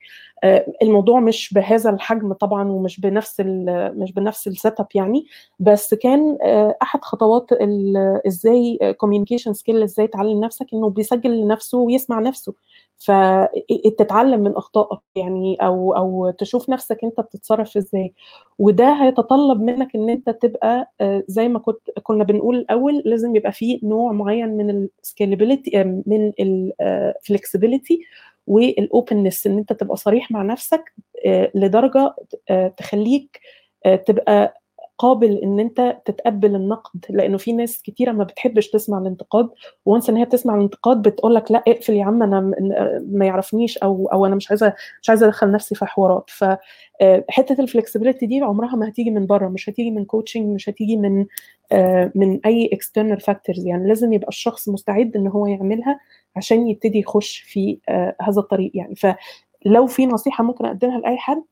[0.83, 3.41] الموضوع مش بهذا الحجم طبعا ومش بنفس
[3.97, 5.27] مش بنفس ال setup يعني
[5.59, 6.39] بس كان
[6.83, 7.47] أحد خطوات
[8.27, 12.55] إزاي communication skill إزاي تعلم نفسك إنه بيسجل لنفسه ويسمع نفسه.
[12.99, 18.13] فتتعلم من أخطائك يعني أو أو تشوف نفسك أنت بتتصرف إزاي.
[18.59, 20.93] وده هيتطلب منك إن أنت تبقى
[21.29, 26.33] زي ما كنت كنا بنقول الأول لازم يبقى فيه نوع معين من ال scalability من
[26.41, 28.01] ال flexibility
[28.47, 30.93] وال openness إن أنت تبقى صريح مع نفسك
[31.55, 32.15] لدرجة
[32.77, 33.41] تخليك
[34.07, 34.63] تبقى
[34.99, 37.05] قابل إن أنت تتقبل النقد.
[37.11, 39.49] لأنه في ناس كتيرة ما بتحبش تسمع الانتقاد
[39.87, 42.41] و once إن هي بتسمع الانتقاد بتقول لك لا اقفل يا عم أنا
[43.11, 46.31] ما يعرفنيش أو أو أنا مش عايزة مش عايزة أدخل نفسي في حوارات.
[46.31, 50.97] فحته ال flexibility دي عمرها ما هتيجي من بره مش هتيجي من coaching مش هتيجي
[50.97, 51.27] من
[52.15, 56.01] من أي external factors يعني لازم يبقى الشخص مستعد إن هو يعملها
[56.37, 57.79] عشان يبتدي يخش في
[58.23, 58.95] هذا الطريق يعني.
[58.95, 59.07] ف
[59.67, 61.43] لو في نصيحة ممكن أقدمها لأي حد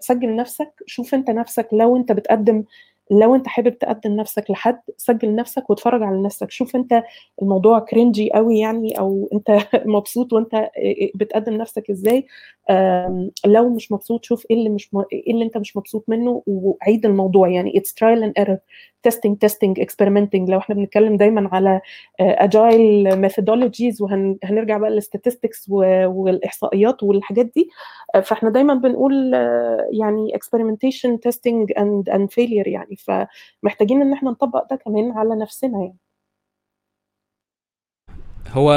[0.00, 1.68] سجل نفسك شوف أنت نفسك.
[1.72, 2.64] لو أنت بتقدم
[3.10, 6.50] لو أنت حابب تقدم نفسك لحد سجل نفسك واتفرج على نفسك.
[6.50, 7.02] شوف أنت
[7.42, 10.70] الموضوع cringey قوي يعني أو أنت مبسوط وأنت
[11.14, 12.26] بتقدم نفسك إزاي.
[13.46, 15.02] لو مش مبسوط شوف إيه اللي مش م...
[15.12, 17.78] إيه اللي أنت مش مبسوط منه وعيد الموضوع يعني.
[17.78, 18.58] it's trial and error
[19.04, 21.80] testing testing experimenting لو إحنا بنتكلم دايما على
[22.20, 27.70] agile methodologies وهنرجع بقى لل statistics والإحصائيات والحاجات دي
[28.22, 29.34] فاحنا دايما بنقول
[29.92, 32.96] يعني experimentation testing and and failure يعني.
[32.96, 35.96] فمحتاجين إن إحنا نطبق ده كمان على نفسنا يعني.
[38.52, 38.72] هو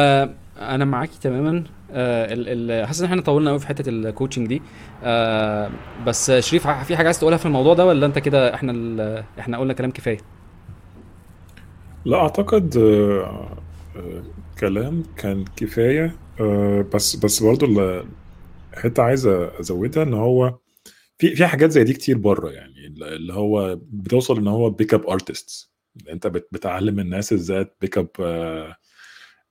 [0.62, 1.58] أنا معاكي تماما.
[1.58, 1.77] آه
[2.86, 4.62] حاسس إن إحنا طولنا قوي في حتة ال coaching دي.
[5.04, 5.72] آه
[6.08, 9.74] بس شريف في حاجة عايز تقولها في الموضوع ده ولا أنت كده إحنا إحنا قلنا
[9.74, 10.18] كلام كفاية؟
[12.06, 13.58] لا أعتقد آه
[13.96, 14.24] آه
[14.60, 16.16] كلام كان كفاية.
[16.40, 17.68] آه بس بس برضه
[18.74, 20.60] حتة عايز أزودها إن هو
[21.18, 25.08] في في حاجات زي دي كتير بره يعني اللي هو بتوصل إن هو pick up
[25.10, 25.72] artist
[26.10, 28.10] أنت بتعلم الناس إزاي pick up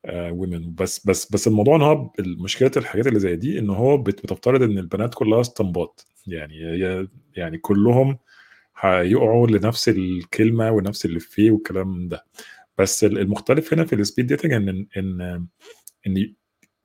[0.09, 4.63] ومن بس بس بس الموضوع إن هو مشكلة الحاجات اللي زي دي إن هو بتفترض
[4.63, 6.57] إن البنات كلها اسطمبات يعني
[7.37, 8.19] يعني كلهم
[8.81, 12.27] هيقعوا لنفس الكلمة ونفس اللي فيه والكلام ده.
[12.79, 15.47] بس المختلف هنا في ال speed dating إن إن
[16.07, 16.35] إن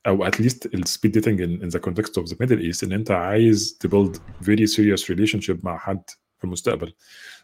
[0.08, 3.12] أو at least ال speed dating in the context of the Middle East إن أنت
[3.12, 6.04] عايز ت build very serious relationship مع حد
[6.38, 6.94] في المستقبل.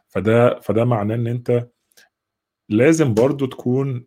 [0.08, 1.68] فده فده معناه إن أنت
[2.70, 4.06] لازم برضو تكون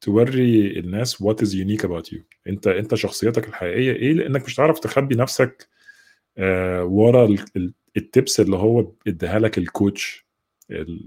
[0.00, 4.78] توري الناس what is unique about you انت انت شخصيتك الحقيقية إيه؟ لانك مش هتعرف
[4.78, 5.68] تخبي نفسك
[6.82, 7.36] ورا
[7.96, 10.26] ال tips اللي هو اداها لك ال coach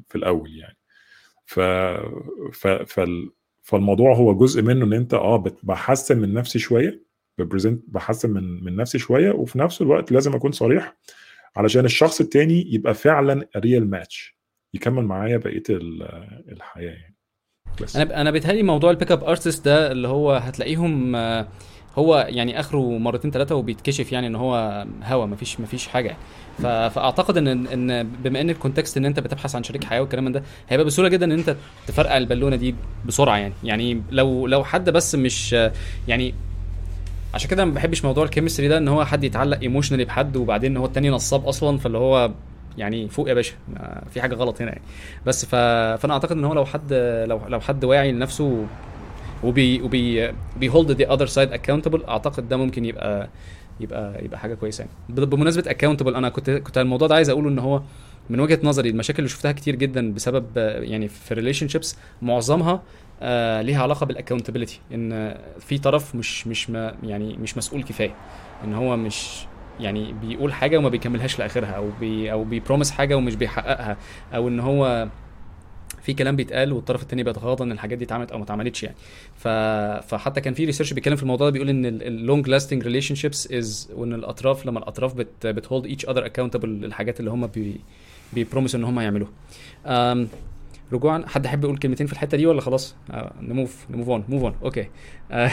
[0.07, 0.77] في الأول يعني.
[1.45, 1.59] ف
[2.53, 3.31] ف فال
[3.63, 7.03] فالموضوع هو جزء منه إن أنت آه بحسن من نفسي شوية
[7.37, 10.97] ب present بحسن من من نفسي شوية وفي نفس الوقت لازم أكون صريح
[11.55, 14.37] علشان الشخص التاني يبقى فعلا real match
[14.73, 17.15] يكمل معايا بقية الحياة يعني.
[17.81, 17.95] بس.
[17.95, 21.15] أنا أنا بيتهيألي موضوع ال pick up artist ده اللي هو هتلاقيهم
[21.97, 26.17] هو يعني آخره مرتين ثلاثة وبيتكشف يعني إن هو هوا مفيش مفيش حاجة
[26.63, 30.43] فأعتقد إن إن بما إن ال context إن أنت بتبحث عن شريك حياة والكلام ده
[30.69, 31.55] هيبقى بسهولة جدا إن أنت
[31.87, 32.75] تفرقع البالونة دي
[33.05, 35.53] بسرعة يعني يعني لو لو حد بس مش
[36.07, 36.33] يعني
[37.33, 40.77] عشان كده ما بحبش موضوع ال chemistry ده إن هو حد يتعلق emotionally بحد وبعدين
[40.77, 42.31] هو التاني نصاب أصلا فاللي هو
[42.77, 43.53] يعني فوق يا باشا
[44.13, 44.81] في حاجة غلط هنا يعني.
[45.25, 45.55] بس ف...
[46.01, 46.93] فأنا أعتقد إن هو لو حد
[47.27, 48.65] لو لو حد واعي لنفسه
[49.43, 53.29] وبي وبي بي hold the other side accountable أعتقد ده ممكن يبقى
[53.79, 55.25] يبقى يبقى حاجة كويسة يعني.
[55.25, 57.81] بمناسبة accountable أنا كنت كنت الموضوع ده عايز أقوله إن هو
[58.29, 62.83] من وجهة نظري المشاكل اللي شفتها كتير جدا بسبب يعني في relationships معظمها
[63.21, 68.13] آه ليها علاقة بال accountability إن في طرف مش مش ما يعني مش مسؤول كفاية.
[68.63, 69.45] إن هو مش
[69.79, 73.97] يعني بيقول حاجة وما بيكملهاش لآخرها أو بي أو بي promise حاجة ومش بيحققها
[74.35, 75.07] أو إن هو
[76.01, 78.95] في كلام بيتقال والطرف التاني بيتغاضى إن الحاجات دي اتعملت أو ما اتعملتش يعني.
[79.35, 79.47] ف...
[80.07, 83.89] فحتى كان في research بيتكلم في الموضوع ده بيقول إن ال long lasting relationships is
[83.95, 87.81] وإن الأطراف لما الأطراف بت بت hold each other accountable للحاجات اللي هم بي
[88.33, 89.31] بي promise وا إن هم يعملوها.
[89.85, 90.27] أم،
[90.93, 92.95] رجوعا حد يحب يقول كلمتين في الحتة دي ولا خلاص؟
[93.41, 94.87] ن move ن move on move on okay
[95.31, 95.51] آه،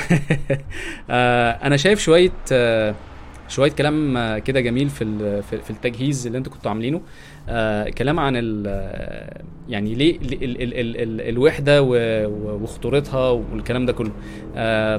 [1.11, 2.95] آه، أنا شايف شوية آه،
[3.49, 7.01] شوية كلام كده جميل في في التجهيز اللي أنتوا كنتوا عاملينه.
[7.49, 8.67] آه، كلام عن ال
[9.69, 14.13] يعني ليه ال ال ال ال ال الوحدة وخطورتها والكلام ده كله.
[14.57, 14.97] آه،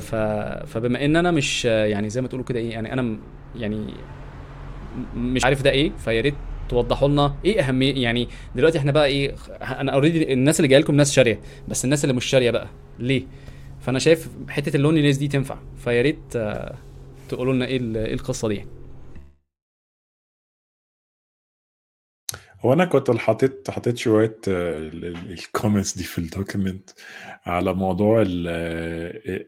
[0.65, 3.17] فبما ان أنا مش يعني زي ما تقولوا كده إيه يعني أنا
[3.55, 3.93] يعني
[5.15, 6.33] مش عارف ده إيه فيا ريت
[6.69, 10.95] توضحوا لنا إيه اهمية يعني دلوقتي إحنا بقى إيه أنا already الناس اللي جاية لكم
[10.95, 12.67] ناس شارية بس الناس اللي مش شارية بقى
[12.99, 13.23] ليه؟
[13.79, 16.75] فأنا شايف حتة ال loneliness دي تنفع فيا ريت آه،
[17.29, 18.65] تقولوا لنا إيه ال- إيه القصة دي.
[22.59, 26.89] هو أنا كنت حطيت حطيت شوية ال comments دي في ال document
[27.45, 28.23] على موضوع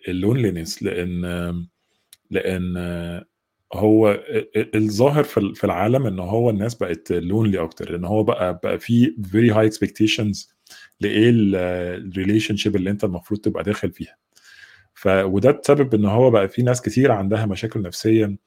[0.08, 1.22] ال loneliness لأن
[2.30, 2.78] لأن
[3.74, 4.24] هو
[4.76, 8.80] الظاهر في ال- في العالم إن هو الناس بقت lonely أكتر إن هو بقى بقى
[8.80, 10.50] في very high expectations
[11.02, 14.18] لإيه ال relationship اللي أنت المفروض تبقى داخل فيها
[15.02, 18.38] ف وده بسبب إن هو بقى في ناس كتير عندها مشاكل نفسيه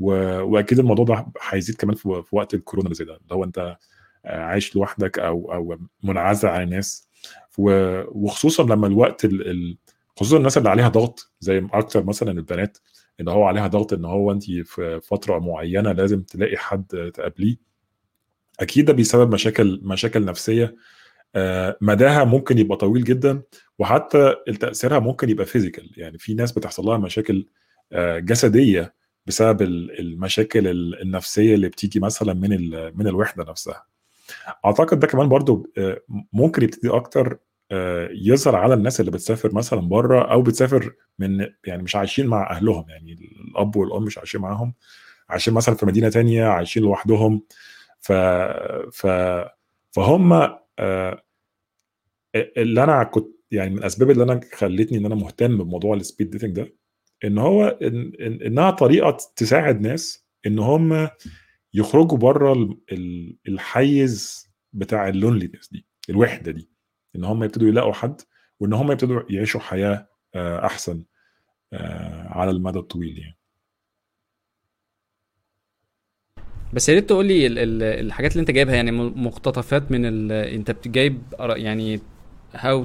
[0.00, 0.12] و...
[0.42, 2.22] وأكيد الموضوع ده هيزيد كمان في...
[2.26, 3.76] في وقت الكورونا اللي زي ده اللي هو أنت
[4.24, 7.08] عايش لوحدك أو أو منعزل عن الناس.
[7.58, 7.70] و...
[8.24, 9.50] وخصوصا لما الوقت ال...
[9.50, 9.78] ال...
[10.16, 12.78] خصوصا الناس اللي عليها ضغط زي أكتر مثلا البنات
[13.20, 17.56] ان هو عليها ضغط إن هو أنت في فترة معينة لازم تلاقي حد تقابليه.
[18.60, 20.74] أكيد ده بيسبب مشاكل مشاكل نفسية آه،
[21.80, 23.42] مداها ممكن يبقى طويل جدا
[23.78, 27.46] وحتى تأثيرها ممكن يبقى فيزيكال يعني في ناس بتحصل لها مشاكل
[27.92, 28.94] آه، جسدية
[29.26, 32.50] بسبب ال- المشاكل ال- النفسية اللي بتيجي مثلا من
[32.98, 33.84] من الوحدة نفسها.
[34.64, 36.00] أعتقد ده كمان برضو آه،
[36.32, 37.38] ممكن يبتدي أكتر
[37.70, 42.50] آه، يظهر على الناس اللي بتسافر مثلا بره أو بتسافر من يعني مش عايشين مع
[42.50, 42.84] أهلهم.
[42.90, 43.12] يعني
[43.48, 44.74] الأب والأم مش عايشين معاهم.
[45.28, 47.42] عايشين مثلا في مدينة تانية عايشين لوحدهم.
[48.00, 48.12] ف
[48.92, 49.06] ف
[49.92, 51.22] فهم آه،
[52.34, 56.30] اللي أنا كنت يعني من الأسباب اللي أنا خلتني إن أنا مهتم بموضوع ال speed
[56.30, 56.74] dating ده
[57.24, 61.08] إن هو إن إن إنها طريقة تساعد ناس إن هم
[61.74, 62.78] يخرجوا بره
[63.48, 66.70] الحيز بتاع اللونلينس دي الوحدة دي
[67.16, 68.20] إن هم يبتدوا يلاقوا حد
[68.60, 71.04] وإن هم يبتدوا يعيشوا حياة آه، أحسن
[71.72, 73.38] آه، على المدى الطويل يعني.
[76.72, 80.32] بس يا ريت تقول لي ال- ال- الحاجات اللي انت جايبها يعني مقتطفات من ال...
[80.32, 82.00] انت جايب يعني
[82.56, 82.84] how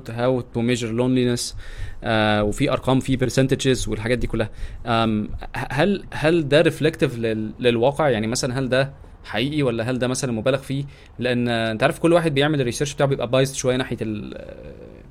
[0.56, 1.56] to measure loneliness
[2.04, 4.50] آه وفي أرقام في percentages والحاجات دي كلها.
[4.88, 7.52] ه- هل هل ده reflective لل...
[7.60, 8.94] للواقع؟ يعني مثلا هل ده
[9.24, 10.84] حقيقي ولا هل ده مثلا مبالغ فيه؟
[11.20, 14.38] لأن أنت عارف كل واحد بيعمل ال research بتاعه بيبقى بايظ شوية ناحية ال...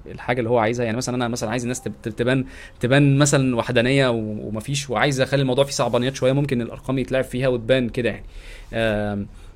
[0.07, 0.85] الحاجة اللي هو عايزها.
[0.87, 2.45] يعني مثلا أنا مثلا عايز الناس تب- تبان
[2.81, 7.89] تبان مثلا وحدانية ومفيش وعايز أخلي الموضوع فيه صعبانيات شوية ممكن الأرقام يتلعب فيها وتبان
[7.89, 8.25] كده يعني.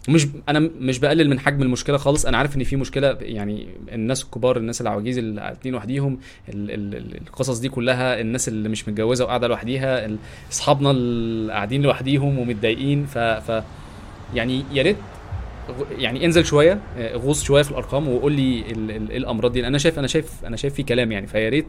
[0.08, 2.26] مش أنا مش بقلل من حجم المشكلة خالص.
[2.26, 6.18] أنا عارف إن في مشكلة يعني الناس الكبار الناس العواجيز اللي قاعدين لوحديهم
[6.48, 10.08] ال- ال- ال- القصص دي كلها الناس اللي مش متجوزة وقاعدة لوحديها
[10.52, 13.06] أصحابنا اللي قاعدين لوحديهم ومتضايقين.
[13.06, 13.62] ف, ف
[14.34, 14.96] يعني يا ريت
[15.98, 18.72] يعني انزل شوية آه، غوص شوية في الأرقام وقول لي إيه
[19.16, 19.66] الأمراض دي.
[19.66, 21.26] أنا شايف أنا شايف أنا شايف في كلام يعني.
[21.26, 21.66] فيا ريت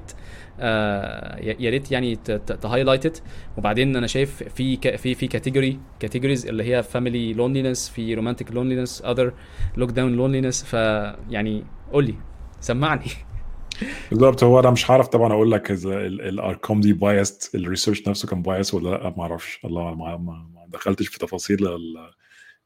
[0.62, 2.16] يا يا ريت يعني
[2.62, 3.22] ت highlight
[3.58, 9.02] وبعدين أنا شايف في في في category categories اللي هي family loneliness في romantic loneliness
[9.02, 9.34] other
[9.78, 11.64] lockdown loneliness فيعني
[11.94, 12.16] قول لي
[12.60, 13.06] سمعني.
[14.12, 18.08] بالظبط هو أنا مش هعرف طبعا أقول لك إذا ال- الارقام دي biased ال research
[18.08, 19.60] نفسه كان biased ولا لأ ما أعرفش.
[19.66, 21.58] أنا ما, دخلتش في تفاصيل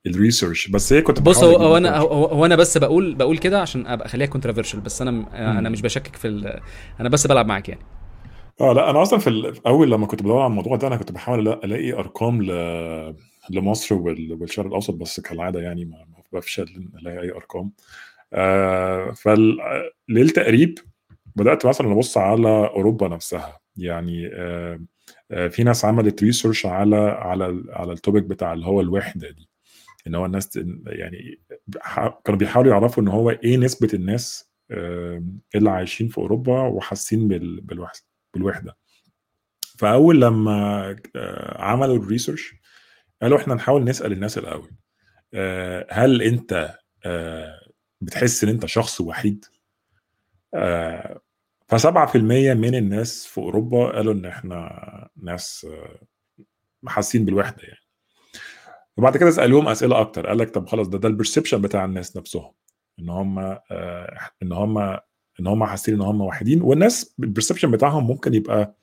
[0.08, 1.98] ال research بس هي كنت بص هو, أنا.
[1.98, 5.10] هو, أنا بس بقول بقول كده عشان ابقى أخليها controversial بس أنا
[5.60, 5.70] أنا.
[5.70, 6.60] مش بشكك في
[7.00, 7.82] أنا بس بلعب معاك يعني.
[8.62, 10.96] آه لا أنا أصلا في ال- في أول لما كنت بدور على الموضوع ده أنا
[10.96, 12.52] كنت بحاول ألاقي أرقام ل...
[13.50, 15.98] لمصر وال- والشرق الأوسط بس كالعادة يعني ما
[16.34, 17.72] بفشل ألاقي أي أرقام.
[18.34, 20.80] آه فللتقريب
[21.36, 23.60] بدأت مثلا أبص على أوروبا نفسها.
[23.78, 24.80] يعني آه
[25.32, 29.50] آه، في ناس عملت research على على على ال topic بتاع اللي هو الوحدة دي.
[30.08, 31.40] إن هو الناس يعني
[32.26, 34.52] كانوا بيحاولوا يعرفوا إن هو إيه نسبة الناس
[35.56, 37.28] اللي عايشين في أوروبا وحاسين
[38.34, 38.78] بالوحدة.
[39.78, 42.56] فأول لما آه، عملوا الريسيرش
[43.22, 44.72] قالوا إحنا نحاول نسأل الناس الأول
[45.34, 47.60] آه، هل أنت آه،
[48.02, 49.46] بتحس إن أنت شخص وحيد؟
[51.72, 52.16] ف7%
[52.54, 55.68] من الناس في أوروبا قالوا إن إحنا ناس
[56.88, 57.85] حاسين بالوحدة يعني.
[58.98, 60.28] وبعد كده سالوهم أسئلة أكتر.
[60.28, 62.52] قال لك طب خلاص ده ده ال perception بتاع الناس نفسهم
[63.00, 63.40] إن هم
[64.44, 64.78] إن هم
[65.40, 66.62] إن هم حاسين إن هم وحيدين.
[66.62, 68.76] والناس ال perception بتاعهم ممكن يبقى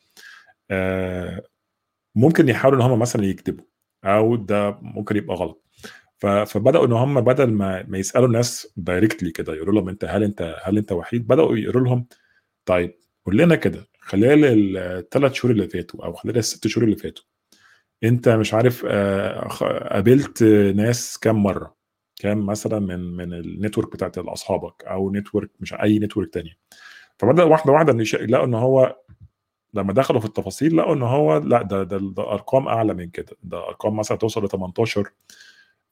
[2.15, 3.65] ممكن يحاولوا إن هم مثلا يكتبوا
[4.05, 5.63] أو ده ممكن يبقى غلط.
[6.47, 10.57] فبدأوا إن هم بدل ما ما يسألوا الناس directly كده يقولوا لهم أنت هل أنت
[10.63, 12.07] هل أنت وحيد؟ بدأوا يقولوا لهم
[12.67, 14.45] طيب قول لنا كده خلال
[14.77, 17.25] الثلاث شهور اللي فاتوا أو خلال الست شهور اللي فاتوا
[18.05, 19.49] انت مش عارف آه،
[19.93, 20.43] قابلت
[20.77, 21.77] ناس كام مرة؟
[22.21, 26.59] كام مثلا من من ال network بتاعت أصحابك أو network مش أي نتورك تانية
[27.19, 27.93] فبدأ واحدة واحدة
[28.31, 28.97] لقوا إن هو
[29.75, 33.37] لما دخلوا في التفاصيل لقوا إن هو لأ ده ده, ده أرقام أعلى من كده
[33.43, 35.11] ده أرقام مثلا توصل ل 18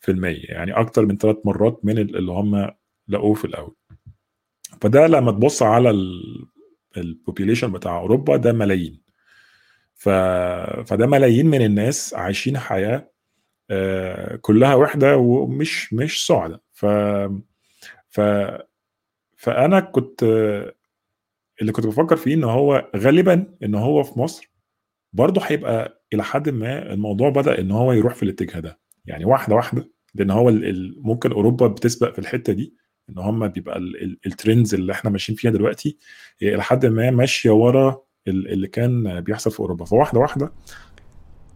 [0.01, 2.71] في المية يعني أكتر من ثلاث مرات من اللي هم
[3.09, 3.75] لقوه في الأول.
[4.81, 5.91] فده لما تبص على
[6.97, 9.01] ال population بتاع أوروبا ده ملايين.
[10.01, 10.09] ف...
[10.87, 13.11] فده ملايين من الناس عايشين حياة
[13.71, 16.61] آه، كلها وحدة ومش مش سعداء.
[16.73, 16.87] ف
[18.09, 18.21] ف
[19.37, 20.23] فأنا كنت
[21.61, 24.51] اللي كنت بفكر فيه إن هو غالبا إن هو في مصر
[25.13, 28.81] برضه هيبقى إلى حد ما الموضوع بدأ إن هو يروح في الاتجاه ده.
[29.05, 30.51] يعني واحدة واحدة لأن هو
[30.97, 32.75] ممكن أوروبا بتسبق في الحتة دي
[33.11, 33.79] إن هم بيبقى
[34.27, 35.99] الترندز اللي إحنا ماشيين فيها دلوقتي
[36.43, 39.85] إلى حد ما ماشية ورا اللي كان بيحصل في أوروبا.
[39.85, 40.53] فواحدة واحدة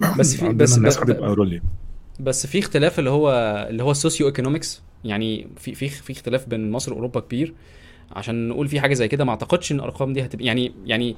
[0.18, 1.62] بس في بس الناس هتبقى رولي.
[2.20, 3.30] بس في اختلاف اللي هو
[3.70, 7.54] اللي هو ال socio economics يعني في في في اختلاف بين مصر وأوروبا كبير.
[8.12, 11.16] عشان نقول في حاجة زي كده ما أعتقدش إن الأرقام دي هتبقى يعني يعني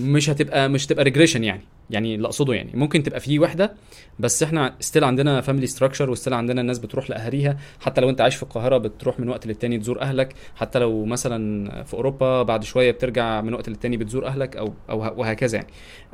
[0.00, 1.62] مش هتبقى مش هتبقى regression يعني.
[1.90, 2.70] يعني اللي أقصده يعني.
[2.74, 3.74] ممكن تبقى في وحدة
[4.18, 7.58] بس إحنا still عندنا family structure و still عندنا الناس بتروح لأهاليها.
[7.80, 10.34] حتى لو أنت عايش في القاهرة بتروح من وقت للتاني تزور أهلك.
[10.56, 14.98] حتى لو مثلا في أوروبا بعد شوية بترجع من وقت للتاني بتزور أهلك أو أو
[15.20, 15.58] وهكذا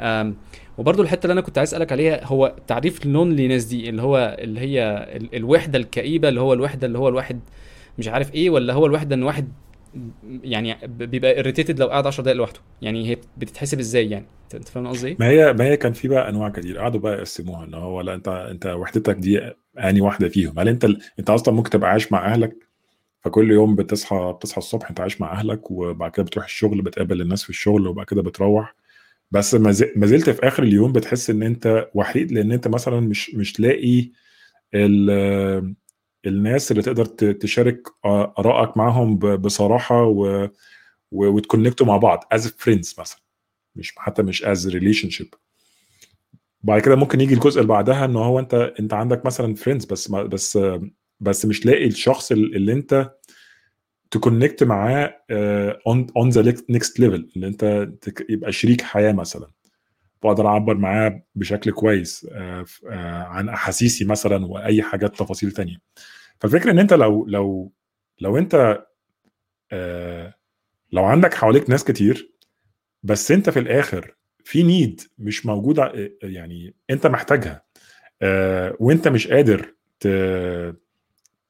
[0.01, 0.35] يعني.
[0.79, 4.37] وبرضه الحتة اللي أنا كنت عايز أسألك عليها هو تعريف ال loneliness دي اللي هو
[4.39, 7.41] اللي هي الوحدة الكئيبة اللي هو الوحدة اللي هو الواحد
[7.99, 9.49] مش عارف إيه ولا هو الوحدة إن واحد
[10.43, 12.61] يعني بيبقى irritated لو قعد 10 دقايق لوحده.
[12.83, 16.09] يعني هي بتتحسب إزاي يعني؟ انت فاهم قصدي إيه؟ ما هي ما هي كان في
[16.09, 16.79] بقى أنواع كتير.
[16.79, 19.41] قعدوا بقى يقسموها إن هو لا أنت أنت وحدتك دي
[19.79, 20.85] اني واحدة فيهم؟ هل أنت
[21.19, 22.57] أنت أصلا ممكن تبقى عايش مع أهلك
[23.21, 27.43] فكل يوم بتصحى بتصحى الصبح أنت عايش مع أهلك وبعد كده بتروح الشغل بتقابل الناس
[27.43, 28.75] في الشغل وبعد كده بتروح.
[29.31, 29.73] بس ما
[30.07, 34.11] زلت في آخر اليوم بتحس إن أنت وحيد لأن أنت مثلا مش مش لاقي
[36.27, 40.49] الناس اللي تقدر تشارك آرائك معاهم بصراحة و
[41.13, 43.21] وت connect وا مع بعض از friends مثلا.
[43.77, 45.35] مش حتى مش as relationship
[46.63, 50.11] بعد كده ممكن يجي الجزء اللي بعدها إن هو أنت أنت عندك مثلا friends بس
[50.11, 50.59] بس
[51.21, 53.11] بس مش لاقي الشخص اللي أنت
[54.11, 55.17] ت connect معاه
[56.17, 57.89] on the next level اللي أنت
[58.29, 59.51] يبقى شريك حياة مثلا.
[60.25, 65.77] بقدر أعبر معاه بشكل كويس آه، آه، عن أحاسيسي مثلا وأي حاجات تفاصيل تانية.
[66.41, 67.73] فالفكرة إن أنت لو لو
[68.21, 68.85] لو أنت
[69.73, 70.35] آه،
[70.93, 72.33] لو عندك حواليك ناس كتير
[73.03, 75.93] بس أنت في الآخر في need مش موجوده
[76.23, 77.65] يعني أنت محتاجها
[78.81, 79.75] وأنت مش قادر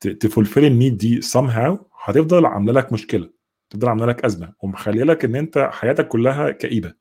[0.01, 3.31] ت fulfill ال need دي somehow هتفضل عاملة لك مشكلة
[3.71, 6.95] تفضل عاملة لك أزمة ومخلية لك إن أنت حياتك كلها كئيبة.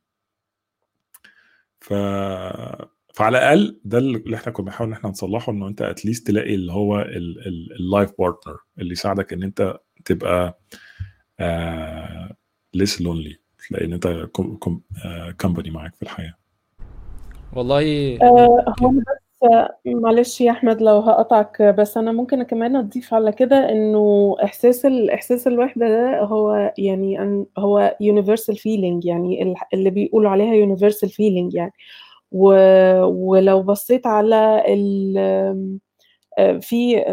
[1.83, 1.93] ف
[3.13, 6.55] فعلى الأقل ده اللي إحنا كنا بنحاول إن إحنا نصلحه إنه أنت at least تلاقي
[6.55, 7.01] اللي هو
[7.79, 10.59] ال life partner اللي يساعدك إن أنت تبقى
[12.73, 13.37] ليس آه، lonely
[13.69, 14.07] تلاقي إن أنت
[15.37, 16.33] company آه، معاك في الحياة.
[17.53, 19.22] والله آه هو بس
[19.85, 25.47] معلش يا أحمد لو هقطعك بس أنا ممكن كمان أضيف على كده إنه إحساس الاحساس
[25.47, 27.19] الوحدة ده هو يعني
[27.57, 31.73] هو universal feeling يعني اللي بيقولوا عليها universal feeling يعني.
[32.31, 32.47] و...
[33.05, 35.79] ولو بصيت على ال...
[36.61, 37.03] في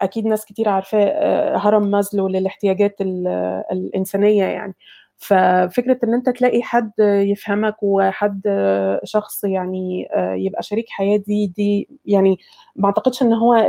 [0.00, 3.00] أكيد ناس كتير عارفاه آه، هرم مازلو للاحتياجات
[3.72, 4.74] الإنسانية يعني.
[5.18, 8.42] ففكرة إن أنت تلاقي حد يفهمك وحد
[9.04, 12.38] شخص يعني آه، يبقى شريك حياة دي دي يعني
[12.76, 13.68] ما أعتقدش إن هو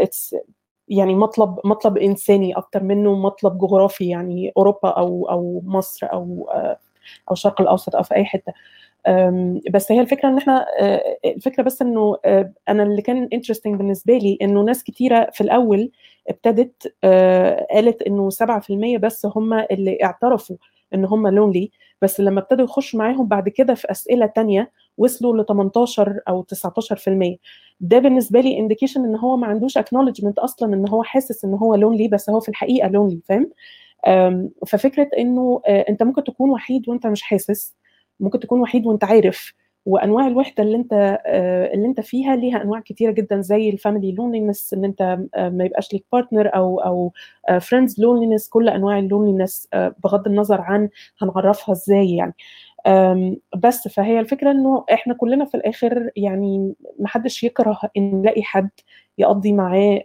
[0.87, 6.49] يعني مطلب مطلب إنساني أكتر منه مطلب جغرافي يعني أوروبا أو أو مصر أو
[7.29, 8.53] أو الشرق الأوسط أو في أي حتة.
[9.71, 10.65] بس هي الفكرة إن إحنا
[11.25, 12.17] الفكرة بس إنه
[12.69, 15.91] أنا اللي كان انترستنج بالنسبة لي إنه ناس كتيرة في الأول
[16.29, 16.93] ابتدت
[17.73, 20.55] قالت إنه 7% بس هم اللي اعترفوا
[20.93, 21.71] إن هم lonely
[22.01, 27.37] بس لما ابتدوا يخشوا معاهم بعد كده في أسئلة تانية وصلوا ل 18 أو 19%
[27.79, 31.75] ده بالنسبة لي indication إن هو ما عندوش acknowledgement أصلا إن هو حاسس إن هو
[31.75, 33.51] lonely بس هو في الحقيقة lonely فاهم؟
[34.67, 37.75] ففكرة إنه أنت ممكن تكون وحيد وأنت مش حاسس
[38.19, 39.53] ممكن تكون وحيد وأنت عارف
[39.85, 41.19] وأنواع الوحدة اللي أنت
[41.73, 45.93] اللي أنت فيها ليها أنواع كتيرة جدا زي ال family loneliness إن أنت ما يبقاش
[45.93, 47.13] ليك partner أو أو
[47.59, 49.67] friends loneliness كل أنواع ال loneliness
[50.03, 50.89] بغض النظر عن
[51.21, 52.33] هنعرفها إزاي يعني.
[53.57, 58.69] بس فهي الفكرة إنه إحنا كلنا في الآخر يعني ما حدش يكره إن نلاقي حد
[59.17, 60.03] يقضي معاه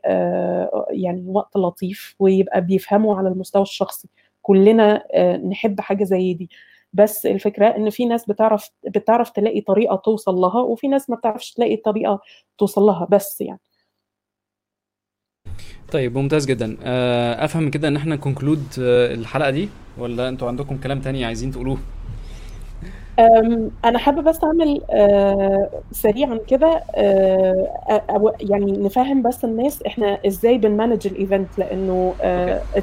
[0.90, 4.08] يعني وقت لطيف ويبقى بيفهمه على المستوى الشخصي.
[4.42, 5.02] كلنا
[5.48, 6.50] نحب حاجة زي دي.
[6.94, 11.52] بس الفكرة إن في ناس بتعرف بتعرف تلاقي طريقة توصل لها وفي ناس ما بتعرفش
[11.52, 12.20] تلاقي طريقة
[12.58, 13.60] توصل لها بس يعني.
[15.92, 16.76] طيب ممتاز جدا.
[17.44, 19.68] أفهم كده إن إحنا conclude الحلقة دي
[19.98, 21.78] ولا أنتوا عندكم كلام تاني عايزين تقولوه؟
[23.18, 24.80] أنا حابة بس اعمل
[25.92, 26.82] سريعا كده
[28.40, 32.14] يعني نفهم بس الناس إحنا إزاي بن manage ال event لأنه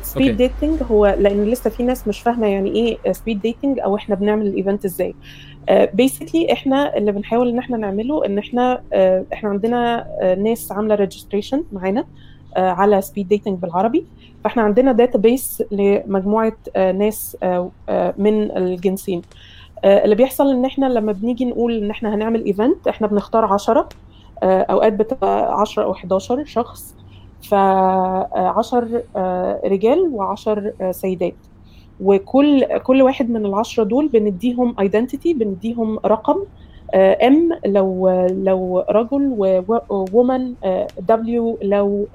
[0.01, 4.15] speed dating هو لأن لسه في ناس مش فاهمة يعني إيه speed dating أو إحنا
[4.15, 5.15] بنعمل ال event إزاي.
[5.69, 8.81] basically إحنا اللي بنحاول إن إحنا نعمله إن إحنا
[9.33, 12.05] إحنا عندنا ناس عاملة registration معانا
[12.55, 14.05] على speed dating بالعربي.
[14.43, 17.37] فإحنا عندنا database لمجموعه ناس
[18.17, 19.21] من الجنسين.
[19.85, 23.89] اللي بيحصل إن إحنا لما بنيجي نقول إن إحنا هنعمل event إحنا بنختار 10
[24.43, 26.95] أوقات بتبقى 10 أو 11 شخص
[27.41, 29.03] ف 10
[29.65, 31.33] رجال و10 سيدات.
[32.03, 36.35] وكل كل واحد من العشرة دول بنديهم identity بنديهم رقم
[36.95, 39.35] M لو لو رجل
[39.89, 40.53] وومن
[40.99, 42.07] W لو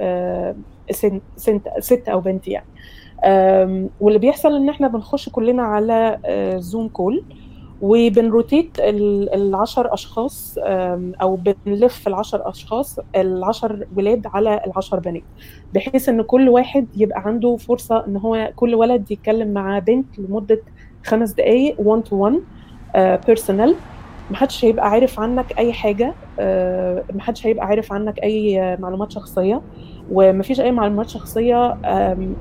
[1.79, 2.67] ست أو بنت يعني.
[4.01, 6.19] واللي بيحصل إن إحنا بنخش كلنا على
[6.59, 7.23] Zoom call
[7.81, 10.59] وبن rotate العشر أشخاص
[11.23, 15.23] أو بنلف العشر أشخاص العشر ولاد على العشر بنات
[15.75, 20.61] بحيث إن كل واحد يبقى عنده فرصة إن هو كل ولد يتكلم مع بنت لمدة
[21.05, 22.41] خمس دقائق 1 to 1
[23.27, 23.75] personal
[24.31, 26.15] محدش هيبقى عارف عنك أي حاجة
[27.15, 29.63] محدش هيبقى عارف عنك أي معلومات شخصية
[30.13, 31.73] ومفيش أي معلومات شخصية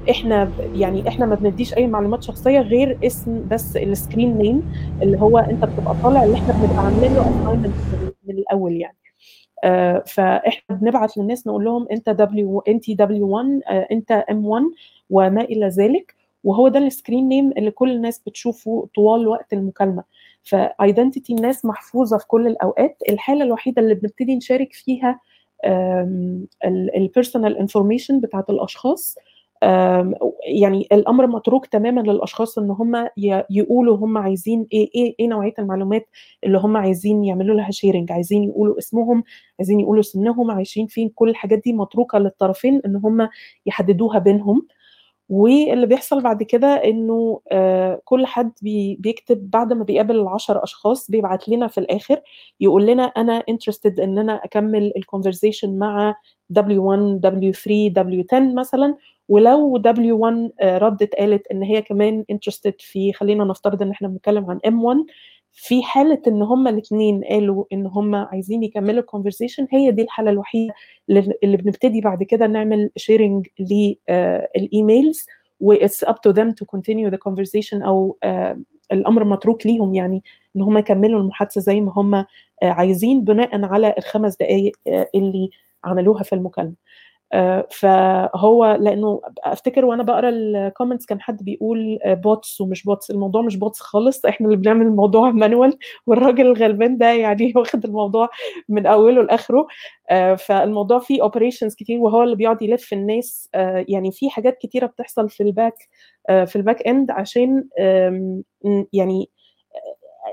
[0.10, 4.64] إحنا يعني إحنا ما بنديش أي معلومات شخصية غير اسم بس ال screen name
[5.02, 7.56] اللي هو أنت بتبقى طالع اللي إحنا بنبقى عاملين له
[8.28, 8.98] من الأول يعني.
[10.08, 14.64] فإحنا بنبعت للناس نقول لهم أنت دبليو أنت دبليو 1 أنت ام 1
[15.10, 16.16] وما إلى ذلك.
[16.44, 20.04] وهو ده ال screen name اللي كل الناس بتشوفه طوال وقت المكالمة.
[20.46, 22.98] ف identity الناس محفوظة في كل الأوقات.
[23.10, 25.20] الحالة الوحيدة اللي بنبتدي نشارك فيها
[26.96, 29.16] ال personal information بتاعت الأشخاص.
[30.48, 33.10] يعني الأمر متروك تماما للأشخاص إن هم
[33.50, 36.08] يقولوا هم عايزين إيه إيه إيه نوعية المعلومات
[36.44, 39.24] اللي هم عايزين يعملوا لها sharing عايزين يقولوا اسمهم
[39.60, 41.10] عايزين يقولوا سنهم عايشين فين.
[41.16, 43.30] كل الحاجات دي متروكة للطرفين إن هم
[43.66, 44.68] يحددوها بينهم.
[45.30, 51.12] واللي بيحصل بعد كده إنه آه كل حد بي بيكتب بعد ما بيقابل العشر أشخاص
[51.12, 52.22] بيبعت لنا في الآخر
[52.60, 56.16] يقول لنا أنا interested إن أنا أكمل ال conversation مع
[56.54, 58.96] W1 W3 W10 مثلا
[59.30, 64.46] ولو W1 آه ردت قالت إن هي كمان interested في خلينا نفترض إن إحنا بنتكلم
[64.52, 65.06] عن M1
[65.58, 70.32] في حالة إن هما الاثنين قالوا إن هما عايزين يكملوا ال conversation هي دي الحالة
[70.32, 70.74] الوحيدة
[71.10, 75.26] اللي بنبتدي بعد كده نعمل sharing لل emails
[75.60, 78.58] what's up to them to continue the conversation أو uh,
[78.92, 80.24] الأمر متروك ليهم يعني
[80.56, 82.26] إن هم يكملوا المحادثة زي ما هم uh,
[82.64, 85.50] عايزين بناء على الخمس دقائق uh, اللي
[85.84, 86.74] عملوها في المكالمة.
[87.72, 93.56] فهو لأنه أفتكر وأنا بقرأ ال comments كان حد بيقول bots ومش bots الموضوع مش
[93.58, 94.26] bots خالص.
[94.26, 98.30] إحنا اللي بنعمل الموضوع manual والراجل الغلبان ده يعني واخد الموضوع
[98.70, 99.68] من أوله لآخره.
[100.38, 103.50] فالموضوع فيه operations كتير وهو اللي بيقعد يلف الناس.
[103.88, 105.76] يعني في حاجات كتيرة بتحصل في ال back
[106.28, 107.64] في ال back end عشان
[108.94, 109.30] يعني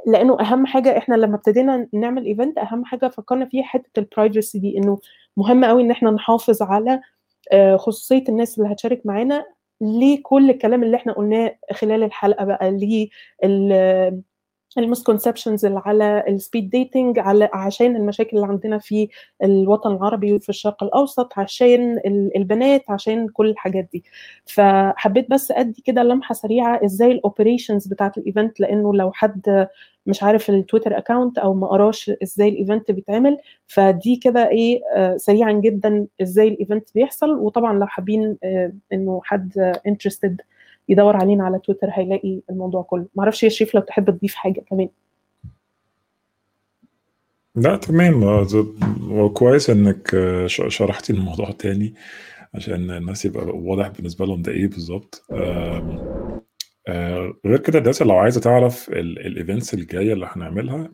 [0.06, 4.59] لأنه أهم حاجة إحنا لما ابتدينا نعمل event أهم حاجة فكرنا فيها حتة ال privacy
[4.59, 4.98] دي إنه
[5.36, 7.01] مهم قوي إن إحنا نحافظ على
[7.77, 9.44] خصوصية الناس اللي هتشارك معانا.
[9.81, 12.69] لكل الكلام اللي إحنا قلناه خلال الحلقة بقى
[14.78, 19.09] ال misconceptions اللي على ال speed dating على عشان المشاكل اللي عندنا في
[19.43, 21.99] الوطن العربي وفي الشرق الأوسط عشان
[22.36, 24.05] البنات عشان كل الحاجات دي.
[24.47, 29.69] فحبيت بس أدي كده لمحة سريعة إزاي ال operations بتاعت ال event لأنه لو حد
[30.07, 34.81] مش عارف ال Twitter account أو ما قراش إزاي ال event بيتعمل فدي كده إيه
[34.97, 37.31] آه سريعا جدا إزاي ال event بيحصل.
[37.39, 40.40] وطبعا لو حابين آه إنه حد interested
[40.88, 43.06] يدور علينا على تويتر هيلاقي الموضوع كله.
[43.14, 44.88] معرفش يا شريف لو تحب تضيف حاجة كمان.
[47.54, 48.24] لا تمام.
[49.02, 51.94] هو كويس إنك شرحتي الموضوع تاني
[52.54, 55.24] عشان الناس يبقى واضح بالنسبة لهم ده إيه بالظبط.
[57.46, 60.92] غير كده الناس لو عايزة تعرف ال events الجاية اللي هنعملها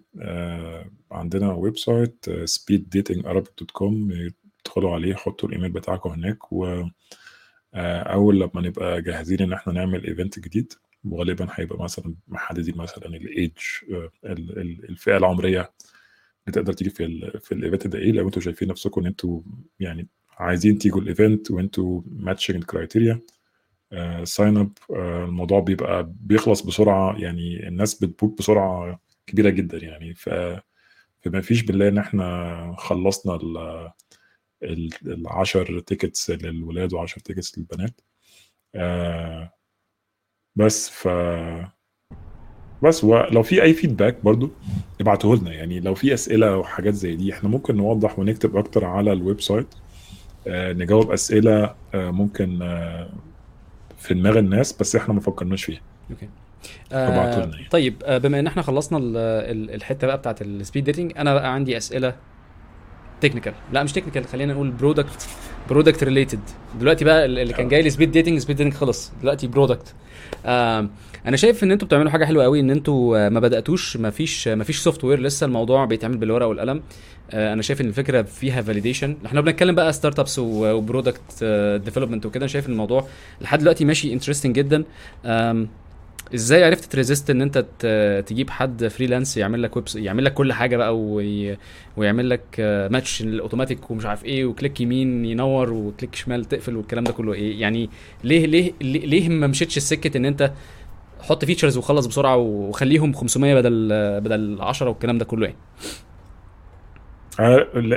[1.13, 3.95] عندنا website speeddatingarabic.com
[4.65, 6.83] تدخلوا عليه حطوا الإيميل بتاعكم هناك و
[7.75, 10.73] أول لما نبقى جاهزين إن إحنا نعمل event جديد
[11.05, 13.63] وغالبا هيبقى مثلا محددين مثلا الايدج
[14.25, 18.13] الفئة العمرية اللي تقدر تيجي في في ال event ده إيه.
[18.13, 19.41] لو أنتوا شايفين نفسكم إن أنتوا
[19.81, 20.09] يعني
[20.39, 23.21] عايزين تيجوا ال event وأنتوا matching criteria
[24.25, 30.15] sign up الموضوع بيبقى بيخلص بسرعة يعني الناس بت book بسرعة كبيرة جدا يعني.
[30.15, 30.29] ف
[31.21, 33.35] فما فيش يلا إن إحنا خلصنا
[34.63, 38.01] ال العشر tickets للولاد وعشر tickets للبنات.
[38.75, 39.53] آه
[40.57, 41.09] بس ف
[42.83, 44.51] بس ولو في أي feedback برضو
[45.01, 49.13] ابعتوه لنا يعني لو في أسئلة وحاجات زي دي إحنا ممكن نوضح ونكتب أكتر على
[49.13, 49.75] ال website
[50.47, 53.11] آه نجاوب أسئلة آه ممكن آه
[53.99, 55.81] في دماغ الناس بس إحنا ما فكرناش فيها.
[56.11, 56.29] okay.
[56.93, 57.69] آه يعني.
[57.71, 58.99] طيب آه بما إن إحنا خلصنا
[59.53, 62.17] الحتة بقى بتاعت ال speed dating أنا بقى عندي أسئلة
[63.21, 65.29] technical لا مش technical خلينا نقول product
[65.69, 66.41] product related
[66.81, 69.13] دلوقتي بقى اللي كان جاي لي speed dating speed dating خلص.
[69.23, 69.95] دلوقتي product
[71.27, 74.65] أنا شايف إن أنتوا بتعملوا حاجة حلوة قوي إن أنتوا ما بدأتوش ما فيش ما
[74.65, 76.83] فيش software لسه الموضوع بيتعمل بالورقة والقلم.
[77.31, 81.45] آه أنا شايف إن الفكرة فيها validation إحنا بنتكلم بقى startups و product
[81.85, 82.47] development وكده.
[82.47, 83.07] شايف إن الموضوع
[83.41, 84.85] لحد دلوقتي ماشي interesting جدا.
[86.35, 87.65] إزاي عرفت ت resist ان انت
[88.27, 91.57] تجيب حد freelance يعمل لك ويب يعمل لك كل حاجة بقى وي...
[91.97, 92.43] ويعمل لك
[92.93, 97.05] match ال automatic ومش عارف إيه و click يمين ينور و click شمال تقفل والكلام
[97.05, 97.33] ده كله.
[97.33, 97.91] إيه يعني
[98.25, 100.53] ليه ليه ليه ما مشيتش السكة ان انت
[101.21, 103.89] حط features وخلص بسرعة وخليهم 500 بدل
[104.21, 105.57] بدل 10 والكلام ده كله يعني؟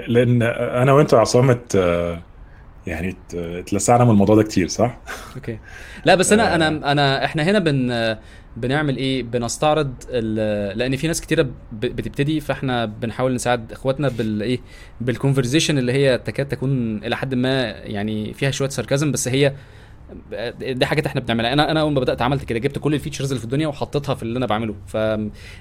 [0.07, 1.59] لأن أنا وأنت يا عصام
[2.87, 4.97] يعني اتلسعنا من الموضوع ده كتير صح؟
[5.35, 5.59] okay
[6.05, 8.17] لا بس أنا أنا أنا إحنا هنا بن
[8.57, 9.93] بنعمل إيه؟ بنستعرض
[10.75, 14.59] لأن في ناس كتيرة بتبتدي فإحنا بنحاول نساعد إخواتنا بالايه؟
[15.01, 19.53] بال conversation اللي هي تكاد تكون إلى حد ما يعني فيها شوية sarcasm بس هي
[20.59, 21.53] دي حاجات إحنا بنعملها.
[21.53, 24.15] أنا أنا أول ما بدأت عملت كده جبت كل ال features اللي في الدنيا وحطيتها
[24.15, 24.75] في اللي أنا بعمله.
[24.87, 24.97] ف...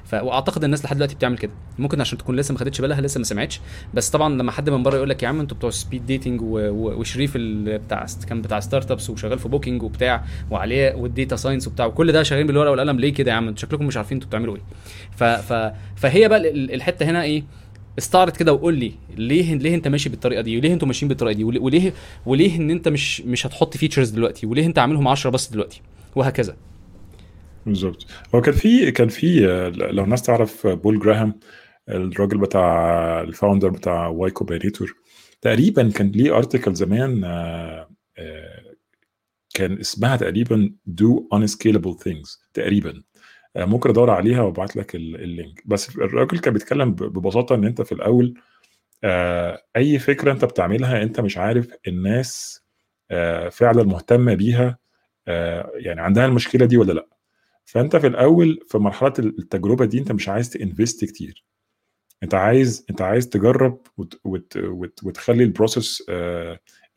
[0.05, 0.15] ف...
[0.15, 1.53] وأعتقد الناس لحد دلوقتي بتعمل كده.
[1.79, 3.61] ممكن عشان تكون لسه ما خدتش بالها لسه ما سمعتش.
[3.95, 6.47] بس طبعا لما حد من بره يقول لك يا عم أنتوا بتوع speed dating و...
[6.47, 7.01] و...
[7.01, 11.87] وشريف اللي بتاع كان بتاع startups وشغال في Booking وبتاع وعلياء وال data science وبتاع
[11.87, 14.57] وكل ده شغالين بالورقة والقلم ليه كده يا عم؟ أنتوا شكلكم مش عارفين أنتوا بتعملوا
[14.57, 14.63] إيه.
[15.17, 15.25] ف...
[15.25, 15.73] ف...
[15.97, 17.45] فهي بقى الحتة هنا إيه؟
[17.99, 21.45] استعرض كده وقول لي ليه ليه انت ماشي بالطريقة دي؟ وليه أنتوا ماشيين بالطريقة دي؟
[21.45, 21.93] وليه
[22.27, 25.83] وليه إن انت مش مش هتحط features دلوقتي؟ وليه انت عاملهم 10 بس دلوقتي؟
[26.17, 26.57] وهكذا.
[27.67, 28.07] بالظبط.
[28.35, 29.41] هو كان في كان في
[29.91, 31.41] لو الناس تعرف بول جراهام
[31.89, 34.95] الراجل بتاع ال founder بتاع Y Combinator
[35.41, 37.21] تقريبا كان ليه article زمان
[39.55, 43.03] كان اسمها تقريبا do unscalable things تقريبا.
[43.57, 45.63] ممكن ادور عليها وابعت لك ال link.
[45.67, 48.35] بس الراجل كان بيتكلم ببساطة إن أنت في الأول
[49.77, 52.63] أي فكرة أنت بتعملها أنت مش عارف الناس
[53.51, 54.79] فعلا مهتمة بيها
[55.75, 57.07] يعني عندها المشكلة دي ولا لأ.
[57.65, 61.45] فأنت في الأول في مرحلة التجربة دي أنت مش عايز ت invest كتير.
[62.23, 66.03] أنت عايز أنت عايز تجرب وت وت وت وتخلي ال process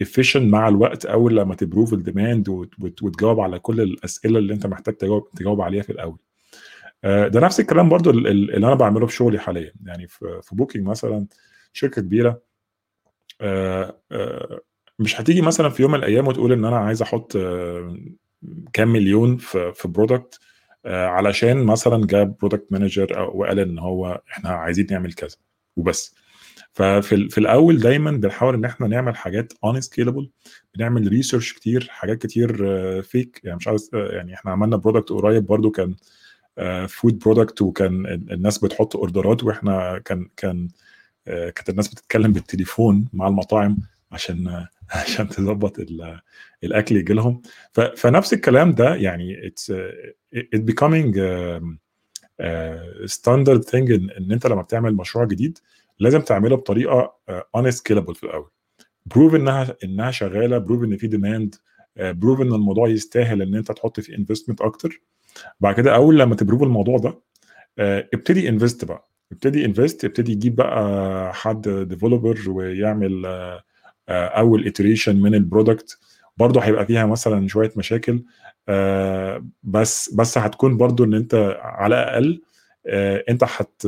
[0.01, 2.49] efficient مع الوقت أول لما ت prove ال demand
[3.01, 6.17] وتجاوب على كل الأسئلة اللي أنت محتاج تجاوب تجاوب عليها في الأول.
[7.03, 9.73] ده نفس الكلام برضو اللي أنا بعمله في شغلي حاليا.
[9.85, 11.27] يعني في Booking مثلا
[11.73, 12.41] شركة كبيرة
[14.99, 17.37] مش هتيجي مثلا في يوم من الأيام وتقول إن أنا عايز أحط
[18.73, 20.39] كام مليون في في product
[20.85, 25.35] علشان مثلا جاب product manager وقال إن هو إحنا عايزين نعمل كذا
[25.75, 26.15] وبس.
[26.71, 30.29] ففي في الأول دايما بنحاول إن إحنا نعمل حاجات unscalable
[30.75, 32.57] بنعمل research كتير حاجات كتير
[33.01, 35.95] fake يعني مش عايز يعني إحنا عملنا product قريب برضو كان
[36.87, 40.67] food product وكان الناس بتحط اوردرات وإحنا كان كان
[41.25, 43.77] كانت الناس بتتكلم بالتليفون مع المطاعم
[44.11, 44.65] عشان
[45.03, 45.79] عشان تظبط
[46.63, 47.41] الأكل يجي لهم.
[47.97, 49.71] فنفس الكلام ده يعني it's
[50.33, 51.17] it becoming
[53.05, 55.59] standard thing ان أنت لما بتعمل مشروع جديد
[55.99, 57.15] لازم تعمله بطريقة
[57.55, 58.49] unscalable في الأول.
[59.05, 61.55] prove إنها إنها شغالة prove إن في demand
[61.97, 65.01] prove إن الموضوع يستاهل إن أنت تحط فيه investment أكتر.
[65.59, 67.19] بعد كده أول لما ت prove الموضوع ده
[67.79, 69.09] آه، ابتدي invest بقى.
[69.31, 73.63] ابتدي invest ابتدي يجيب بقى حد developer ويعمل آه،
[74.09, 75.97] آه، أول iteration من ال product
[76.37, 78.23] برضه هيبقى فيها مثلا شوية مشاكل
[79.63, 82.41] بس بس هتكون برضه إن أنت على الأقل
[83.29, 83.83] أنت هت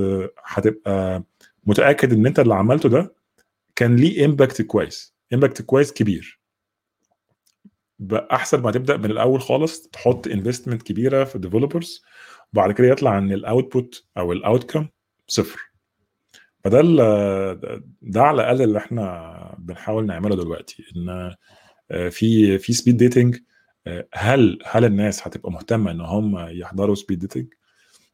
[0.46, 1.24] هتبقى
[1.66, 3.14] متأكد إن أنت اللي عملته ده
[3.76, 5.16] كان ليه impact كويس.
[5.34, 6.40] impact كويس كبير.
[8.14, 12.04] أحسن ما تبدأ من الأول خالص تحط investment كبيرة في developers
[12.54, 14.88] وبعد كده يطلع ان ال output أو ال outcome
[15.28, 15.60] صفر.
[16.64, 16.82] فده
[18.02, 21.36] ده على الأقل اللي إحنا بنحاول نعمله دلوقتي إن
[21.92, 23.38] آه، في في speed dating
[23.88, 27.48] آه، هل هل الناس هتبقى مهتمة إن هم يحضروا speed dating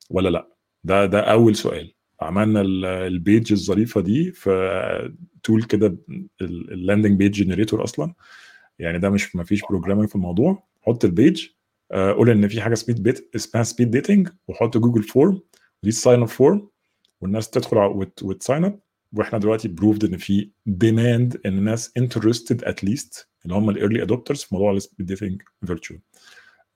[0.10, 0.48] ولا لأ؟
[0.84, 1.94] ده ده أول سؤال.
[2.22, 2.62] عملنا
[3.08, 5.12] ال page الظريفة دي في
[5.44, 5.98] tool كده
[6.42, 8.14] ال landing page generator أصلا.
[8.82, 9.62] يعني ده مش ما فيش
[10.08, 10.64] في الموضوع.
[10.82, 11.48] حط ال page
[11.92, 15.42] آه، قول إن في حاجة speed date اسمها speed dating وحط جوجل form
[15.84, 16.70] دي ال sign up form
[17.22, 17.78] والناس تدخل
[18.22, 18.80] وت sign up
[19.14, 24.02] وإحنا دلوقتي proved إن في demand إن الناس interested at least اللي هم ال early
[24.04, 26.00] adopters في موضوع ال speed dating virtual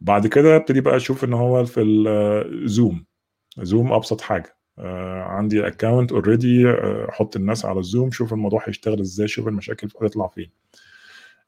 [0.02, 3.06] بعد كده ابتدي بقى أشوف إن هو في الزوم
[3.60, 4.58] زوم أبسط حاجة.
[4.80, 6.64] آه عندي account already
[7.10, 10.52] أحط الناس على الزوم شوف الموضوع هيشتغل إزاي شوف المشاكل هتطلع فين.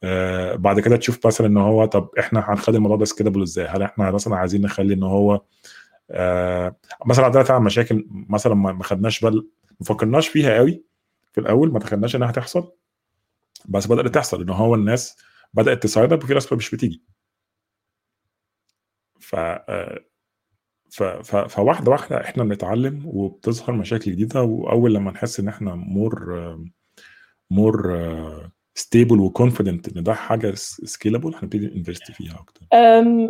[0.04, 3.84] آه بعد كده تشوف مثلا إن هو طب إحنا هنخلي الموضوع ده scalable إزاي؟ هل
[3.84, 5.42] إحنا مثلا عايزين نخلي إن هو
[6.12, 6.76] آه
[7.06, 9.48] مثلا عندنا فعلا مشاكل مثلا ما خدناش بال
[9.80, 10.84] ما فكرناش فيها قوي
[11.34, 12.72] في الأول ما تخيلناش إنها هتحصل.
[13.66, 15.18] بس بدأت تحصل إن هو الناس
[15.54, 17.04] بدأت ت sign up وفي ناس مش بتيجي.
[19.34, 20.00] آه،
[20.92, 21.04] ف...
[21.04, 21.36] ف...
[21.36, 26.38] فواحدة واحدة إحنا بنتعلم وبتظهر مشاكل جديدة وأول لما نحس إن إحنا more
[27.50, 27.92] more
[28.78, 32.62] stable و confident إن ده حاجة scalable هنبتدي invest فيها أكتر.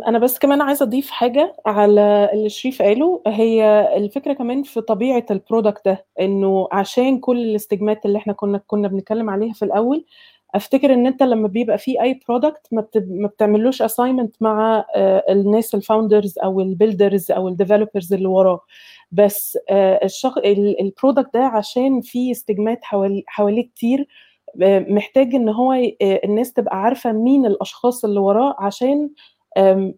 [0.08, 5.26] أنا بس كمان عايزة أضيف حاجة على اللي شريف قاله هي الفكرة كمان في طبيعة
[5.30, 9.64] ال product ده إنه عشان كل ال stigmat اللي إحنا كنا كنا بنتكلم عليها في
[9.64, 10.04] الأول
[10.54, 15.74] أفتكر إن أنت لما بيبقى في أي product ما, ما بتعملوش assignment مع آه، الناس
[15.74, 18.60] ال founders أو ال builders أو ال developers اللي وراه.
[19.12, 20.38] بس آه، الشخ...
[20.80, 22.78] ال product ده عشان في stigmat
[23.26, 24.08] حواليه كتير
[24.88, 29.10] محتاج إن هو الناس تبقى عارفة مين الأشخاص اللي وراه عشان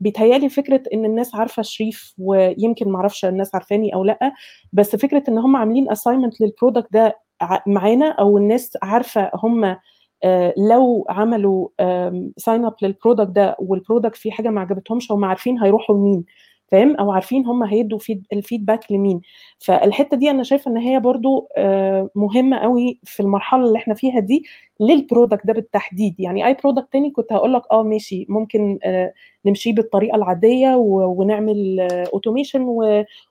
[0.01, 4.33] بيتهيألي فكرة إن الناس عارفة شريف ويمكن ما أعرفش الناس عارفاني أو لأ
[4.73, 7.19] بس فكرة إن هم عاملين assignment لل product ده
[7.67, 9.77] معانا أو الناس عارفة هم
[10.57, 11.69] لو عملوا
[12.37, 16.25] sign up لل product ده وال product فيه حاجة ما عجبتهمش هم عارفين هيروحوا لمين.
[16.71, 19.21] فاهم؟ أو عارفين هم هيدوا feed ال feedback لمين.
[19.59, 24.21] فالحتة دي أنا شايفة إن هي برضو آه، مهمة قوي في المرحلة اللي إحنا فيها
[24.21, 24.45] دي
[24.81, 26.21] لل product ده بالتحديد.
[26.21, 29.13] يعني أي product تاني كنت هقول لك آه ماشي ممكن آه،
[29.47, 31.81] نمشي بالطريقة العادية ونعمل
[32.13, 32.67] automation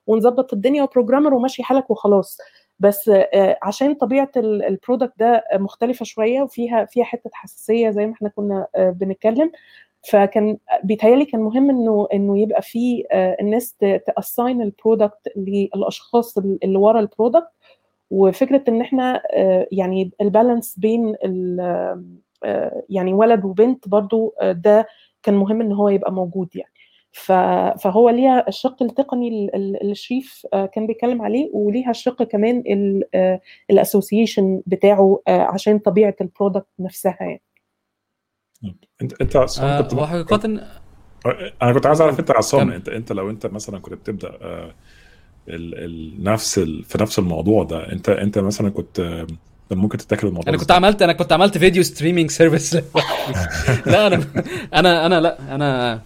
[0.06, 2.38] ونظبط الدنيا و programmer وماشي حالك وخلاص.
[2.78, 8.12] بس آه، عشان طبيعة ال product ده مختلفة شوية وفيها فيها حتة حساسية زي ما
[8.12, 9.50] إحنا كنا بنتكلم
[10.02, 13.76] فكان بيتهيألي كان مهم إنه إنه يبقى في آه، الناس
[14.06, 17.50] ت assign ال product للأشخاص اللي ورا ال product
[18.10, 21.14] وفكرة إن إحنا آه، يعني ال balance بين
[21.60, 24.86] آه، يعني ولد وبنت برضو ده
[25.22, 26.72] كان مهم إن هو يبقى موجود يعني.
[27.78, 32.62] فهو ليها الشق التقني اللي شريف كان بيتكلم عليه وليها الشق كمان
[33.70, 37.42] ال association بتاعه عشان طبيعة ال product نفسها يعني.
[39.02, 40.60] انت أنت آه كنت حقيقة
[41.62, 44.74] أنا كنت عايز أعرف أنت عصام انت أنت لو أنت مثلا كنت بتبدأ آه
[45.48, 49.26] ال ال نفس ال في نفس الموضوع ده انت أنت مثلا كنت
[49.70, 52.74] ممكن ت tackle الموضوع أنا كنت عملت أنا كنت عملت فيديو streaming service
[53.86, 54.24] لا أنا
[54.74, 56.00] أنا أنا لا أنا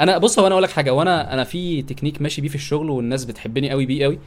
[0.00, 2.90] أنا بص هو أنا أقول لك حاجة وأنا أنا في تكنيك ماشي بيه في الشغل
[2.90, 4.18] والناس بتحبني قوي بيه قوي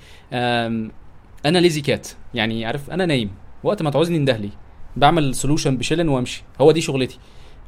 [1.46, 3.32] أنا lazy cat يعني عارف أنا نايم
[3.64, 4.50] وقت ما تعوزني اندهلي
[4.98, 7.20] بعمل solution بشيلن وأمشي هو دي شغلتي.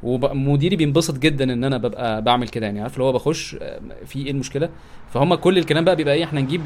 [0.03, 4.19] ومديري بينبسط جدا إن أنا ببقى بعمل كده يعني عارف اللي هو بخش آه، في
[4.25, 4.69] إيه المشكلة؟
[5.13, 6.61] فهم كل الكلام بقى بيبقى إيه إحنا نجيب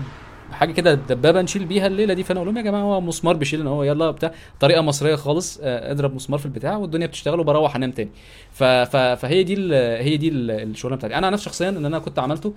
[0.51, 3.67] حاجة كده دبابة نشيل بيها الليلة دي فأنا أقول لهم يا جماعة هو مسمار بيشيل
[3.67, 7.91] هو يلا بتاع طريقة مصرية خالص آه، اضرب مسمار في البتاع والدنيا بتشتغل وبروح أنام
[7.91, 8.09] تاني.
[8.51, 11.15] فهي دي هي دي الشغلانة بتاعتي.
[11.17, 12.53] أنا نفسي شخصيا إن أنا كنت عملته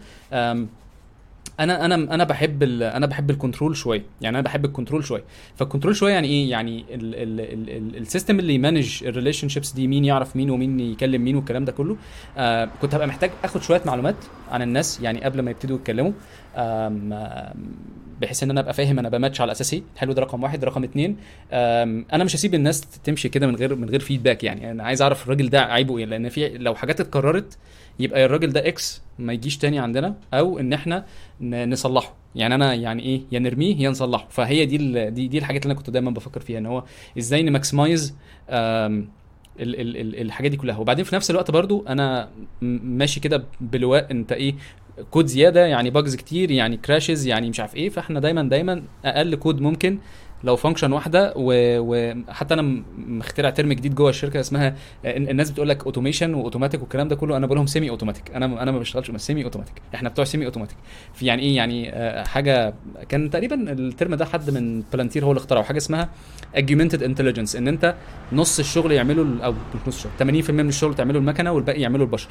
[1.61, 4.03] أنا أنا أنا بحب أنا بحب ال control شوية.
[4.21, 5.25] يعني أنا بحب ال control شوية.
[5.57, 6.85] فال control شوية يعني إيه؟ يعني
[7.99, 11.65] ال system اللي ي manage ال relationships دي مين يعرف مين ومين يكلم مين والكلام
[11.65, 11.97] ده كله.
[12.39, 14.17] آه كنت هبقى محتاج آخد شوية معلومات
[14.51, 16.13] عن الناس يعني قبل ما يبتدوا يتكلموا.
[18.21, 20.65] بحيث إن أنا أبقى فاهم أنا بماتش على أساس إيه حلو ده رقم واحد.
[20.65, 21.17] رقم اتنين.
[22.13, 24.71] أنا مش هسيب الناس تمشي كده من غير من غير feedback يعني.
[24.71, 27.59] أنا عايز أعرف الراجل ده عيبه إيه؟ لأن في لو حاجات اتكررت
[27.99, 31.05] يبقى الراجل ده X ما يجيش تاني عندنا أو إن إحنا
[31.41, 32.15] نصلحه.
[32.35, 34.27] يعني أنا يعني إيه يا نرميه يا نصلحه.
[34.31, 36.85] فهي دي دي دي الحاجات اللي أنا كنت دايما بفكر فيها إن هو
[37.19, 38.15] إزاي ن maximize
[38.51, 39.07] ال
[39.61, 40.79] ال ال الحاجات دي كلها.
[40.79, 42.29] وبعدين في نفس الوقت برضو أنا
[42.63, 44.55] ماشي كده بلواء أنت إيه
[45.11, 47.89] كود زيادة يعني bugs كتير يعني crashes يعني مش عارف إيه.
[47.89, 49.99] فإحنا دايما دايما أقل كود ممكن
[50.45, 54.75] لو function واحدة وحتى أنا مخترع term جديد جوه الشركة اسمها
[55.05, 58.31] ال- الناس بتقول لك automation و automatic والكلام ده كله أنا بقول لهم semi automatic
[58.35, 60.77] أنا أنا ما بشتغلش semi automatic إحنا بتوع semi automatic
[61.15, 62.75] في يعني إيه؟ يعني آه، حاجة
[63.09, 65.63] كان تقريبا ال term ده حد من بلانتير هو اللي اخترعه.
[65.65, 66.09] حاجة اسمها
[66.55, 67.95] augmented intelligence إن أنت
[68.33, 72.29] نص الشغل يعمله أو مش نص الشغل 80% من الشغل تعمله المكنة والباقي يعمله البشر.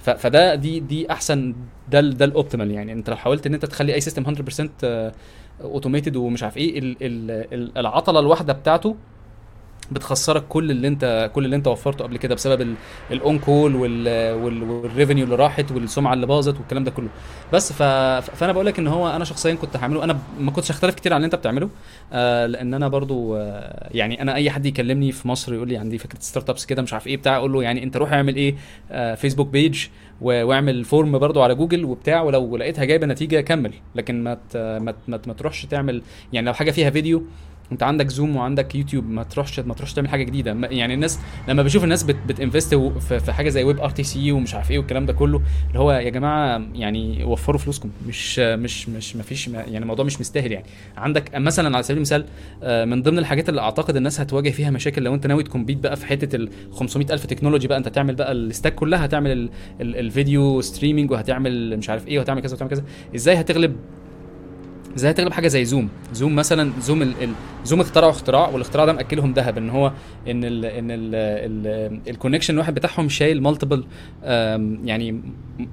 [0.00, 1.54] فده دي دي أحسن
[1.90, 2.92] ده ده ال optimal يعني.
[2.92, 4.70] أنت لو حاولت إن أنت تخلي أي system 100%
[5.62, 8.96] automated ومش عارف إيه ال- ال- ال- العطلة الواحدة بتاعته
[9.92, 12.74] بتخسرك كل اللي انت كل اللي أنت وفرته قبل كده بسبب
[13.10, 17.08] ال on call وال revenue اللي راحت والسمعة اللي باظت والكلام ده كله
[17.52, 17.72] بس.
[17.72, 21.16] فأنا بقول لك إن هو أنا شخصيا كنت هعمله أنا ما كنتش هختلف كتير عن
[21.16, 21.70] اللي أنت بتعمله
[22.12, 25.98] آه لأن أنا برضو آه يعني أنا أي حد يكلمني في مصر يقول لي عندي
[25.98, 28.54] فكرة startups كده مش عارف إيه بتاع أقول له يعني أنت روح اعمل إيه
[28.90, 33.72] آه Facebook page و- واعمل form برضو على جوجل وبتاع ولو لقيتها جايبة نتيجة كمل.
[33.94, 36.02] لكن ما ما ما تروحش تعمل
[36.32, 37.22] يعني لو حاجة فيها فيديو
[37.72, 40.56] انت عندك Zoom وعندك يوتيوب ما تروحش ما تروحش تعمل حاجة جديدة.
[40.70, 44.78] يعني الناس لما بشوف الناس بت بت invest في, حاجة زي WebRTC ومش عارف إيه
[44.78, 47.90] والكلام ده كله اللي هو يا جماعة يعني وفروا فلوسكم.
[48.08, 50.64] مش مش مش ما فيش يعني الموضوع مش مستاهل يعني.
[50.96, 52.24] عندك مثلا على سبيل المثال
[52.62, 55.78] آه، من ضمن الحاجات اللي أعتقد الناس هتواجه فيها مشاكل لو انت ناوي ت compete
[55.78, 59.30] بقى في حتة ال 500 ألف technology بقى انت تعمل بقى ال stack كلها هتعمل
[59.32, 62.84] ال- ال- ال- video streaming وهتعمل مش عارف إيه وهتعمل كذا وهتعمل كذا.
[63.14, 63.76] إزاي هتغلب
[64.96, 67.22] إزاي هتغلب حاجة زي Zoom Zoom مثلا Zoom ال...
[67.22, 67.32] ال...
[67.64, 69.92] Zoom اخترعوا اختراع والاختراع ده مأكلهم ذهب إن هو
[70.28, 70.64] إن ال...
[70.64, 71.14] إن ال...
[71.14, 72.00] ال...
[72.10, 73.84] ال connection الواحد بتاعهم شايل multiple
[74.84, 75.22] يعني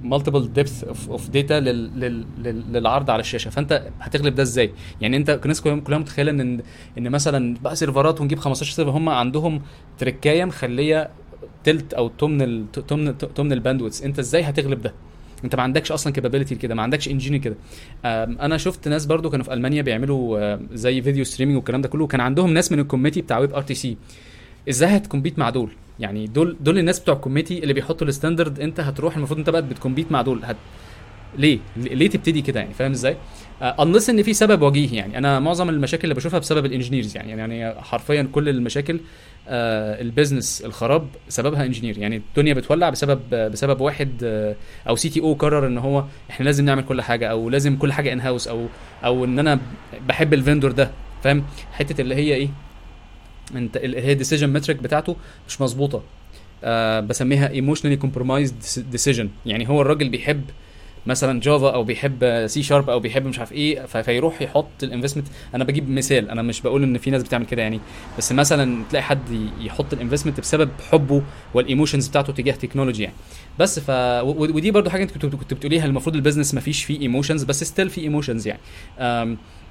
[0.02, 1.30] multiple depth of.
[1.36, 2.24] لل...
[2.72, 6.60] للعرض على الشاشة فأنت هتغلب ده إزاي يعني أنت الناس كلها متخيله إن
[6.98, 9.62] إن مثلا بقى سيرفرات ونجيب 15 سيرفر هم عندهم
[9.98, 11.10] تركاية مخلية
[11.64, 12.72] تلت أو تمن.
[12.72, 14.94] تمن تمن ال bandwidth أنت إزاي هتغلب ده
[15.44, 17.56] انت ما عندكش أصلا capability كده ما عندكش engineer كده
[18.04, 22.06] أنا شفت ناس برضو كانوا في ألمانيا بيعملوا آه، زي video streaming والكلام ده كله.
[22.06, 23.96] كان عندهم ناس من ال committee بتاع WebRTC
[24.68, 25.70] إزاي هت compete مع دول؟
[26.00, 29.50] يعني دول دول الناس بتوع ال committee اللي بيحطوا ال standard انت هتروح المفروض انت
[29.50, 30.40] بقى بت compete مع دول.
[30.44, 30.56] هت...
[31.38, 33.16] ليه؟ ليه تبتدي كده يعني؟ فاهم إزاي؟
[33.62, 35.18] unless إن في سبب وجيه يعني.
[35.18, 37.30] أنا معظم المشاكل اللي بشوفها بسبب ال engineers يعني.
[37.30, 39.00] يعني حرفيا كل المشاكل
[39.48, 42.16] آه ال business الخراب سببها engineer يعني.
[42.16, 44.56] الدنيا بتولع بسبب بسبب واحد آه
[44.88, 48.20] أو CTO قرر إن هو إحنا لازم نعمل كل حاجة أو لازم كل حاجة in
[48.20, 48.66] house أو
[49.04, 49.60] أو إن أنا
[50.08, 50.90] بحب ال vendor ده.
[51.22, 52.48] فاهم؟ حتة اللي هي إيه؟
[53.54, 55.16] أنت اللي هي decision matrix بتاعته
[55.48, 56.02] مش مظبوطة.
[56.64, 59.68] آه بسميها emotionally compromised decision يعني.
[59.68, 60.44] هو الراجل بيحب
[61.08, 65.26] مثلا Java أو بيحب C sharp أو بيحب مش عارف إيه فيروح يحط ال investment
[65.54, 67.80] أنا بجيب مثال أنا مش بقول إن في ناس بتعمل كده يعني
[68.18, 71.22] بس مثلا تلاقي حد يحط ال investment بسبب حبه
[71.54, 73.16] وال emotions بتاعته تجاه technology يعني.
[73.58, 73.90] بس ف
[74.24, 77.90] ودي برضو حاجة أنت كنت بتقوليها المفروض ال business ما فيش فيه emotions بس still
[77.90, 78.60] في emotions يعني.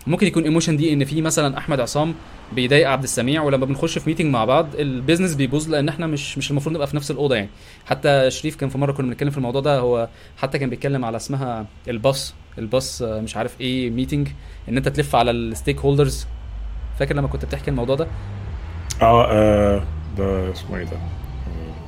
[0.08, 2.14] ممكن يكون emotion دي إن في مثلا أحمد عصام
[2.54, 6.38] بيضايق عبد السميع ولما بنخش في meeting مع بعض ال business بيبوظ لأن إحنا مش
[6.38, 7.50] مش المفروض نبقى في نفس الأوضة يعني.
[7.86, 11.18] حتى شريف كان في مرة كنا بنتكلم في الموضوع ده هو حتى كان بيتكلم على
[11.18, 12.34] اسمها الباص.
[12.58, 14.28] الباص آه، مش عارف إيه meeting
[14.70, 16.26] إن أنت تلف على ال stakeholders
[17.00, 18.08] فاكر لما كنت بتحكي الموضوع ده؟
[19.02, 19.84] آه آه،
[20.18, 20.98] ده اسمه إيه ده؟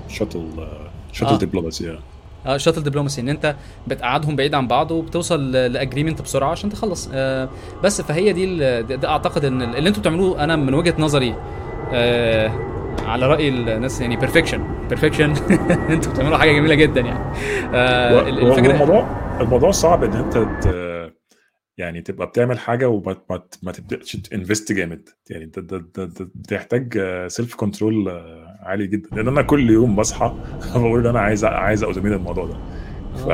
[0.10, 0.68] shuttle
[1.14, 1.38] shuttle.
[1.38, 2.00] diplomacy
[2.46, 3.56] آه shuttle diplomacy إن أنت
[3.88, 7.50] بتقعدهم بعيد عن بعض وبتوصل ل agreement بسرعة عشان تخلص آه
[7.84, 11.36] بس فهي دي ده, أعتقد إن اللي أنتوا بتعملوه أنا من وجهة نظري
[11.94, 12.52] آه
[13.08, 15.34] على رأي الناس يعني perfection perfection
[15.90, 17.20] أنتوا بتعملوا حاجة جميلة جدا يعني
[17.74, 19.08] آه الفكرة الموضوع
[19.42, 20.38] الموضوع صعب إن أنت.
[21.80, 26.06] يعني تبقى بتعمل حاجة وما ما, ما تبدأش ت invest جامد يعني انت ده- ده-
[26.06, 28.10] ده بتحتاج self control
[28.60, 29.10] عالي جدا.
[29.16, 30.36] لأن أنا كل يوم بصحى
[30.76, 32.58] بقول إن أنا عايز عايز automate الموضوع ده.
[33.16, 33.28] ف...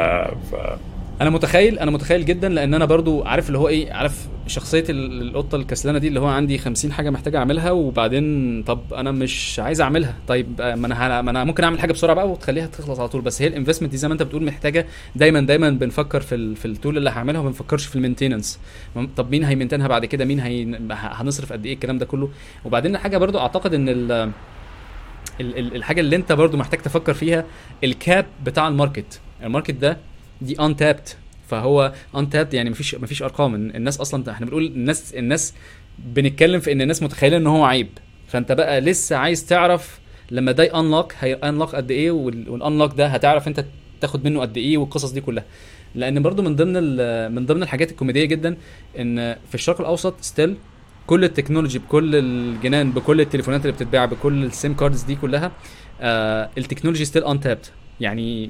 [0.55, 0.79] ف...
[1.21, 5.21] أنا متخيل أنا متخيل جدا لأن أنا برضو عارف اللي هو إيه عارف شخصية ال-
[5.21, 9.81] القطة الكسلانة دي اللي هو عندي 50 حاجة محتاج أعملها وبعدين طب أنا مش عايز
[9.81, 10.15] أعملها.
[10.27, 13.21] طيب آه، ما أنا ما أنا ممكن أعمل حاجة بسرعة بقى وتخليها تخلص على طول.
[13.21, 14.85] بس هي ال investment دي زي ما أنت بتقول محتاجة
[15.15, 18.59] دايما دايما بنفكر في في ال tool اللي هعملها وما بنفكرش في ال maintenance.
[19.17, 22.29] طب مين هي maintain ها بعد كده؟ مين هي هنصرف قد إيه الكلام ده كله؟
[22.65, 24.31] وبعدين حاجة برضو أعتقد إن ال-
[25.75, 27.45] الحاجة اللي أنت برضو محتاج تفكر فيها
[27.83, 29.19] ال cap بتاع ال market.
[29.43, 29.97] ال market ده
[30.41, 31.17] دي untapped
[31.47, 31.93] فهو
[32.31, 33.55] untapped يعني مفيش مفيش أرقام.
[33.55, 35.53] الناس أصلا إحنا بنقول الناس الناس
[35.99, 37.87] بنتكلم في إن الناس متخيلة إن هو عيب.
[38.27, 39.99] فأنت بقى لسه عايز تعرف
[40.31, 43.65] لما ده unlock هي unlock قد إيه وال unlock ده هتعرف أنت
[44.01, 45.45] تاخد منه قد إيه والقصص دي كلها.
[45.95, 46.73] لأن برضو من ضمن
[47.35, 48.57] من ضمن الحاجات الكوميدية جدا
[48.99, 50.57] إن في الشرق الأوسط still
[51.07, 55.51] كل ال technology بكل الجنان بكل التليفونات اللي بتتباع بكل ال SIM cards دي كلها
[56.01, 57.71] آه ال technology still untapped
[58.01, 58.49] يعني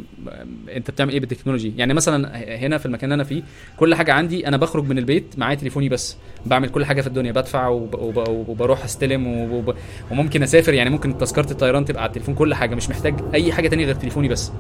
[0.76, 3.44] انت بتعمل إيه بال technology؟ يعني مثلا هنا في المكان اللي أنا فيه
[3.78, 6.18] كل حاجة عندي أنا بخرج من البيت معايا تليفوني بس.
[6.46, 7.94] بعمل كل حاجة في الدنيا بدفع وب...
[7.96, 8.48] وب...
[8.50, 9.28] وبروح أستلم.
[10.12, 10.74] وممكن أسافر.
[10.74, 13.96] يعني ممكن تذكرة الطيران تبقى على التليفون كل حاجة مش محتاج أي حاجة تانية غير
[13.96, 14.52] تليفوني بس.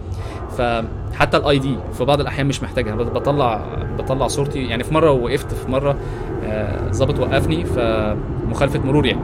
[0.57, 2.95] فحتى ال ID في بعض الأحيان مش محتاجها.
[2.95, 3.65] بط- بطلع
[3.97, 4.63] بطلع صورتي.
[4.67, 5.99] يعني في مرة وقفت في مرة
[6.45, 9.21] آه، ظابط وقفني فمخالفة مرور يعني.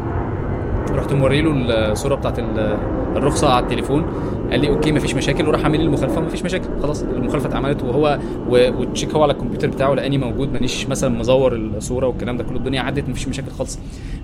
[0.90, 1.52] رحت موري له
[1.91, 2.78] الصورة بتاعت ال-
[3.16, 4.06] الرخصة على التليفون.
[4.52, 5.48] قال لي okay مفيش مشاكل.
[5.48, 6.22] وراح عامل لي المخالفة.
[6.22, 6.82] مفيش مشاكل.
[6.82, 11.53] خلاص المخالفة اتعملت وهو و- والتشيك هو على الكمبيوتر بتاعه لأني موجود مانيش مثلا مزور
[11.56, 12.58] الصورة والكلام ده كله.
[12.58, 13.80] الدنيا عدت مفيش مشاكل خالص.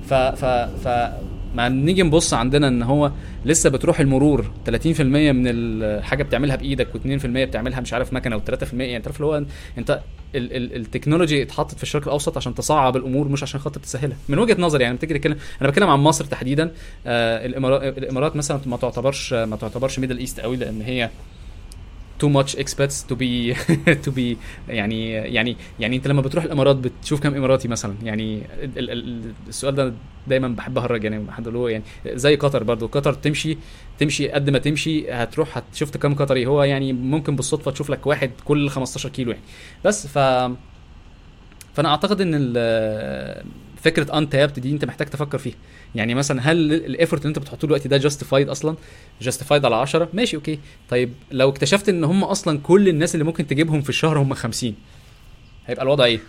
[0.07, 0.45] ف ف
[0.85, 0.87] ف
[1.57, 3.11] ما نيجي نبص عندنا إن هو
[3.45, 8.97] لسه بتروح المرور 30% من الحاجة بتعملها بإيدك و2% بتعملها مش عارف مكنة و3% يعني
[8.97, 9.43] انت عارف اللي هو
[9.77, 9.99] أنت
[10.35, 14.17] ال- ال- ال technology اتحطت في الشرق الأوسط عشان تصعب الأمور مش عشان خاطر تسهلها.
[14.29, 16.71] من وجهة نظري يعني بتيجي تتكلم أنا بتكلم عن مصر تحديدا.
[17.07, 21.09] آه الامارات الإمارات مثلا ما تعتبرش ما تعتبرش Middle East قوي لأن هي
[22.23, 23.53] too much expats to be
[24.05, 24.35] to be
[24.69, 27.95] يعني يعني يعني انت لما بتروح الامارات بتشوف كام اماراتي مثلا.
[28.03, 29.93] يعني ال- ال- ال- السؤال ده
[30.27, 32.87] دايما بحب اهرج يعني اللي هو يعني زي قطر برضو.
[32.87, 33.57] قطر تمشي
[33.99, 36.45] تمشي قد ما تمشي هتروح هتشوف كام قطري.
[36.45, 39.43] هو يعني ممكن بالصدفة تشوف لك واحد كل 15 كيلو يعني.
[39.85, 40.17] بس ف
[41.73, 42.53] فأنا أعتقد إن
[43.83, 45.55] فكرة untapped دي انت محتاج تفكر فيها.
[45.95, 48.75] يعني مثلا هل ال effort اللي انت بتحطه دلوقتي ده justified أصلا؟
[49.21, 50.59] justified على 10 ماشي okay.
[50.89, 54.75] طيب لو اكتشفت إن هم أصلا كل الناس اللي ممكن تجيبهم في الشهر هم 50
[55.67, 56.19] هيبقى الوضع إيه؟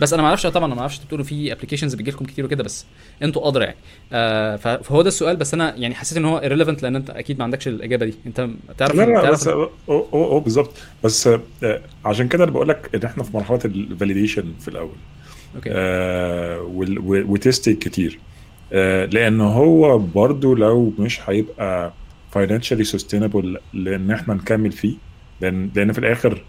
[0.00, 2.62] بس أنا ما أعرفش طبعا أنا ما أعرفش بتقولوا في applications بتجي لكم كتير وكده
[2.64, 2.86] بس
[3.22, 3.76] أنتوا أدرى يعني.
[4.12, 7.44] آه فهو ده السؤال بس أنا يعني حسيت إن هو irrelevant لأن أنت أكيد ما
[7.44, 8.14] عندكش الإجابة دي.
[8.26, 8.48] أنت
[8.78, 9.48] تعرف لا لا تعرف بس
[9.88, 10.70] هو بالظبط.
[11.04, 11.26] بس
[11.62, 14.96] آه، عشان كده أنا بقول لك إن إحنا في مرحلة ال validation في الأول.
[15.56, 18.18] okay آه وال- و- و testing كتير.
[18.72, 21.92] آه لأن هو برضو لو مش هيبقى
[22.36, 24.94] financially sustainable لأن إحنا نكمل فيه
[25.40, 26.44] لأن لأن في الآخر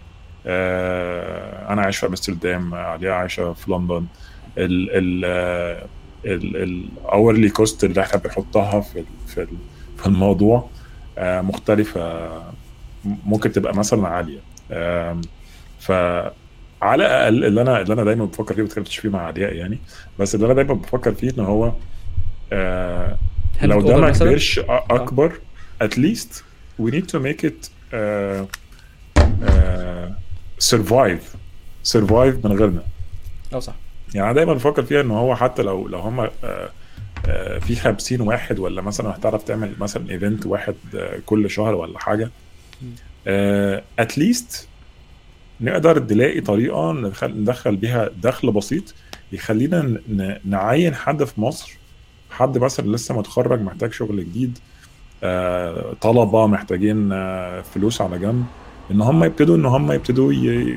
[0.46, 4.06] آه أنا عايش في أمستردام عليا عايشة في لندن.
[4.58, 5.24] ال ال
[6.26, 9.46] ال ال hourly cost اللي إحنا بنحطها في في
[9.98, 10.68] في الموضوع
[11.18, 12.30] آه مختلفة.
[13.04, 14.38] ممكن تبقى مثلا عالية.
[15.80, 15.92] ف
[16.86, 19.78] على الأقل اللي أنا اللي أنا دايما بفكر فيه ما اتكلمتش فيه مع علياء يعني
[20.18, 21.72] بس اللي أنا دايما بفكر فيه إن هو
[22.52, 23.18] آه
[23.62, 25.32] لو ده ما؟ كبرش أ- أكبر
[26.90, 28.44] need to make it uh,
[29.18, 30.08] uh,
[30.72, 31.22] survive
[31.94, 32.82] survive من غيرنا.
[33.54, 33.74] أه صح.
[34.14, 36.28] يعني أنا دايما بفكر فيها إن هو حتى لو لو هم
[37.60, 42.30] في 50 واحد ولا مثلا هتعرف تعمل مثلا event واحد آه، كل شهر ولا حاجة
[43.98, 44.68] at least
[45.60, 46.92] نقدر نلاقي طريقة
[47.26, 48.94] ندخل, بيها دخل بسيط
[49.32, 50.00] يخلينا
[50.44, 51.78] نعين حد في مصر
[52.30, 54.58] حد مثلا لسه متخرج محتاج شغل جديد
[55.24, 58.44] آه، طلبة محتاجين آه، فلوس على جنب
[58.90, 60.32] إن هم يبتدوا إن هم يبتدوا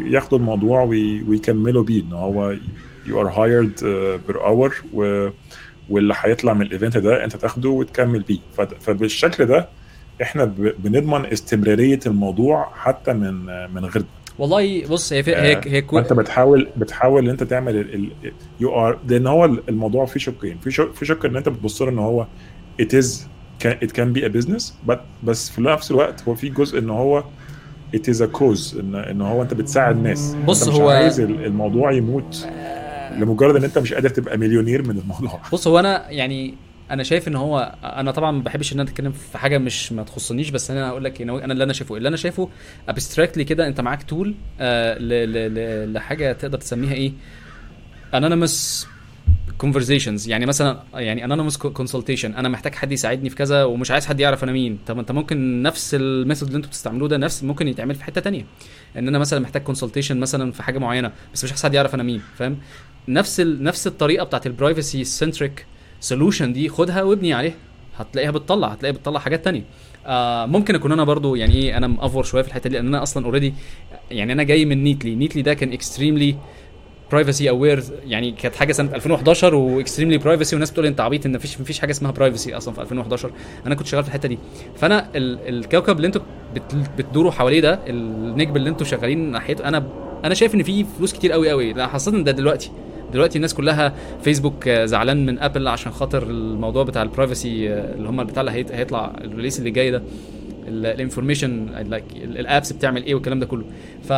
[0.10, 2.56] ياخدوا الموضوع وي- ويكملوا بيه إن هو
[3.08, 3.80] you are hired
[4.28, 4.74] per hour
[5.90, 8.40] واللي هيطلع من ال event ده أنت تاخده وتكمل بيه.
[8.80, 9.68] فبالشكل ده
[10.22, 14.04] إحنا بنضمن استمرارية الموضوع حتى من من غير
[14.40, 16.00] والله بص هي في هي هي كو...
[16.00, 18.10] انت بتحاول بتحاول إن أنت تعمل
[18.60, 20.58] you are لأن هو الموضوع فيه شقين.
[20.58, 22.28] في شق في شق إن أنت بتبص له إن هو
[22.82, 23.06] it is
[23.64, 26.90] can, it can be a business but بس في نفس الوقت هو في جزء إن
[26.90, 27.24] هو
[27.96, 31.20] it is a cause ان إن هو أنت بتساعد ناس بص أنت مش هو- عايز
[31.20, 32.46] ال- الموضوع يموت
[33.18, 35.40] لمجرد إن أنت مش قادر تبقى مليونير من الموضوع.
[35.54, 36.54] بص هو أنا يعني
[36.92, 40.04] أنا شايف ان هو أنا طبعا ما بحبش ان أنا اتكلم في حاجة مش ما
[40.04, 41.98] تخصنيش بس أنا هقول لك أنا اللي أنا شايفه.
[41.98, 42.50] اللي أنا شايفه
[42.90, 44.98] abstractly كده انت معاك tool آه
[45.86, 47.12] لحاجة تقدر تسميها إيه؟
[48.14, 48.88] anonymous
[49.64, 50.28] conversations.
[50.28, 52.26] يعني مثلا يعني anonymous consultation.
[52.26, 54.80] أنا محتاج حد يساعدني في كذا ومش عايز حد يعرف أنا مين.
[54.88, 58.22] طب انت ممكن نفس ال method اللي أنتوا بتستعملوه ده نفس ممكن يتعمل في حتة
[58.22, 58.46] تانية.
[58.98, 62.04] ان أنا مثلا محتاج consultation مثلا في حاجة معينة بس مش عايز حد يعرف أنا
[62.04, 62.58] مين فاهم؟
[63.08, 63.64] نفس ال...
[63.64, 65.66] نفس الطريقة بتاعت ال privacy centric
[66.00, 67.54] solution دي خدها وابني عليها.
[67.98, 69.64] هتلاقيها بتطلع هتلاقيها بتطلع حاجات تانية.
[70.08, 73.04] آه ممكن أكون أنا برضو يعني إيه أنا مأفور شوية في الحتة دي لأن أنا
[73.04, 73.54] أصلا already
[74.12, 76.36] يعني أنا جاي من نيتلي نيتلي ده كان extremely
[77.12, 81.36] privacy aware يعني كانت حاجة سنة 2011 و extremely privacy والناس بتقول أنت عبيط إن
[81.36, 83.32] مفيش مفيش حاجة اسمها privacy أصلا في 2011
[83.66, 84.40] أنا كنت شغال في الحتة دي.
[84.78, 86.22] فأنا ال الكوكب اللي أنتوا
[86.56, 89.88] بت بتدوروا حواليه ده النجم اللي أنتوا شغالين ناحيته أنا
[90.26, 92.72] أنا شايف إن في فلوس كتير قوي قوي خاصة ده دلوقتي.
[93.14, 98.24] دلوقتي الناس كلها فيسبوك زعلان من أبل عشان خاطر الموضوع بتاع ال privacy اللي هم
[98.24, 100.04] بتاع اللي هيطلع ال release اللي جاي ده
[100.68, 103.64] ال information like ال apps بتعمل إيه والكلام ده كله.
[104.04, 104.14] ف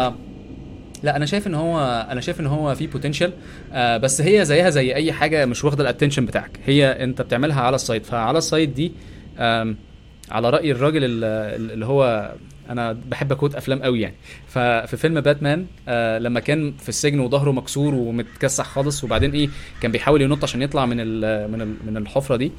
[1.04, 3.32] لا أنا شايف إن هو أنا شايف إن هو في potential
[3.74, 6.60] آه بس هي زيها زي أي حاجة مش واخدة ال attention بتاعك.
[6.66, 8.92] هي أنت بتعملها على ال side فعلى ال side دي
[10.32, 12.32] على رأي الراجل اللي هو
[12.72, 14.16] أنا بحب أ quote أفلام قوي يعني.
[14.48, 19.50] ففي فيلم باتمان آه لما كان في السجن وظهره مكسور ومتكسح خالص وبعدين إيه
[19.82, 22.52] كان بيحاول ينط عشان يطلع من ال من ال من الحفرة دي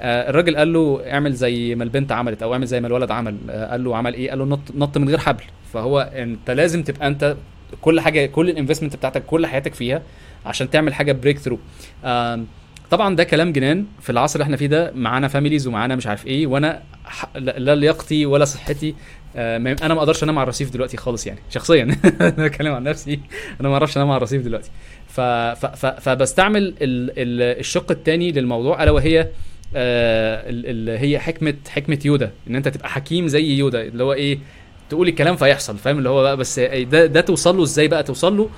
[0.00, 3.36] آه الراجل قال له اعمل زي ما البنت عملت أو اعمل زي ما الولد عمل
[3.50, 5.44] آه قال له عمل إيه؟ قال له نط نط من غير حبل.
[5.72, 7.36] فهو أنت لازم تبقى أنت
[7.80, 10.02] كل حاجة كل ال investment بتاعتك كل حياتك فيها
[10.46, 11.58] عشان تعمل حاجة breakthrough
[12.90, 16.26] طبعا ده كلام جنان في العصر اللي إحنا فيه ده معانا فاميليز ومعانا مش عارف
[16.26, 16.82] إيه وأنا
[17.36, 18.94] لا لياقتي ولا صحتي
[19.36, 21.82] أنا ما أقدرش أنام على الرصيف دلوقتي خالص يعني شخصيا.
[22.20, 23.20] أنا بتكلم عن نفسي.
[23.60, 24.70] أنا ما أعرفش أنام على الرصيف دلوقتي.
[25.08, 29.28] ف ف ف فبستعمل ال ال الشق الثاني للموضوع ألا وهي
[29.74, 34.38] اللي هي حكمة حكمة يودا إن أنت تبقى حكيم زي يودا اللي هو إيه
[34.90, 38.36] تقول الكلام فيحصل فاهم؟ اللي هو بقى بس ده ده توصل له إزاي بقى توصل
[38.36, 38.48] له؟ آه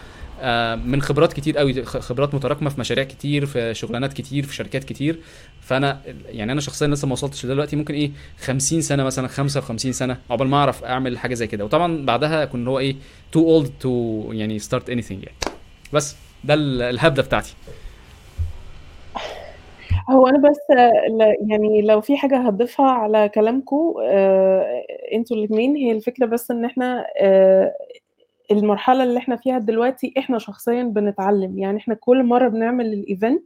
[0.77, 5.19] من خبرات كتير قوي خبرات متراكمة في مشاريع كتير في شغلانات كتير في شركات كتير.
[5.61, 10.17] فأنا يعني أنا شخصيا لسه ما وصلتش دلوقتي ممكن إيه 50 سنة مثلا 55 سنة
[10.31, 11.65] عقبال ما أعرف أعمل حاجة زي كده.
[11.65, 12.97] وطبعا بعدها أكون هو إيه
[13.33, 15.37] too old to يعني start any يعني.
[15.93, 17.55] بس ده الهبدة بتاعتي.
[20.11, 20.59] هو أنا بس
[21.51, 23.95] يعني لو في حاجة هضيفها على كلامكم
[25.15, 27.07] أنتوا الاثنين هي الفكرة بس إن إحنا
[28.51, 31.59] المرحلة اللي إحنا فيها دلوقتي إحنا شخصيا بنتعلم.
[31.59, 33.45] يعني إحنا كل مرة بنعمل ال event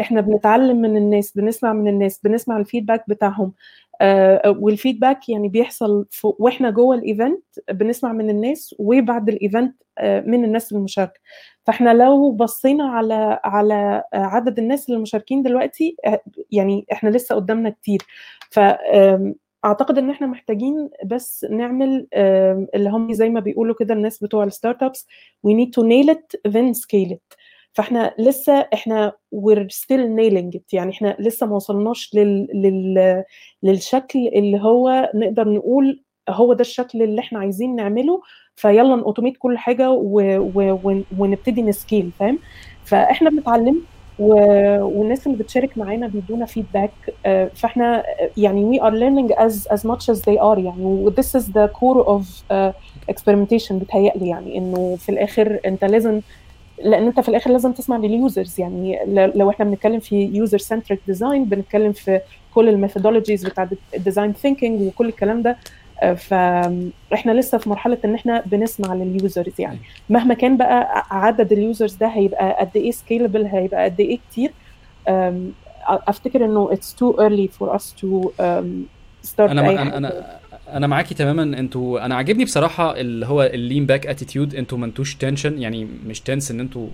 [0.00, 3.52] إحنا بنتعلم من الناس بنسمع من الناس بنسمع ال feedback بتاعهم.
[4.00, 9.74] آه وال feedback يعني بيحصل وإحنا جوه ال event بنسمع من الناس وبعد ال event
[9.98, 11.20] آه من الناس المشاركة.
[11.66, 15.96] فاحنا لو بصينا على على عدد الناس اللي مشاركين دلوقتي
[16.52, 18.02] يعني إحنا لسه قدامنا كتير.
[18.50, 18.60] ف
[19.64, 22.06] أعتقد إن إحنا محتاجين بس نعمل
[22.74, 25.06] اللي هم زي ما بيقولوا كده الناس بتوع ال startups
[25.46, 27.36] we need to nail it then scale it
[27.72, 29.12] فإحنا لسه إحنا
[29.72, 33.24] still nailing it يعني إحنا لسه ما وصلناش لل, لل
[33.62, 38.20] للشكل اللي هو نقدر نقول هو ده الشكل اللي إحنا عايزين نعمله
[38.56, 40.20] فيلا ن automate كل حاجة و...
[40.54, 41.02] و...
[41.18, 42.38] ونبتدي ن scale فاهم
[42.84, 43.82] فإحنا بنتعلم.
[44.18, 46.90] والناس اللي بتشارك معانا بيدونا feedback
[47.54, 48.02] فاحنا
[48.36, 51.10] يعني we are learning as as much as they are يعني.
[51.10, 52.72] this is the core of uh,
[53.12, 54.58] experimentation بتهيألي يعني.
[54.58, 56.20] إنه في الآخر أنت لازم
[56.84, 58.98] لأن أنت في الآخر لازم تسمع لل users يعني.
[59.34, 62.20] لو إحنا بنتكلم في user centric design بنتكلم في
[62.54, 65.56] كل ال methodologies بتاع ال design thinking وكل الكلام ده
[66.16, 69.78] فاحنا لسه في مرحلة إن إحنا بنسمع لل users يعني.
[70.10, 74.50] مهما كان بقى عدد ال users ده هيبقى قد إيه scalable هيبقى قد إيه كتير.
[75.88, 78.86] أفتكر إنه it's too early for us to um,
[79.30, 80.36] start أنا أنا أنا
[80.72, 81.42] أنا معاكي تماما.
[81.42, 85.84] أنتوا أنا عاجبني بصراحة اللي هو ال laid back attitude أنتوا ما أنتوش tension يعني
[86.06, 86.88] مش tense إن أنتوا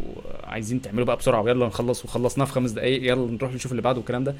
[0.45, 3.99] عايزين تعملوا بقى بسرعة ويلا نخلص وخلصناه في خمس دقائق يلا نروح نشوف اللي بعده
[3.99, 4.35] والكلام ده.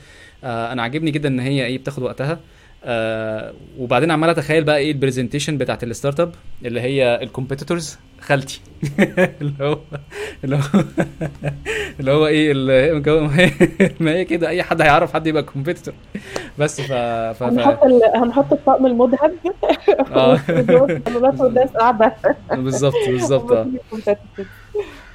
[0.45, 2.33] آه أنا عاجبني جدا إن هي إيه بتاخد وقتها.
[2.33, 2.39] آه
[3.79, 6.35] وبعدين عمال أتخيل بقى إيه ال presentation بتاعت ال startup
[6.65, 8.61] اللي هي ال competitors خالتي.
[9.41, 9.79] اللي هو
[10.45, 10.85] اللي هو
[12.01, 13.01] اللي هو إيه اللي
[14.01, 15.95] ما هي كده أي حد هيعرف حد يبقى كومبيتيتور
[16.59, 17.43] بس ف, ف...
[17.43, 18.01] هنحط ال...
[18.15, 19.33] هنحط الطقم المذهب
[20.13, 20.41] آه.
[21.41, 22.15] والناس قاعدة.
[22.53, 23.67] بالظبط بالظبط آه.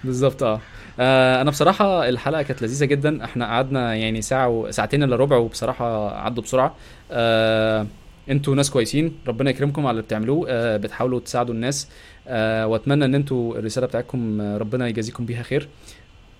[0.04, 0.60] بالظبط آه.
[1.00, 3.24] آه أنا بصراحة الحلقة كانت لذيذة جدا.
[3.24, 4.72] إحنا قعدنا يعني ساعة و...
[4.72, 6.76] ساعتين إلا ربع وبصراحة عدوا بسرعة.
[7.12, 7.88] آه
[8.30, 10.50] أنتوا ناس كويسين ربنا يكرمكم على اللي بتعملوه.
[10.50, 11.90] آه بتحاولوا تساعدوا الناس.
[12.28, 15.68] آه وأتمنى إن أنتوا الرسالة بتاعتكم آه ربنا يجازيكم بيها خير.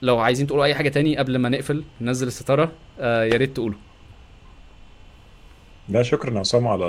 [0.02, 2.72] لو عايزين تقولوا أي حاجة تاني قبل ما نقفل ننزل الستارة.
[3.00, 3.78] آه يا ريت تقولوا.
[5.90, 6.88] لا شكرا يا عصام على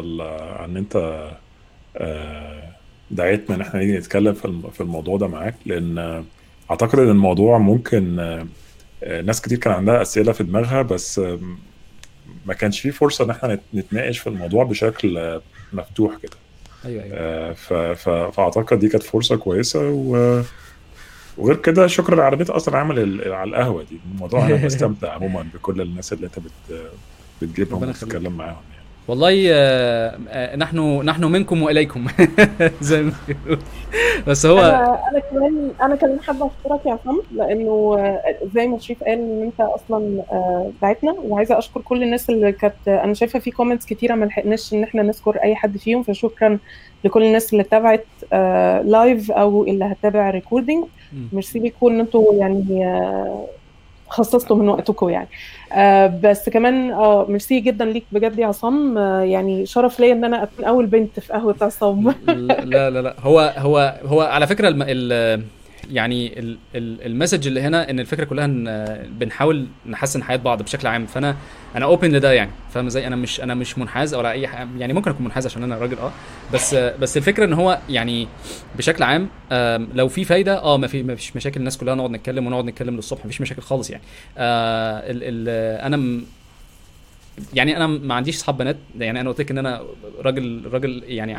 [0.64, 1.24] إن أنت
[3.10, 4.32] دعيتنا إن إحنا نيجي نتكلم
[4.72, 5.54] في الموضوع ده معاك.
[5.66, 6.24] لأن
[6.70, 8.16] أعتقد إن الموضوع ممكن
[9.24, 11.20] ناس كتير كان عندها أسئلة في دماغها بس
[12.46, 15.40] ما كانش فيه فرصة إن إحنا نتناقش في الموضوع بشكل
[15.72, 16.36] مفتوح كده.
[16.84, 17.52] أيوه أيوه.
[17.52, 17.72] ف...
[17.72, 18.08] ف...
[18.08, 20.42] فأعتقد دي كانت فرصة كويسة و...
[21.38, 24.00] وغير كده شكرا على أصلا عامل على القهوة دي.
[24.14, 26.90] الموضوع أنا بستمتع عموما بكل الناس اللي أنت بت
[27.42, 27.88] بتجيبهم.
[27.88, 28.77] وتتكلم معاهم يعني.
[29.08, 32.06] والله آه، آه، نحن نحن منكم وإليكم
[32.80, 33.12] زي ما.
[34.26, 38.78] بس هو أنا أنا كمان أنا كمان حابة أشكرك يا عصام لأنه آه، زي ما
[38.78, 43.38] شريف قال إن أنت أصلا آه، بعتنا وعايزة أشكر كل الناس اللي كانت أنا شايفة
[43.38, 46.58] في كومنتس كتيرة ما لحقناش إن إحنا نذكر أي حد فيهم فشكرا
[47.04, 51.28] لكل الناس اللي تابعت آه، live أو اللي هتتابع recording مم.
[51.32, 53.46] ميرسي ليكم إن أنتوا يعني آه،
[54.08, 55.28] خصصتوا من وقتكم يعني.
[55.72, 58.98] آه بس كمان آه ميرسي جدا ليك بجد يا عصام.
[58.98, 62.14] آه يعني شرف ليا إن أنا أكون أول بنت في قهوة عصام.
[62.64, 63.14] لا لا لا.
[63.20, 64.84] هو هو هو على فكرة الم...
[64.88, 65.42] ال...
[65.90, 66.58] يعني ال...
[66.74, 68.64] ال- ال message اللي هنا إن الفكرة كلها إن
[69.18, 71.06] بنحاول نحسن حياة بعض بشكل عام.
[71.06, 71.36] فأنا
[71.76, 72.50] أنا open لده يعني.
[72.74, 74.42] فاهم إزاي؟ أنا مش أنا مش منحاز ولا أي
[74.78, 76.12] يعني ممكن أكون منحاز عشان أنا راجل آه.
[76.54, 78.28] بس بس الفكرة إن هو يعني
[78.78, 79.28] بشكل عام
[79.94, 81.60] لو في فايدة آه ما في ما فيش مشاكل.
[81.60, 84.02] الناس كلها نقعد نتكلم ونقعد نتكلم للصبح ما فيش مشاكل خالص يعني.
[84.38, 85.18] آه ال...
[85.22, 85.48] ال...
[85.80, 86.20] أنا.
[87.54, 89.82] يعني أنا ما عنديش اصحاب بنات يعني أنا قلت لك إن أنا
[90.20, 91.36] راجل راجل يعني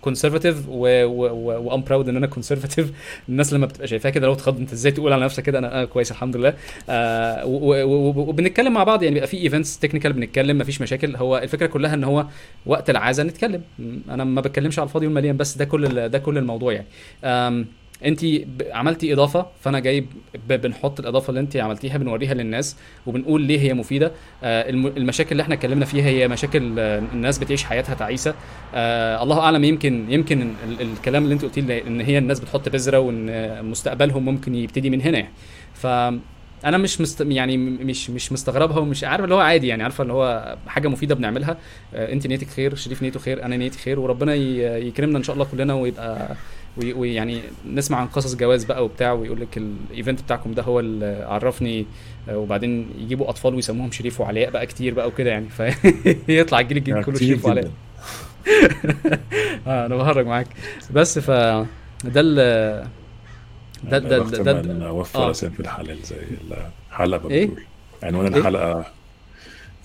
[0.00, 2.92] conservative و I'm proud إن أنا conservative
[3.28, 5.84] الناس لما بتبقى شايفاها كده لو تخض أنت إزاي تقول على نفسك كده؟ أنا آه
[5.84, 6.54] كويس الحمد لله.
[6.88, 11.16] آه وبنتكلم مع بعض يعني بيبقى في events technical بنتكلم مفيش مشاكل.
[11.16, 12.26] هو الفكرة كلها إن هو
[12.66, 13.62] وقت العازه نتكلم.
[14.10, 16.86] أنا ما بتكلمش على الفاضي والمليان بس ده كل ده كل الموضوع يعني.
[18.04, 18.20] انت
[18.72, 20.00] عملتي إضافة فأنا جاي
[20.48, 22.76] ب- بنحط الإضافة اللي انت عملتيها بنوريها للناس
[23.06, 24.12] وبنقول ليه هي مفيدة.
[24.44, 28.34] آه، الم- المشاكل اللي إحنا اتكلمنا فيها هي مشاكل آه، الناس بتعيش حياتها تعيسة.
[28.74, 32.98] آه، الله أعلم يمكن يمكن ال- الكلام اللي انت قلتيه إن هي الناس بتحط بذرة
[32.98, 35.26] وإن مستقبلهم ممكن يبتدي من هنا.
[35.74, 35.86] ف
[36.64, 37.20] أنا مش مست...
[37.20, 41.14] يعني مش مش مستغربها ومش عارف اللي هو عادي يعني عارفة اللي هو حاجة مفيدة
[41.14, 41.56] بنعملها.
[41.94, 45.74] انت نيتك خير شريف نيته خير أنا نيتي خير وربنا يكرمنا إن شاء الله كلنا
[45.74, 46.36] ويبقى وي-
[46.76, 51.26] ويعني نسمع عن قصص جواز بقى وبتاع ويقول لك ال event بتاعكم ده هو اللي
[51.28, 51.86] عرفني
[52.28, 55.48] آه، وبعدين يجيبوا أطفال ويسموهم شريف وعلياء بقى كتير بقى وكده يعني
[56.26, 57.70] فيطلع الجيل الجديد كله كتير شريف وعلياء.
[59.66, 60.46] آه أنا بهرج معاك
[60.90, 62.34] بس ف ده ال
[63.84, 65.32] ده ده ده, ده, نوفق آه.
[65.32, 66.16] في الحلال زي
[66.90, 67.64] الحلقة إيه؟ بتقول
[68.02, 68.84] عنوان إيه؟ الحلقة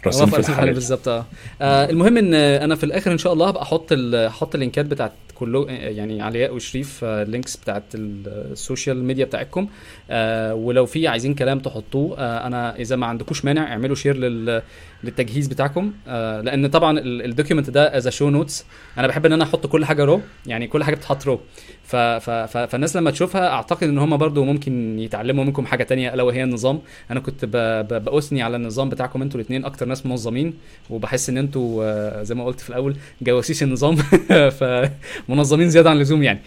[0.03, 0.39] في رسم الحلقة.
[0.49, 1.25] الحلال بالظبط آه.
[1.61, 5.11] آه، المهم إن آه، أنا في الآخر إن شاء الله هبقى أحط أحط اللينكات بتاعت
[5.35, 9.67] كله يعني علياء وشريف آه، ال links بتاعت ال social media بتاعتكم
[10.09, 14.61] آه، ولو في عايزين كلام تحطوه آه، أنا إذا ما عندكوش مانع اعملوا share لل
[15.03, 15.93] للتجهيز بتاعكم.
[16.07, 18.65] آه، لأن طبعا ال document ده as show notes
[18.97, 21.39] أنا بحب إن أنا أحط كل حاجة raw يعني كل حاجة بتتحط raw
[21.83, 26.13] ف ف ف فالناس لما تشوفها أعتقد إن هم برضو ممكن يتعلموا منكم حاجة تانية
[26.13, 26.81] ألا وهي النظام.
[27.11, 27.45] أنا كنت.
[27.45, 30.53] بأثني على النظام بتاعكم أنتوا الاثنين أكتر ناس منظمين
[30.89, 33.95] وبحس إن أنتوا آه، زي ما قلت في الأول جواسيس النظام.
[34.59, 36.39] فمنظمين زيادة عن اللزوم يعني.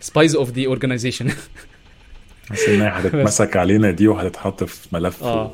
[0.00, 1.30] spies of the organization
[2.52, 2.68] بس.
[2.68, 5.44] انها هتتمسك علينا دي وهتتحط في ملف آه.
[5.44, 5.50] و-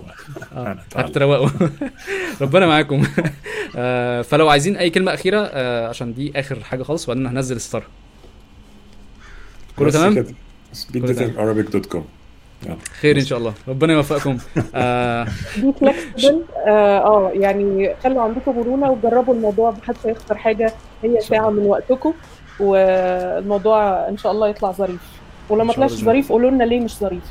[0.56, 0.76] آه،
[2.42, 3.02] ربنا معاكم.
[3.76, 7.82] آه، فلو عايزين أي كلمة أخيرة آه، عشان دي آخر حاجة خالص وبعدين هنزل ستار
[9.78, 10.12] كله بس تمام؟
[12.66, 12.76] يلا.
[13.00, 13.54] خير إن شاء الله.
[13.68, 14.38] ربنا يوفقكم.
[16.68, 22.12] آه يعني خلوا عندكم مرونة وجربوا الموضوع محدش هيخسر حاجة هي ساعة من وقتكم
[22.60, 25.00] والموضوع إن شاء الله يطلع ظريف.
[25.48, 26.04] ولو ما إن شاء الله طلعش.
[26.04, 27.22] ظريف قولوا لنا ليه مش ظريف.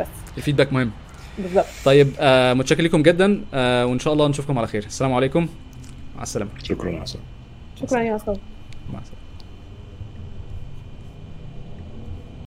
[0.00, 0.06] بس.
[0.36, 0.90] الفيدباك مهم.
[1.38, 1.66] بالظبط.
[1.84, 4.84] طيب آه، متشكر لكم جدا آه، وإن شاء الله نشوفكم على خير.
[4.84, 5.48] السلام عليكم.
[6.16, 6.50] مع السلامة.
[6.62, 7.22] شكرا يا عصام
[7.80, 8.36] شكرا يا عصام
[8.92, 9.27] مع السلامة.